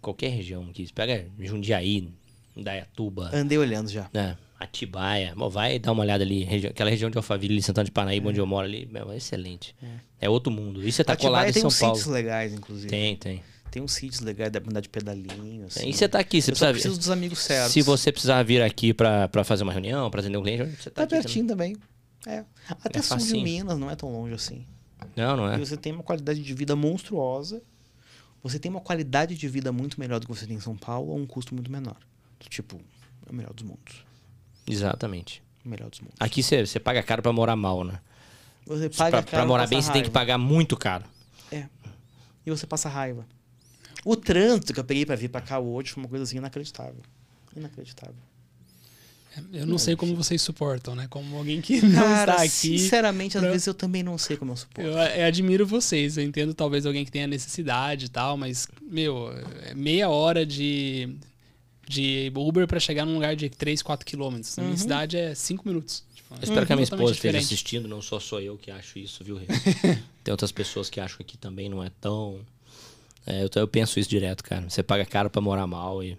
[0.00, 0.86] Qualquer região aqui.
[0.86, 2.08] Você pega Jundiaí,
[2.56, 4.08] Indaiatuba, Andei olhando já.
[4.12, 4.36] né?
[4.60, 5.34] Atibaia.
[5.36, 6.42] Bom, vai dar uma olhada ali.
[6.44, 8.86] regi- Aquela região de Alphaville, ali, Santana de Parnaíba, onde eu moro ali.
[8.90, 9.74] meu, é excelente.
[10.20, 10.28] É.
[10.28, 10.82] outro mundo.
[10.86, 11.94] E você tá Atibaia colado em tem São uns Paulo.
[11.96, 12.88] sítios legais, inclusive.
[12.88, 13.42] Tem, tem.
[13.70, 15.66] Tem uns sítios legais, dá pra andar de pedalinho.
[15.66, 15.88] Assim.
[15.88, 17.72] E você tá aqui, você Eu precisa preciso dos amigos certos.
[17.72, 20.90] Se você precisar vir aqui pra, pra fazer uma reunião, pra atender um cliente, você
[20.90, 21.76] tá, Tá pertinho também.
[22.26, 22.44] É.
[22.82, 23.34] Até É sul de.
[23.44, 24.64] Minas, não é tão longe assim.
[24.98, 25.12] também.
[25.16, 25.58] Não, não E é.
[25.58, 27.62] você tem uma qualidade de vida monstruosa.
[28.42, 31.12] Você tem uma qualidade de vida muito melhor do que você tem em São Paulo
[31.12, 31.96] a um custo muito menor.
[32.48, 32.80] Tipo,
[33.26, 34.04] é o melhor dos mundos.
[34.68, 35.42] Exatamente.
[35.64, 36.16] O melhor dos mundos.
[36.20, 37.98] Aqui você, você paga caro pra morar mal, né?
[38.66, 41.04] Você Pra, paga pra caro, morar passa bem, você tem que pagar muito caro.
[41.50, 41.66] É.
[42.44, 43.26] E você passa raiva.
[44.04, 47.00] O trânsito que eu peguei pra vir pra cá hoje foi uma coisa assim inacreditável.
[47.56, 48.14] Inacreditável.
[49.52, 51.06] Eu não sei como vocês suportam, né?
[51.08, 52.48] Como alguém que não Cara, está aqui.
[52.50, 54.80] sinceramente, às pra- vezes eu também não sei como eu suporto.
[54.90, 59.30] Eu, eu admiro vocês, eu entendo talvez alguém que tenha necessidade e tal, mas, meu,
[59.62, 61.14] é meia hora de,
[61.88, 64.56] de Uber pra chegar num lugar de 3, 4 quilômetros.
[64.56, 64.78] Na minha Uhum.
[64.78, 66.04] cidade é 5 minutos.
[66.14, 68.70] Tipo, Eu espero que a minha totalmente esposa esteja assistindo, não só sou eu que
[68.70, 69.38] acho isso, viu?
[70.22, 72.40] Tem outras pessoas que acham que também não é tão.
[73.26, 74.68] É, eu, eu penso isso direto, cara.
[74.68, 76.16] Você paga caro pra morar mal e.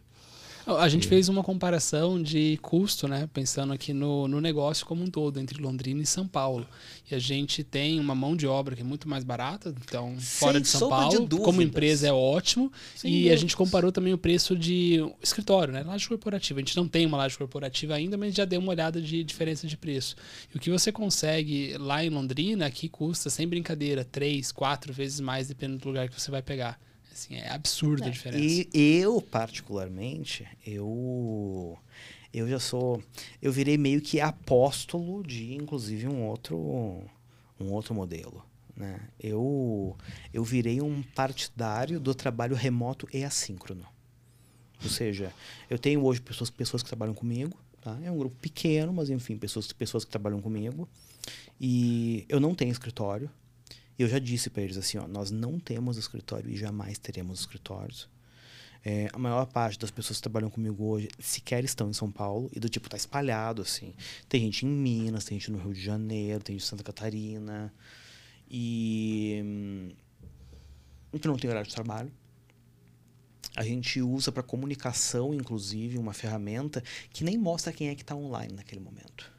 [0.78, 3.28] A gente fez uma comparação de custo, né?
[3.34, 6.68] Pensando aqui no, no negócio como um todo, entre Londrina e São Paulo.
[7.10, 10.54] E a gente tem uma mão de obra que é muito mais barata, então, fora
[10.54, 12.72] Sem de São sombra de Paulo, como empresa é ótimo.
[12.96, 13.40] Sem e a dúvidas.
[13.40, 15.84] gente comparou também o preço de escritório, né?
[15.84, 16.60] Laje corporativa.
[16.60, 19.68] A gente não tem uma laje corporativa ainda, mas já deu uma olhada de diferença
[19.68, 20.16] de preço.
[20.54, 25.20] E o que você consegue lá em Londrina, aqui custa, sem brincadeira, três, quatro vezes
[25.20, 26.80] mais, dependendo do lugar que você vai pegar.
[27.20, 28.44] Assim, é absurda a diferença.
[28.44, 28.70] E
[29.02, 31.78] eu, particularmente, eu
[32.34, 33.04] eu já sou,
[33.42, 37.04] eu virei meio que apóstolo de inclusive um outro
[37.60, 39.02] um outro modelo, né?
[39.20, 39.98] Eu
[40.34, 43.86] eu virei um partidário do trabalho remoto e assíncrono.
[44.82, 45.34] Ou seja,
[45.70, 48.00] eu tenho hoje pessoas pessoas que trabalham comigo, tá?
[48.02, 50.88] É um grupo pequeno, mas enfim, pessoas pessoas que trabalham comigo.
[51.60, 53.30] E eu não tenho escritório.
[54.00, 58.10] Eu já disse para eles assim, ó, nós não temos escritório e jamais teremos escritórios.
[58.84, 62.50] É, a maior parte das pessoas que trabalham comigo hoje sequer estão em São Paulo
[62.54, 63.94] e do tipo tá espalhado assim.
[64.30, 67.74] Tem gente em Minas, tem gente no Rio de Janeiro, tem gente em Santa Catarina.
[68.50, 69.94] E
[71.20, 72.12] gente não tem horário de trabalho.
[73.56, 78.16] A gente usa para comunicação, inclusive, uma ferramenta que nem mostra quem é que está
[78.16, 79.32] online naquele momento.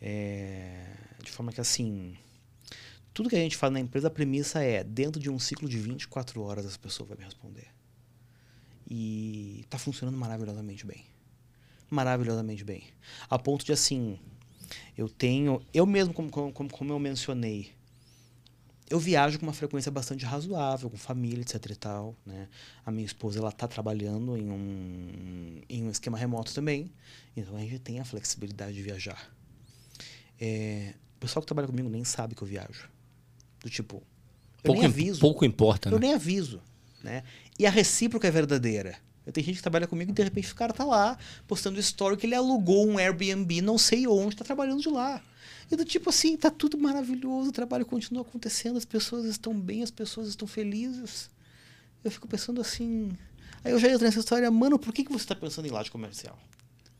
[0.00, 2.16] É, de forma que, assim,
[3.14, 5.78] tudo que a gente faz na empresa, a premissa é, dentro de um ciclo de
[5.78, 7.68] 24 horas, essa pessoa vai me responder.
[8.88, 11.04] E está funcionando maravilhosamente bem.
[11.90, 12.84] Maravilhosamente bem.
[13.28, 14.18] A ponto de, assim,
[14.96, 15.64] eu tenho...
[15.72, 17.72] Eu mesmo, como, como, como eu mencionei,
[18.92, 22.46] eu viajo com uma frequência bastante razoável, com família, etc e tal, né?
[22.84, 26.92] A minha esposa, ela tá trabalhando em um, em um esquema remoto também,
[27.34, 29.34] então a gente tem a flexibilidade de viajar.
[30.38, 32.91] É, o pessoal que trabalha comigo nem sabe que eu viajo.
[33.62, 34.02] Do tipo, eu
[34.64, 35.20] Pouco, nem im- aviso.
[35.20, 36.06] pouco importa, Eu né?
[36.06, 36.60] nem aviso,
[37.02, 37.22] né?
[37.58, 38.96] E a recíproca é verdadeira.
[39.24, 41.16] Eu tenho gente que trabalha comigo e de repente o cara tá lá
[41.46, 45.22] postando story que ele alugou um Airbnb, não sei onde, tá trabalhando de lá.
[45.70, 49.82] E do tipo assim, tá tudo maravilhoso, o trabalho continua acontecendo, as pessoas estão bem,
[49.82, 51.30] as pessoas estão felizes.
[52.02, 53.12] Eu fico pensando assim.
[53.64, 55.88] Aí eu já entro nessa história, mano, por que, que você tá pensando em laje
[55.90, 56.36] comercial?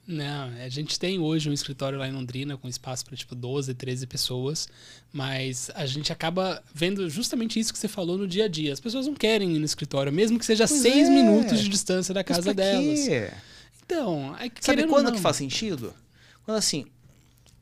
[0.06, 3.72] Não, a gente tem hoje um escritório lá em Londrina com espaço para tipo 12,
[3.72, 4.68] 13 pessoas,
[5.12, 8.72] mas a gente acaba vendo justamente isso que você falou no dia a dia.
[8.72, 11.10] As pessoas não querem ir no escritório, mesmo que seja Pois seis é.
[11.10, 13.06] minutos de distância da casa delas.
[13.06, 13.30] quê?
[13.84, 15.94] Então, aí, Sabe querendo ou quando não, que faz sentido?
[16.44, 16.86] Quando assim,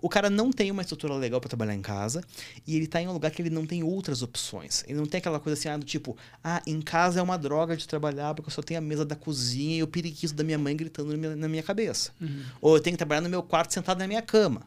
[0.02, 2.22] o cara não tem uma estrutura legal para trabalhar em casa
[2.66, 4.84] e ele tá em um lugar que ele não tem outras opções.
[4.86, 7.76] Ele não tem aquela coisa assim, ah, do tipo, ah, em casa é uma droga
[7.76, 10.58] de trabalhar porque eu só tenho a mesa da cozinha e o periquito da minha
[10.58, 12.12] mãe gritando na minha, na minha cabeça.
[12.20, 12.44] Uhum.
[12.60, 14.62] Ou eu tenho que trabalhar no meu quarto sentado na minha cama.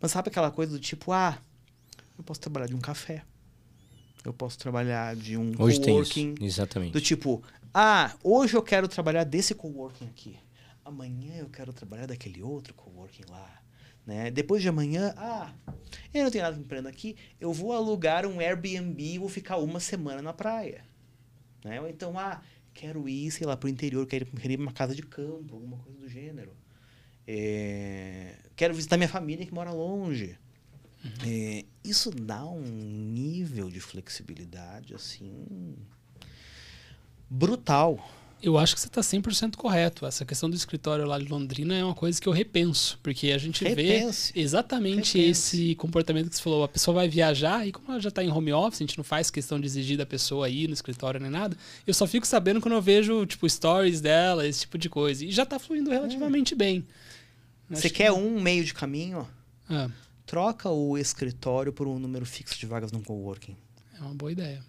[0.00, 1.38] Mas sabe aquela coisa do tipo, ah,
[2.18, 3.22] eu posso trabalhar de um café.
[4.24, 6.12] Eu posso trabalhar de um Hoje tem isso.
[6.12, 6.34] coworking.
[6.40, 6.92] Exatamente.
[6.92, 7.42] Do tipo,
[7.72, 10.36] ah, hoje eu quero trabalhar desse coworking aqui.
[10.84, 13.62] Amanhã eu quero trabalhar daquele outro coworking lá.
[14.06, 14.30] Né?
[14.30, 15.52] Depois de amanhã, ah,
[16.14, 19.80] eu não tenho nada empreendendo aqui, eu vou alugar um Airbnb e vou ficar uma
[19.80, 20.84] semana na praia.
[21.64, 21.80] Né?
[21.80, 22.40] Ou então, ah,
[22.72, 25.78] quero ir, sei lá, pro interior, quero, quero ir pra uma casa de campo, alguma
[25.78, 26.52] coisa do gênero.
[27.26, 30.38] É, quero visitar minha família que mora longe.
[31.26, 35.76] É, isso dá um nível de flexibilidade, assim,
[37.28, 37.98] brutal.
[38.42, 40.04] Eu acho que você está 100% correto.
[40.06, 43.38] Essa questão do escritório lá de Londrina é uma coisa que eu repenso, porque a
[43.38, 44.32] gente Repense.
[44.34, 45.56] vê exatamente Repense.
[45.56, 46.62] esse comportamento que você falou.
[46.62, 49.04] A pessoa vai viajar e como ela já está em home office, a gente não
[49.04, 51.56] faz questão de exigir da pessoa ir no escritório nem nada.
[51.86, 55.24] Eu só fico sabendo quando eu vejo, tipo, stories dela, esse tipo de coisa.
[55.24, 56.86] E já está fluindo relativamente bem.
[57.70, 59.26] Você Acho quer um meio de caminho?
[59.68, 59.88] Ah,
[60.26, 63.56] Troca o escritório por um número fixo de vagas no coworking.
[63.98, 64.62] é uma boa ideia.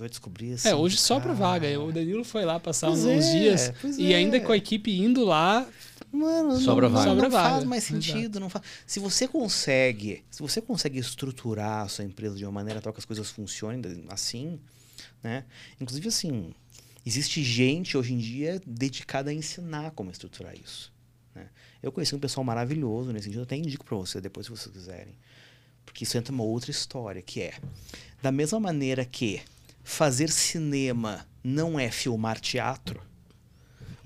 [0.00, 0.68] Vai descobrir assim.
[0.68, 1.80] É, hoje sobra cara, vaga.
[1.80, 4.16] O Danilo foi lá passar Pois uns é, dias e é.
[4.16, 5.68] ainda com a equipe indo lá,
[6.12, 7.06] Mano, Sobra não, vaga.
[7.06, 8.02] não, Sobra não faz vaga, mais exato.
[8.02, 8.40] sentido.
[8.40, 8.64] Não faz...
[8.84, 12.98] Se você consegue, se você consegue estruturar a sua empresa de uma maneira tal que
[12.98, 14.58] as coisas funcionem assim,
[15.22, 15.44] né?
[15.80, 16.52] Inclusive assim,
[17.06, 20.92] existe gente hoje em dia dedicada a ensinar como estruturar isso.
[21.34, 21.46] né?
[21.80, 24.74] Eu conheci um pessoal maravilhoso nesse sentido, eu até indico para você depois se vocês
[24.74, 25.14] quiserem.
[25.86, 27.54] Porque isso entra uma outra história, que é
[28.20, 29.40] da mesma maneira que
[29.90, 33.02] fazer cinema não é filmar teatro,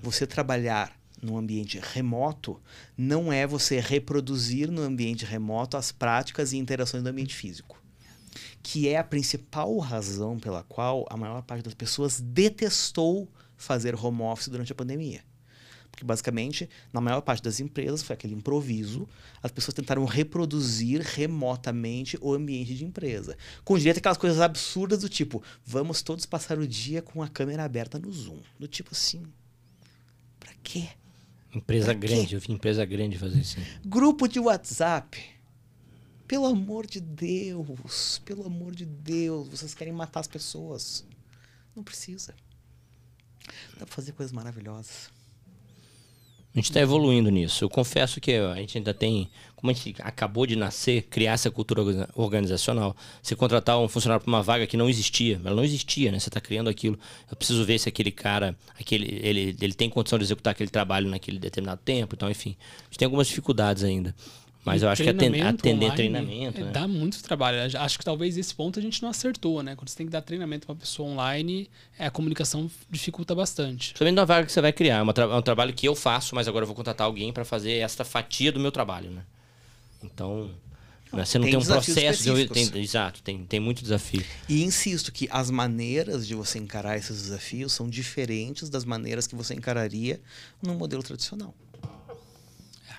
[0.01, 0.91] você trabalhar
[1.21, 2.59] num ambiente remoto
[2.97, 7.79] não é você reproduzir no ambiente remoto as práticas e interações do ambiente físico.
[8.63, 14.23] Que é a principal razão pela qual a maior parte das pessoas detestou fazer home
[14.23, 15.23] office durante a pandemia.
[15.95, 19.07] Porque, basicamente, na maior parte das empresas, foi aquele improviso,
[19.41, 23.37] as pessoas tentaram reproduzir remotamente o ambiente de empresa.
[23.63, 27.63] Com direito aquelas coisas absurdas do tipo, vamos todos passar o dia com a câmera
[27.63, 28.39] aberta no Zoom.
[28.59, 29.23] Do tipo assim,
[30.65, 30.89] quê?
[31.53, 32.07] Empresa Pra quê?
[32.07, 33.57] grande, eu vi empresa grande fazer isso.
[33.85, 35.23] Grupo de WhatsApp.
[36.27, 41.05] Pelo amor de Deus, pelo amor de Deus, vocês querem matar as pessoas.
[41.75, 42.33] Não precisa.
[43.77, 45.11] Dá pra fazer coisas maravilhosas.
[46.55, 47.65] A gente está evoluindo nisso.
[47.65, 51.51] Eu confesso que a gente ainda tem, como a gente acabou de nascer, criar essa
[51.51, 52.95] cultura orga- organizacional.
[53.21, 56.17] Você contratar um funcionário para uma vaga que não existia, ela não existia, né?
[56.17, 56.97] Você está criando aquilo.
[57.29, 61.09] Eu preciso ver se aquele cara, aquele, ele, ele tem condição de executar aquele trabalho
[61.09, 62.15] naquele determinado tempo.
[62.15, 64.15] Então, enfim, a gente tem algumas dificuldades ainda.
[64.65, 66.71] Mas E eu acho que aten- treinamento atender online, treinamento, é, né?
[66.71, 67.59] Dá muito trabalho.
[67.79, 69.75] Acho que talvez esse ponto a gente não acertou, né?
[69.75, 71.69] Quando você tem que dar treinamento para uma pessoa online,
[71.99, 73.89] é, a comunicação dificulta bastante.
[73.89, 74.97] Principalmente na vaga que você vai criar.
[74.97, 77.45] É, uma é um trabalho que eu faço, mas agora eu vou contratar alguém para
[77.45, 79.21] fazer esta fatia do meu trabalho, né?
[80.03, 80.49] Então,
[81.13, 82.47] né, você não Tem tem, um processo de...
[82.47, 84.25] Tem, exato, tem, tem muito desafio.
[84.49, 89.35] E insisto que as maneiras de você encarar esses desafios são diferentes das maneiras que
[89.35, 90.19] você encararia
[90.59, 91.53] no modelo tradicional.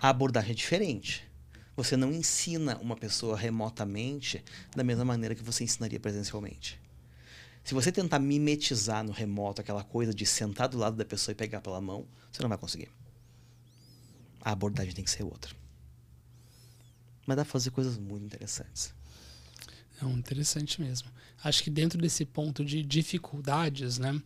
[0.01, 1.26] A abordagem é diferente.
[1.77, 4.43] Você não ensina uma pessoa remotamente
[4.74, 6.81] da mesma maneira que você ensinaria presencialmente.
[7.62, 11.35] Se você tentar mimetizar no remoto aquela coisa de sentar do lado da pessoa e
[11.35, 12.89] pegar pela mão, você não vai conseguir.
[14.40, 15.55] A abordagem tem que ser outra.
[17.27, 18.94] Mas dá pra fazer coisas muito interessantes.
[20.01, 21.09] É interessante mesmo.
[21.43, 24.20] Acho que dentro desse ponto de dificuldades, né?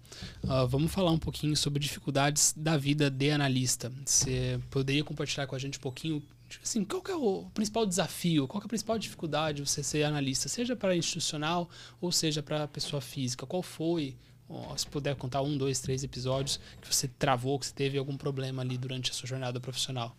[0.47, 3.90] ah, vamos falar um pouquinho sobre dificuldades da vida de analista.
[4.05, 6.22] Você poderia compartilhar com a gente um pouquinho,
[6.62, 10.48] assim, qual é o principal desafio, qual é a principal dificuldade de você ser analista,
[10.48, 11.68] seja para institucional
[12.01, 13.47] ou seja para pessoa física?
[13.47, 14.16] Qual foi?
[14.77, 18.62] se puder contar um, dois, três episódios que você travou, que você teve algum problema
[18.62, 20.16] ali durante a sua jornada profissional.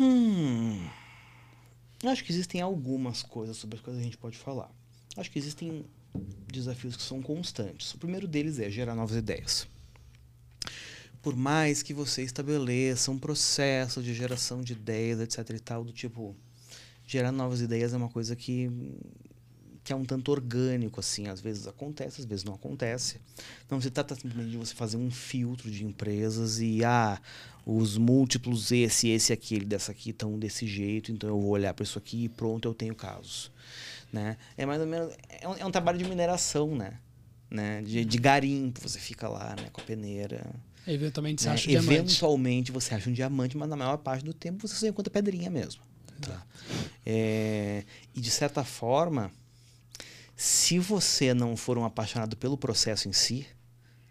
[0.00, 0.88] Hum.
[2.04, 4.70] Acho que existem algumas coisas sobre as quais a gente pode falar.
[5.16, 5.84] Acho que existem
[6.46, 7.92] desafios que são constantes.
[7.94, 9.66] O primeiro deles é gerar novas ideias.
[11.28, 15.92] Por mais que você estabeleça um processo de geração de ideias, etc e tal, do
[15.92, 16.34] tipo,
[17.06, 18.70] gerar novas ideias é uma coisa que
[19.84, 23.20] que é um tanto orgânico, assim, às vezes acontece, às vezes não acontece.
[23.70, 27.20] Não se trata simplesmente de você fazer um filtro de empresas e, ah,
[27.66, 31.82] os múltiplos esse, esse, aquele, dessa aqui estão desse jeito, então eu vou olhar para
[31.82, 33.52] isso aqui e pronto, eu tenho casos.
[34.10, 34.38] Né?
[34.56, 36.98] É mais ou menos, é um, é um trabalho de mineração, né?
[37.50, 37.82] né?
[37.82, 40.54] De, de garimpo, você fica lá, né, com a peneira.
[40.92, 41.54] Eventualmente você né?
[41.54, 41.94] acha diamante.
[41.94, 45.50] Eventualmente você acha um diamante, mas na maior parte do tempo você só encontra pedrinha
[45.50, 45.82] mesmo.
[46.20, 46.44] Tá?
[47.04, 47.84] É,
[48.14, 49.30] e de certa forma,
[50.34, 53.46] se você não for um apaixonado pelo processo em si,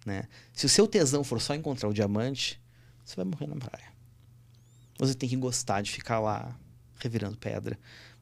[0.06, 0.24] né?
[0.54, 2.62] Se o seu tesão for só encontrar o diamante,
[3.04, 3.88] você vai morrer na praia.
[4.98, 6.58] Você tem que gostar de ficar lá
[7.00, 7.78] revirando pedra.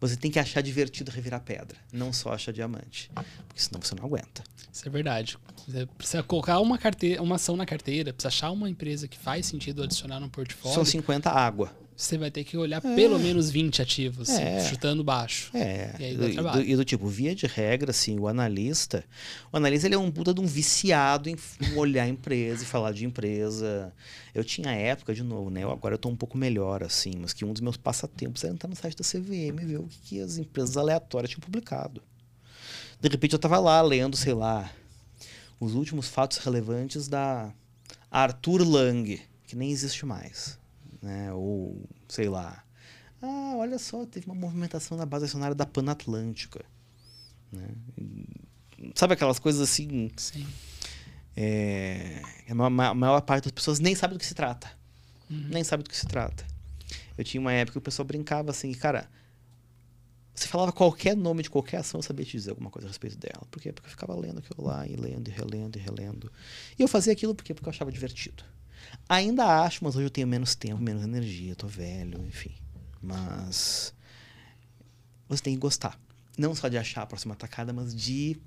[0.08, 3.10] Você tem que achar divertido revirar pedra, não só achar diamante,
[3.48, 4.44] porque senão você não aguenta.
[4.72, 5.38] Isso é verdade.
[5.68, 9.46] Você precisa colocar uma, carteira, uma ação na carteira, precisa achar uma empresa que faz
[9.46, 10.76] sentido adicionar no portfólio.
[10.76, 11.72] São 50 água.
[11.98, 14.60] Você vai ter que olhar pelo menos 20 ativos, É.
[14.68, 15.50] chutando baixo.
[15.56, 16.62] É, E do, trabalho.
[16.70, 19.06] e do tipo, via de regra, assim, o analista,
[19.50, 21.38] o analista ele é um puta de um viciado em
[21.78, 23.94] olhar a empresa e falar de empresa.
[24.34, 25.64] Eu tinha época, de novo, né?
[25.64, 28.52] eu- Agora eu tô um pouco melhor, assim, mas que um dos meus passatempos era
[28.54, 32.04] entrar no site da CVM e ver o que, que as empresas aleatórias tinham publicado.
[33.00, 34.70] De repente eu tava lá lendo, sei lá,
[35.62, 37.54] os últimos fatos relevantes da
[38.12, 40.60] Arthur Lang, que nem existe mais,
[41.06, 41.32] né?
[41.32, 42.66] Ou, sei lá,
[43.22, 46.66] ah, olha só, teve uma movimentação na base acionária da Panatlântica.
[47.52, 47.70] Né?
[48.96, 50.12] Sabe aquelas coisas assim?
[50.18, 50.46] Sim.
[51.38, 54.72] É, a maior parte das pessoas nem sabe do que se trata.
[55.30, 55.50] Uhum.
[55.50, 56.46] Nem sabe do que se trata.
[57.18, 59.10] Eu tinha uma época que o pessoal brincava assim, cara.
[60.34, 63.18] Você falava qualquer nome de qualquer ação, eu sabia te dizer alguma coisa a respeito
[63.18, 63.48] dela.
[63.50, 63.72] Por quê?
[63.72, 66.32] Porque eu ficava lendo aquilo lá, e lendo, e relendo, e relendo.
[66.78, 68.44] E eu fazia aquilo porque, porque eu achava divertido.
[69.08, 72.56] Ainda acho, mas hoje eu tenho menos tempo, menos energia, tô velho, enfim.
[73.02, 73.94] Mas
[75.28, 76.00] você tem que gostar.
[76.38, 78.38] Não só de achar a próxima atacada, mas de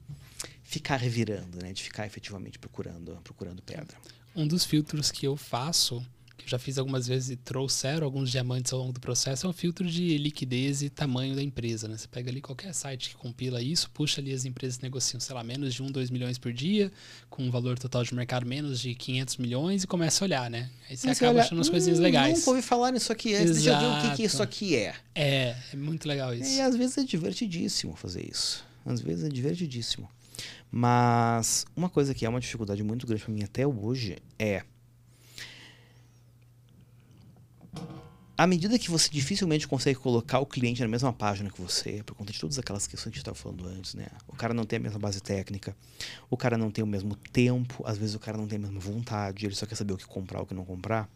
[0.62, 1.72] ficar revirando, né?
[1.72, 3.96] De ficar efetivamente procurando, procurando pedra.
[4.36, 6.04] Um dos filtros que eu faço,
[6.38, 9.50] que eu já fiz algumas vezes e trouxeram alguns diamantes ao longo do processo, é
[9.50, 11.88] um filtro de liquidez e tamanho da empresa.
[11.88, 11.96] Né?
[11.96, 15.34] Você pega ali qualquer site que compila isso, puxa ali as empresas que negociam, sei
[15.34, 16.90] lá, menos de 1, 2 milhões por dia,
[17.28, 20.70] com um valor total de mercado menos de 500 milhões e começa a olhar, né?
[20.88, 22.38] Aí você Aí acaba olha, achando as coisinhas "Hum, legais.
[22.38, 23.54] Nunca ouvi falar nisso aqui antes.
[23.62, 24.42] Deixa eu ver o que, que isso Exato.
[24.44, 24.94] aqui é.
[25.14, 26.50] É, é muito legal isso.
[26.50, 28.64] E às vezes é divertidíssimo fazer isso.
[28.86, 30.08] Às vezes é divertidíssimo.
[30.70, 34.62] Mas uma coisa que é uma dificuldade muito grande para mim até hoje é
[38.38, 42.14] à medida que você dificilmente consegue colocar o cliente na mesma página que você, por
[42.14, 44.06] conta de todas aquelas questões que a gente estava falando antes, né?
[44.28, 45.76] O cara não tem a mesma base técnica,
[46.30, 48.78] o cara não tem o mesmo tempo, às vezes o cara não tem a mesma
[48.78, 51.10] vontade, ele só quer saber o que comprar, o que não comprar.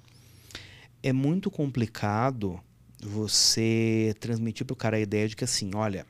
[1.00, 2.60] É muito complicado
[3.00, 6.04] você transmitir para o cara a ideia de que assim, olha,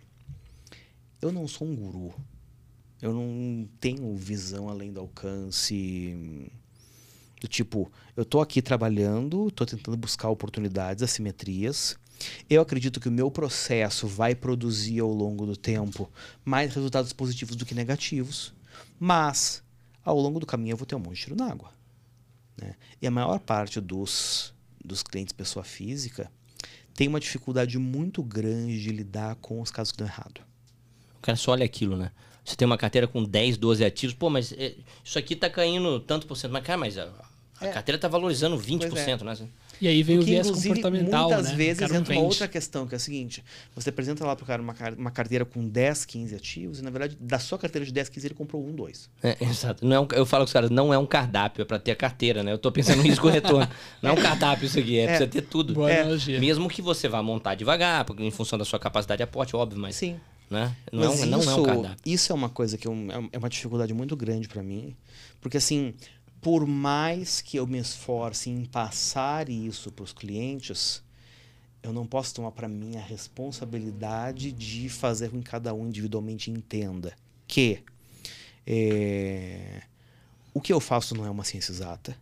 [1.21, 2.15] eu não sou um guru,
[3.03, 6.51] eu não tenho visão além do alcance
[7.43, 11.99] do tipo, eu estou aqui trabalhando, estou tentando buscar oportunidades, assimetrias.
[12.49, 16.09] Eu acredito que o meu processo vai produzir ao longo do tempo
[16.45, 18.55] mais resultados positivos do que negativos.
[18.97, 19.61] Mas,
[20.05, 21.73] ao longo do caminho, eu vou ter um monte de tiro na água.
[22.57, 22.77] Né?
[23.01, 24.55] E a maior parte dos,
[24.85, 26.31] dos clientes pessoa física
[26.95, 30.43] tem uma dificuldade muito grande de lidar com os casos que dão errado.
[31.19, 32.13] O cara só olha aquilo, né?
[32.45, 35.99] Você tem uma carteira com 10, 12 ativos, pô, mas é, isso aqui tá caindo
[35.99, 36.53] tanto por cento.
[36.53, 37.32] Mas, cara, mas a
[37.69, 37.73] é.
[37.73, 39.25] carteira está valorizando 20%, é.
[39.25, 39.49] né?
[39.83, 41.57] E aí vem Porque, o viés comportamental, muitas né?
[41.57, 43.43] vezes entra uma outra questão, que é a seguinte.
[43.75, 46.91] Você apresenta lá para o cara uma, uma carteira com 10, 15 ativos e, na
[46.91, 49.11] verdade, da sua carteira de 10, 15, ele comprou um, dois.
[49.21, 49.85] É, exato.
[49.85, 51.91] Não é um, eu falo com os caras, não é um cardápio, é para ter
[51.91, 52.53] a carteira, né?
[52.53, 53.69] Eu estou pensando em risco retorno.
[54.01, 55.07] Não é um cardápio isso aqui, é, é.
[55.07, 55.75] precisa ter tudo.
[55.75, 56.05] Boa é.
[56.39, 59.81] Mesmo que você vá montar devagar, porque, em função da sua capacidade de aporte, óbvio,
[59.81, 59.97] mas...
[59.97, 60.21] Sim.
[60.49, 60.77] Né?
[60.93, 61.97] Não, mas é um, não é um cardápio.
[62.05, 62.95] Isso é uma coisa que eu,
[63.33, 64.95] é uma dificuldade muito grande para mim.
[65.41, 65.95] Porque, assim,
[66.43, 71.01] por mais que eu me esforce em passar isso para os clientes,
[71.83, 76.51] eu não posso tomar para mim a responsabilidade de fazer com que cada um individualmente
[76.51, 77.17] entenda
[77.47, 77.85] que
[78.67, 79.83] é,
[80.53, 82.17] o que eu faço não é uma ciência exata.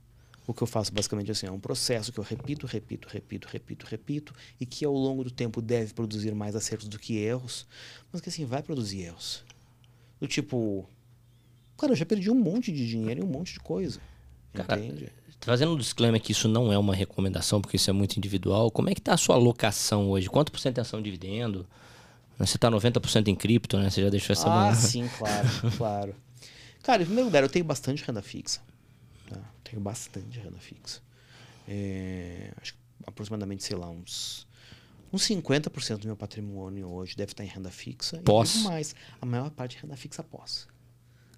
[0.47, 3.87] O que eu faço basicamente assim, é um processo que eu repito, repito, repito, repito,
[3.87, 7.67] repito, e que ao longo do tempo deve produzir mais acertos do que erros,
[8.13, 9.45] mas que assim vai produzir erros.
[10.21, 10.89] Do tipo,
[11.79, 14.01] cara, eu já perdi um monte de dinheiro e um monte de coisa.
[14.53, 15.13] Cara, Entende?
[15.39, 18.91] Trazendo um disclaimer que isso não é uma recomendação, porque isso é muito individual, como
[18.91, 20.29] é que está a sua alocação hoje?
[20.29, 21.67] Quanto por cento é ação dividendo?
[22.39, 23.89] Você está 90% em cripto, né?
[23.91, 26.15] Você já deixou essa Ah, sim, claro, claro.
[26.83, 28.61] Cara, em primeiro lugar, eu tenho bastante renda fixa.
[29.29, 29.39] Tá?
[29.65, 31.01] Tenho bastante renda fixa.
[31.69, 34.47] É, acho que aproximadamente, sei lá, uns,
[35.13, 38.19] uns 50% do meu patrimônio hoje deve estar em renda fixa.
[38.19, 38.57] Pós?
[38.57, 40.67] E mais, a maior parte de renda fixa pós.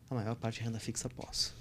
[0.09, 1.53] A maior parte de renda fixa pós.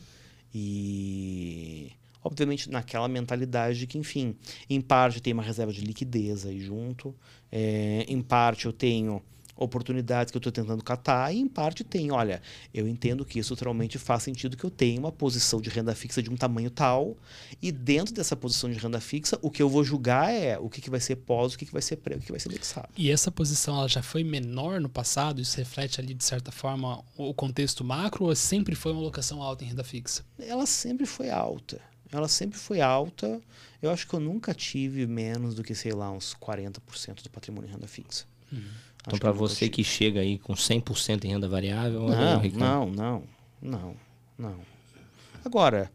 [0.54, 1.92] E
[2.24, 4.36] obviamente naquela mentalidade que, enfim,
[4.70, 7.16] em parte tem uma reserva de liquidez aí junto,
[7.52, 9.22] é, em parte eu tenho
[9.64, 12.42] oportunidades que eu estou tentando catar, e em parte tem, olha,
[12.74, 16.22] eu entendo que isso realmente faz sentido que eu tenha uma posição de renda fixa
[16.22, 17.16] de um tamanho tal,
[17.62, 20.82] e dentro dessa posição de renda fixa, o que eu vou julgar é o que,
[20.82, 22.90] que vai ser pós, o que, que vai ser pré, o que, vai ser indexado.
[22.98, 25.42] E essa posição ela já foi menor no passado?
[25.42, 29.64] Isso reflete ali, de certa forma, o contexto macro, ou sempre foi uma alocação alta
[29.64, 30.26] em renda fixa?
[30.40, 31.80] Ela sempre foi alta.
[32.12, 33.42] Ela sempre foi alta.
[33.82, 37.70] Eu acho que eu nunca tive menos do que, sei lá, uns 40% do patrimônio
[37.70, 38.26] em renda fixa.
[38.52, 38.64] Uhum.
[39.08, 42.08] Então, para você que chega aí com 100% em renda variável...
[42.08, 43.24] Não, não, não,
[43.62, 43.96] não,
[44.38, 44.56] não.
[45.44, 45.92] Agora,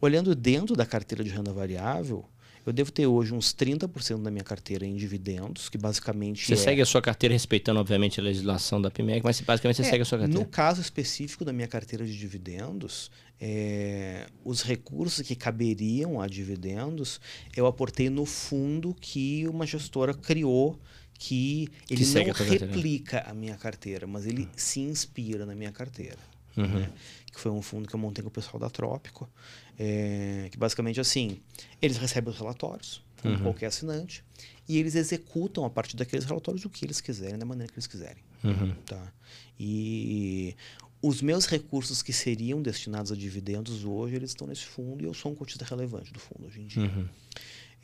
[0.00, 2.26] olhando dentro da carteira de renda variável,
[2.64, 6.46] eu devo ter hoje uns 30% da minha carteira em dividendos, que basicamente.
[6.46, 6.56] Você é...
[6.56, 10.02] segue a sua carteira respeitando, obviamente, a legislação da PMEC, mas basicamente você é, segue
[10.02, 10.40] a sua carteira.
[10.40, 13.10] No caso específico da minha carteira de dividendos,
[13.40, 17.20] é, os recursos que caberiam a dividendos,
[17.56, 20.78] eu aportei no fundo que uma gestora criou
[21.22, 24.48] que ele que não replica a minha carteira, mas ele uhum.
[24.56, 26.18] se inspira na minha carteira.
[26.56, 26.66] Uhum.
[26.66, 26.92] Né?
[27.32, 29.30] Que foi um fundo que eu montei com o pessoal da Trópico.
[29.78, 31.38] É, que basicamente assim,
[31.80, 33.42] eles recebem os relatórios, como uhum.
[33.42, 34.24] qualquer assinante,
[34.68, 37.86] e eles executam a partir daqueles relatórios o que eles quiserem, da maneira que eles
[37.86, 38.22] quiserem.
[38.42, 38.74] Uhum.
[38.84, 39.12] Tá?
[39.60, 40.56] E
[41.00, 45.14] os meus recursos que seriam destinados a dividendos hoje, eles estão nesse fundo e eu
[45.14, 46.82] sou um cotista relevante do fundo hoje em dia.
[46.82, 47.08] Uhum.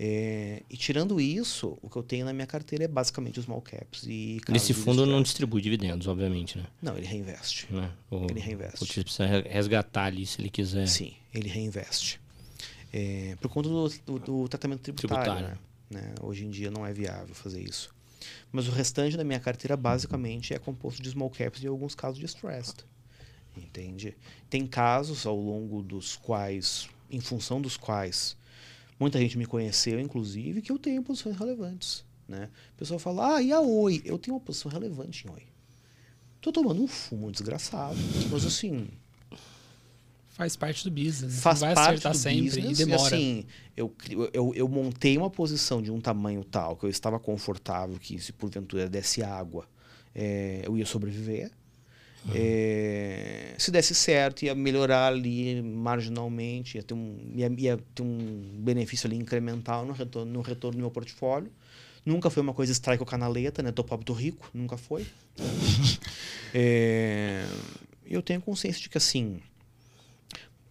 [0.01, 3.61] É, e tirando isso, o que eu tenho na minha carteira é basicamente os small
[3.61, 4.05] caps.
[4.07, 6.67] E Esse fundo não distribui dividendos, obviamente, né?
[6.81, 7.67] Não, ele reinveste.
[7.69, 7.91] Né?
[8.09, 8.85] O, ele reinveste.
[8.85, 10.87] O precisa resgatar ali se ele quiser.
[10.87, 12.21] Sim, ele reinveste.
[12.93, 15.25] É, por conta do, do, do tratamento tributário.
[15.25, 15.59] tributário.
[15.91, 16.01] Né?
[16.01, 16.15] né?
[16.23, 17.93] Hoje em dia não é viável fazer isso.
[18.53, 22.21] Mas o restante da minha carteira basicamente é composto de small caps e alguns casos
[22.21, 22.85] de stressed.
[23.57, 24.17] Entende?
[24.49, 28.37] Tem casos ao longo dos quais, em função dos quais
[28.99, 32.05] Muita gente me conheceu, inclusive, que eu tenho posições relevantes.
[32.27, 32.51] Né?
[32.75, 34.03] O pessoal fala, ah, e a Oi?
[34.05, 35.43] Eu tenho uma posição relevante em Oi.
[36.41, 37.99] Tô tomando um fumo desgraçado,
[38.31, 38.89] mas assim...
[40.29, 41.35] Faz parte do business.
[41.35, 41.41] Né?
[41.41, 43.03] Faz vai parte acertar do sempre business, e demora.
[43.03, 43.47] E assim,
[43.77, 43.93] eu,
[44.33, 48.33] eu, eu montei uma posição de um tamanho tal que eu estava confortável que se
[48.33, 49.67] porventura desse água,
[50.15, 51.51] é, eu ia sobreviver.
[52.27, 52.33] Uhum.
[52.35, 58.59] É, se desse certo, ia melhorar ali marginalmente, ia ter um, ia, ia ter um
[58.59, 61.51] benefício ali incremental no retorno, no retorno do meu portfólio.
[62.05, 63.71] Nunca foi uma coisa strike ou canaleta, né?
[63.71, 64.51] Tô pobre, tô rico.
[64.55, 65.07] Nunca foi.
[66.55, 67.45] é,
[68.07, 69.41] eu tenho consciência de que, assim,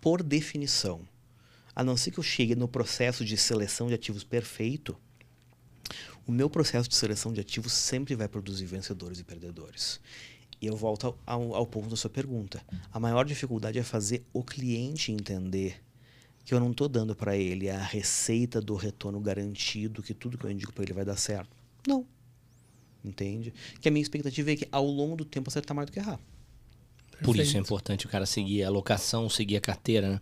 [0.02, 1.02] por definição,
[1.76, 4.98] a não ser que eu chegue no processo de seleção de ativos perfeito,
[6.26, 10.00] o meu processo de seleção de ativos sempre vai produzir vencedores e perdedores.
[10.62, 12.62] E eu volto ao, ao ponto da sua pergunta.
[12.92, 15.82] A maior dificuldade é fazer o cliente entender
[16.44, 20.46] que eu não estou dando para ele a receita do retorno garantido, que tudo que
[20.46, 21.50] eu indico para ele vai dar certo.
[21.86, 22.06] Não.
[23.04, 23.54] Entende?
[23.82, 26.20] Que a minha expectativa é que ao longo do tempo acertar mais do que errar.
[27.24, 30.22] Por isso é importante o cara seguir a alocação, seguir a carteira, né?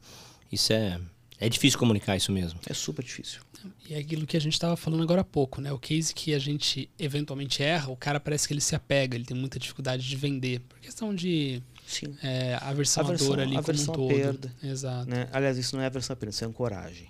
[0.51, 0.99] Isso é
[1.39, 2.59] é difícil comunicar isso mesmo.
[2.65, 3.41] É super difícil.
[3.89, 5.71] E é aquilo que a gente estava falando agora há pouco, né?
[5.71, 9.25] O case que a gente eventualmente erra, o cara parece que ele se apega, ele
[9.25, 10.61] tem muita dificuldade de vender.
[10.61, 12.15] Por questão de Sim.
[12.21, 14.17] É, aversão, aversão à dor ali aversão como um todo.
[14.17, 14.55] perda.
[14.63, 15.09] Exato.
[15.09, 15.27] Né?
[15.31, 17.09] Aliás, isso não é aversão à perda, isso é ancoragem.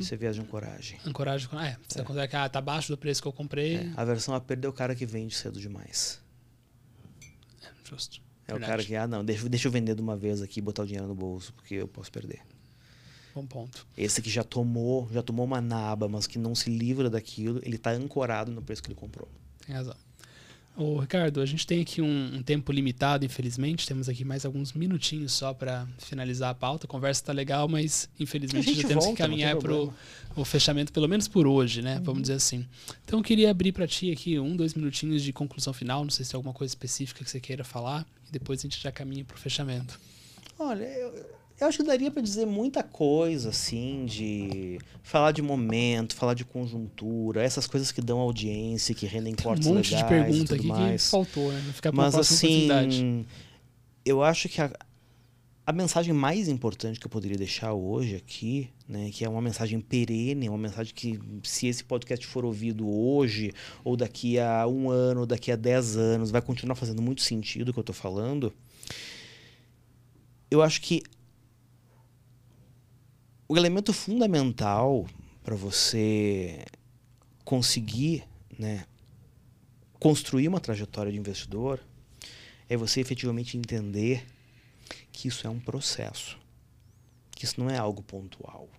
[0.00, 0.98] Isso viés de ancoragem.
[1.06, 1.76] Ancoragem, é.
[1.86, 2.04] Você é.
[2.04, 3.76] consegue que ah, tá abaixo do preço que eu comprei.
[3.76, 3.92] É.
[3.96, 6.20] Aversão à perda é o cara que vende cedo demais.
[7.62, 8.20] É, justo.
[8.48, 8.64] É Verdade.
[8.64, 10.82] o cara que, ah, não, deixa, deixa eu vender de uma vez aqui e botar
[10.82, 12.40] o dinheiro no bolso, porque eu posso perder.
[13.34, 13.86] Bom ponto.
[13.96, 17.76] Esse que já tomou, já tomou uma naba, mas que não se livra daquilo, ele
[17.76, 19.28] está ancorado no preço que ele comprou.
[19.66, 19.96] Tem razão.
[20.74, 23.86] Ô, Ricardo, a gente tem aqui um, um, tempo limitado, infelizmente.
[23.86, 26.86] Temos aqui mais alguns minutinhos só para finalizar a pauta.
[26.86, 31.06] A conversa está legal, mas infelizmente já temos volta, que caminhar para o fechamento, pelo
[31.06, 31.98] menos por hoje, né?
[31.98, 32.04] Uhum.
[32.04, 32.66] Vamos dizer assim.
[33.04, 36.04] Então eu queria abrir para ti aqui um, dois minutinhos de conclusão final.
[36.04, 38.06] Não sei se tem alguma coisa específica que você queira falar.
[38.26, 40.00] E depois a gente já caminha para o fechamento.
[40.58, 46.14] Olha, eu eu acho que daria para dizer muita coisa, assim, de falar de momento,
[46.14, 50.08] falar de conjuntura, essas coisas que dão audiência, que rendem cortes um monte legais de
[50.08, 51.04] pergunta aqui mais.
[51.04, 51.60] que faltou, né?
[51.72, 53.24] Ficar Mas assim,
[54.04, 54.72] eu acho que a,
[55.64, 59.80] a mensagem mais importante que eu poderia deixar hoje aqui, né, que é uma mensagem
[59.80, 63.52] perene, uma mensagem que se esse podcast for ouvido hoje,
[63.84, 67.68] ou daqui a um ano, ou daqui a dez anos, vai continuar fazendo muito sentido
[67.68, 68.52] o que eu estou falando.
[70.50, 71.02] Eu acho que
[73.52, 75.06] o elemento fundamental
[75.44, 76.64] para você
[77.44, 78.24] conseguir
[78.58, 78.86] né,
[80.00, 81.78] construir uma trajetória de investidor
[82.66, 84.24] é você efetivamente entender
[85.12, 86.38] que isso é um processo,
[87.32, 88.70] que isso não é algo pontual.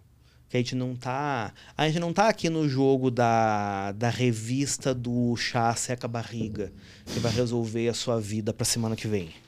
[0.50, 4.92] Que a gente não tá, a gente não tá aqui no jogo da, da revista
[4.92, 6.74] do chá seca barriga
[7.06, 9.43] que vai resolver a sua vida para semana que vem.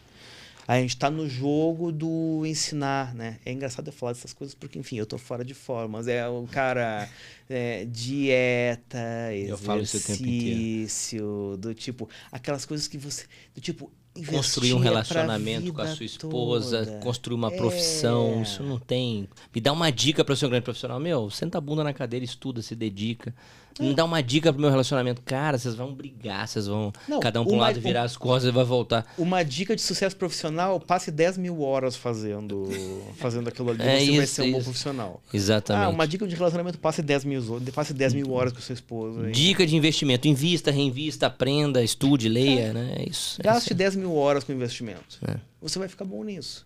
[0.67, 3.37] A gente está no jogo do ensinar, né?
[3.45, 6.07] É engraçado eu falar dessas coisas porque, enfim, eu tô fora de formas.
[6.07, 7.07] É o cara
[7.47, 13.91] é, dieta, exercício, do tipo, aquelas coisas que você, do tipo,
[14.23, 16.99] construir um relacionamento com a sua esposa, toda.
[16.99, 17.57] construir uma é.
[17.57, 19.27] profissão, isso não tem.
[19.53, 22.25] Me dá uma dica para o seu grande profissional, meu, senta a bunda na cadeira,
[22.25, 23.35] estuda, se dedica.
[23.79, 25.21] Me dá uma dica pro meu relacionamento.
[25.21, 28.49] Cara, vocês vão brigar, vocês vão não, cada um para um lado virar as costas
[28.49, 29.05] e vai voltar.
[29.17, 32.69] Uma dica de sucesso profissional, passe 10 mil horas fazendo,
[33.19, 35.21] fazendo aquilo ali, é você isso, vai ser um bom profissional.
[35.33, 35.85] Exatamente.
[35.85, 39.29] Ah, uma dica de relacionamento, passe 10 mil, passe 10 mil horas com sua esposa.
[39.29, 42.73] Dica de investimento, invista, reinvista, aprenda, estude, leia, é.
[42.73, 42.95] né?
[42.99, 43.41] É isso.
[43.41, 45.19] Gaste é 10 mil horas com investimento.
[45.27, 45.35] É.
[45.61, 46.65] Você vai ficar bom nisso.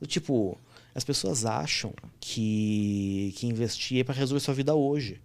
[0.00, 0.58] Do tipo,
[0.92, 5.20] as pessoas acham que, que investir é para resolver sua vida hoje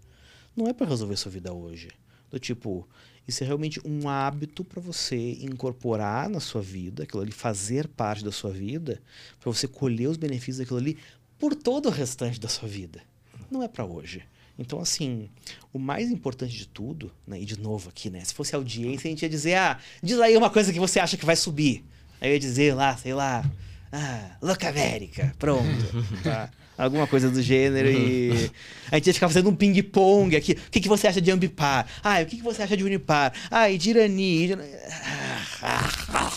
[0.55, 1.89] não é para resolver sua vida hoje.
[2.29, 2.87] Do tipo,
[3.27, 8.23] isso é realmente um hábito para você incorporar na sua vida, aquilo ali fazer parte
[8.23, 9.01] da sua vida,
[9.39, 10.97] para você colher os benefícios daquilo ali
[11.37, 13.01] por todo o restante da sua vida.
[13.49, 14.23] Não é para hoje.
[14.57, 15.29] Então, assim,
[15.71, 18.23] o mais importante de tudo, né, e de novo aqui, né?
[18.23, 21.17] Se fosse audiência, a gente ia dizer, ah, diz aí uma coisa que você acha
[21.17, 21.83] que vai subir.
[22.21, 23.43] Aí eu ia dizer lá, sei lá,
[23.91, 25.67] ah, Louca América, pronto.
[26.23, 26.51] tá?
[26.77, 28.51] Alguma coisa do gênero e
[28.91, 30.53] a gente ia ficar fazendo um ping-pong aqui.
[30.53, 31.87] O que, que você acha de Ambipar?
[32.03, 33.33] Ah, o que, que você acha de Unipar?
[33.49, 34.49] Ah, e de Irani?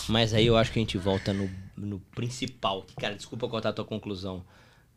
[0.07, 2.85] Mas aí eu acho que a gente volta no, no principal.
[2.99, 4.43] Cara, desculpa cortar a tua conclusão.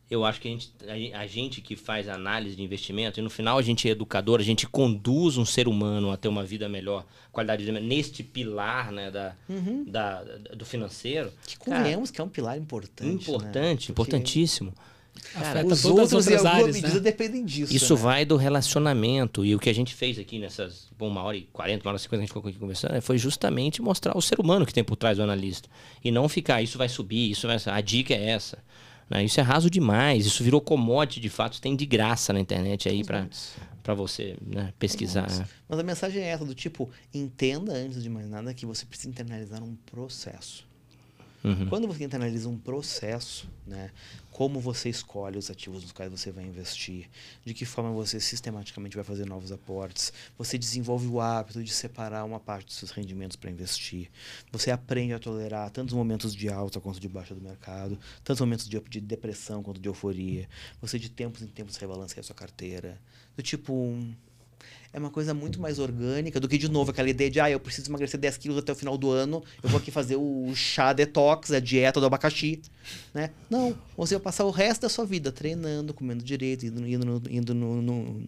[0.09, 0.73] Eu acho que a gente,
[1.13, 4.41] a, a gente que faz análise de investimento, e no final a gente é educador,
[4.41, 8.21] a gente conduz um ser humano a ter uma vida melhor, qualidade de vida, neste
[8.21, 9.85] pilar né, da, uhum.
[9.87, 10.21] da,
[10.53, 11.31] do financeiro.
[11.47, 13.23] Que convenhamos que é um pilar importante.
[13.23, 13.91] Importante, né?
[13.93, 14.71] importantíssimo.
[14.71, 14.90] Porque
[15.33, 16.99] Cara, os outros, em alguma áreas, medida, né?
[16.99, 17.73] dependem disso.
[17.73, 18.01] Isso né?
[18.01, 19.45] vai do relacionamento.
[19.45, 21.97] E o que a gente fez aqui nessas bom, uma hora e quarenta, uma hora
[21.97, 24.83] e cinquenta, a gente ficou aqui conversando, foi justamente mostrar o ser humano que tem
[24.83, 25.69] por trás do analista.
[26.03, 27.57] E não ficar, isso vai subir, isso vai.
[27.65, 28.57] A dica é essa.
[29.09, 29.23] Né?
[29.23, 30.25] Isso é raso demais.
[30.25, 33.27] Isso virou commodity, de fato, tem de graça na internet aí para
[33.81, 35.27] para você né, pesquisar.
[35.67, 39.09] Mas a mensagem é essa, do tipo, entenda antes de mais nada que você precisa
[39.09, 40.69] internalizar um processo.
[41.43, 41.67] Uhum.
[41.67, 43.91] Quando você internaliza um processo, né?
[44.29, 47.09] Como você escolhe os ativos nos quais você vai investir,
[47.43, 52.23] de que forma você sistematicamente vai fazer novos aportes, você desenvolve o hábito de separar
[52.23, 54.09] uma parte dos seus rendimentos para investir,
[54.51, 58.67] você aprende a tolerar tantos momentos de alta quanto de baixa do mercado, tantos momentos
[58.67, 60.47] de, de depressão quanto de euforia,
[60.79, 62.99] você de tempos em tempos rebalanceia a sua carteira,
[63.35, 63.73] do tipo
[64.93, 67.59] é uma coisa muito mais orgânica do que, de novo, aquela ideia de, ah, eu
[67.59, 70.91] preciso emagrecer 10 quilos até o final do ano, eu vou aqui fazer o chá
[70.91, 72.61] detox, a dieta do abacaxi,
[73.13, 73.29] né?
[73.49, 77.21] Não, você vai passar o resto da sua vida treinando, comendo direito, indo, indo, no,
[77.29, 78.23] indo no, no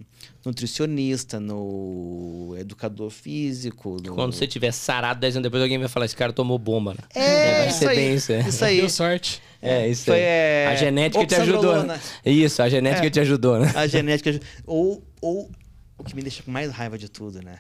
[0.46, 3.98] nutricionista, no educador físico.
[4.04, 4.16] No...
[4.16, 7.00] Quando você tiver sarado 10 anos depois, alguém vai falar, esse cara tomou bomba, né?
[7.14, 8.32] É, vai isso ser aí, bem isso.
[8.32, 8.40] é.
[8.48, 8.78] Isso aí.
[8.78, 9.42] Deu sorte.
[9.62, 10.22] É, isso Foi, aí.
[10.22, 11.60] é, A genética te ajudou.
[11.60, 12.02] oxandrolona.
[12.26, 13.10] Isso, a genética É.
[13.10, 13.72] te ajudou, né?
[13.76, 14.38] A genética.
[14.66, 15.50] Ou, ou
[15.98, 17.60] o que me deixa com mais raiva de tudo, né?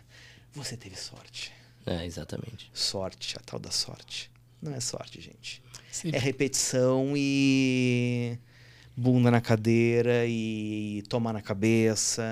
[0.53, 1.51] Você teve sorte.
[1.85, 2.69] É, exatamente.
[2.73, 4.31] Sorte, a tal da sorte.
[4.61, 5.61] Não é sorte, gente.
[5.91, 6.11] Sim.
[6.13, 8.37] É repetição e
[8.95, 12.23] bunda na cadeira e tomar na cabeça.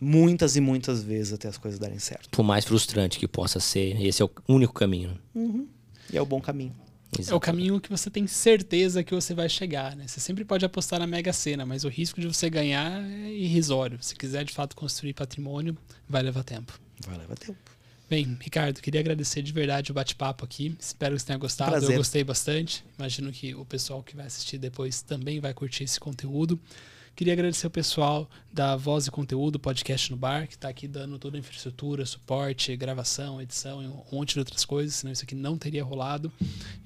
[0.00, 2.28] Muitas e muitas vezes até as coisas darem certo.
[2.30, 5.18] Por mais frustrante que possa ser, esse é o único caminho.
[5.34, 5.64] né?
[6.12, 6.74] E é o bom caminho.
[7.28, 10.06] É o caminho que você tem certeza que você vai chegar, né?
[10.06, 13.98] Você sempre pode apostar na Mega Sena, mas o risco de você ganhar é irrisório.
[14.00, 15.76] Se quiser de fato construir patrimônio,
[16.08, 16.78] vai levar tempo.
[17.06, 17.58] Vai levar tempo.
[18.08, 20.76] Bem, Ricardo, queria agradecer de verdade o bate-papo aqui.
[20.78, 21.72] Espero que você tenha gostado.
[21.72, 21.90] Prazer.
[21.90, 22.84] Eu gostei bastante.
[22.98, 26.60] Imagino que o pessoal que vai assistir depois também vai curtir esse conteúdo.
[27.16, 31.18] Queria agradecer o pessoal da Voz e Conteúdo, podcast no bar, que está aqui dando
[31.18, 35.34] toda a infraestrutura, suporte, gravação, edição e um monte de outras coisas, senão isso aqui
[35.34, 36.30] não teria rolado.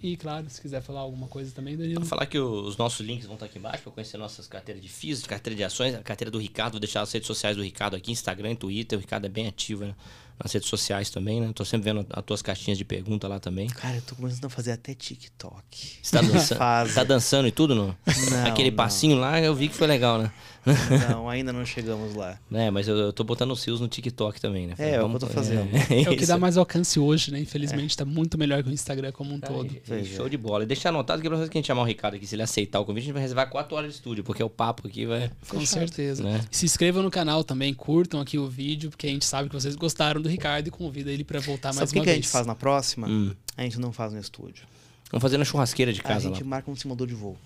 [0.01, 1.99] E, claro, se quiser falar alguma coisa também, Danilo.
[1.99, 4.89] Vou falar que os nossos links vão estar aqui embaixo para conhecer nossas carteiras de
[4.89, 6.75] FIIs, carteira de ações, a carteira do Ricardo.
[6.75, 8.97] Vou deixar as redes sociais do Ricardo aqui, Instagram, Twitter.
[8.97, 9.97] O Ricardo é bem ativo né,
[10.43, 11.51] nas redes sociais também, né?
[11.55, 13.69] Tô sempre vendo as tuas caixinhas de pergunta lá também.
[13.69, 15.99] Cara, eu tô começando a fazer até TikTok.
[16.03, 16.59] Você tá dançando,
[16.95, 17.95] tá dançando e tudo, não?
[18.31, 18.77] Não, Aquele não.
[18.77, 20.33] passinho lá eu vi que foi legal, né?
[21.11, 22.39] Não, ainda não chegamos lá.
[22.53, 24.75] É, mas eu, eu tô botando os fios no TikTok também, né?
[24.79, 25.69] É, é o que eu tô fazendo.
[25.91, 27.41] É, É o que dá mais alcance hoje, né?
[27.41, 29.71] Infelizmente, tá muito melhor que o Instagram como um todo.
[29.71, 30.29] Aí, Pois show é.
[30.29, 30.65] de bola.
[30.65, 32.35] E deixar anotado que a próxima vez que a gente chamar o Ricardo aqui, se
[32.35, 34.87] ele aceitar o convite, a gente vai reservar 4 horas de estúdio, porque o papo
[34.87, 35.31] aqui vai.
[35.49, 36.23] Com certeza.
[36.23, 36.41] né?
[36.51, 39.75] Se inscrevam no canal também, curtam aqui o vídeo, porque a gente sabe que vocês
[39.77, 42.13] gostaram do Ricardo e convida ele pra voltar Sabe mais o que, uma que a
[42.15, 42.25] vez.
[42.27, 43.09] gente faz na próxima?
[43.09, 43.35] Hum.
[43.57, 44.65] A gente não faz no estúdio.
[45.11, 46.35] Vamos fazer na churrasqueira de A casa lá.
[46.35, 47.37] gente marca um simulador de voo.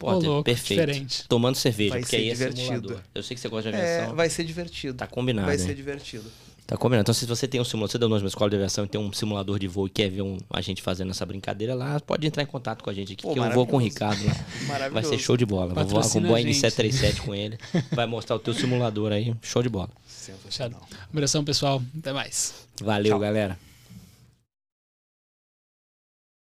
[0.00, 0.80] Ô, louco, perfeito.
[0.80, 1.24] diferente.
[1.28, 2.60] Tomando cerveja, Vai porque ser aí é divertido.
[2.66, 2.98] simulador.
[3.14, 4.16] Eu sei que você gosta de É, aviação.
[4.16, 4.94] vai ser divertido.
[4.98, 5.62] Tá combinado, Vai hein?
[5.64, 6.24] ser divertido.
[6.66, 7.02] Tá combinado.
[7.04, 9.12] Então, se você tem um simulador, você deu numa escola de aviação e tem um
[9.12, 12.42] simulador de voo e quer ver um- a gente fazendo essa brincadeira lá, pode entrar
[12.42, 13.78] em contato com a gente aqui, Pô, que eu vou com o.
[13.78, 14.32] Ricardo lá.
[14.32, 15.08] Vai Maravilhoso.
[15.10, 15.72] ser show de bola.
[15.72, 16.56] Vou voar com o Boeing gente.
[16.58, 17.56] 737 com ele.
[17.92, 19.32] Vai mostrar o teu simulador aí.
[19.42, 19.88] Show de bola.
[20.08, 20.86] Sensacional.
[21.08, 21.80] Abração, pessoal.
[21.96, 22.66] Até mais.
[22.82, 23.20] Valeu, Tchau.
[23.20, 23.56] galera.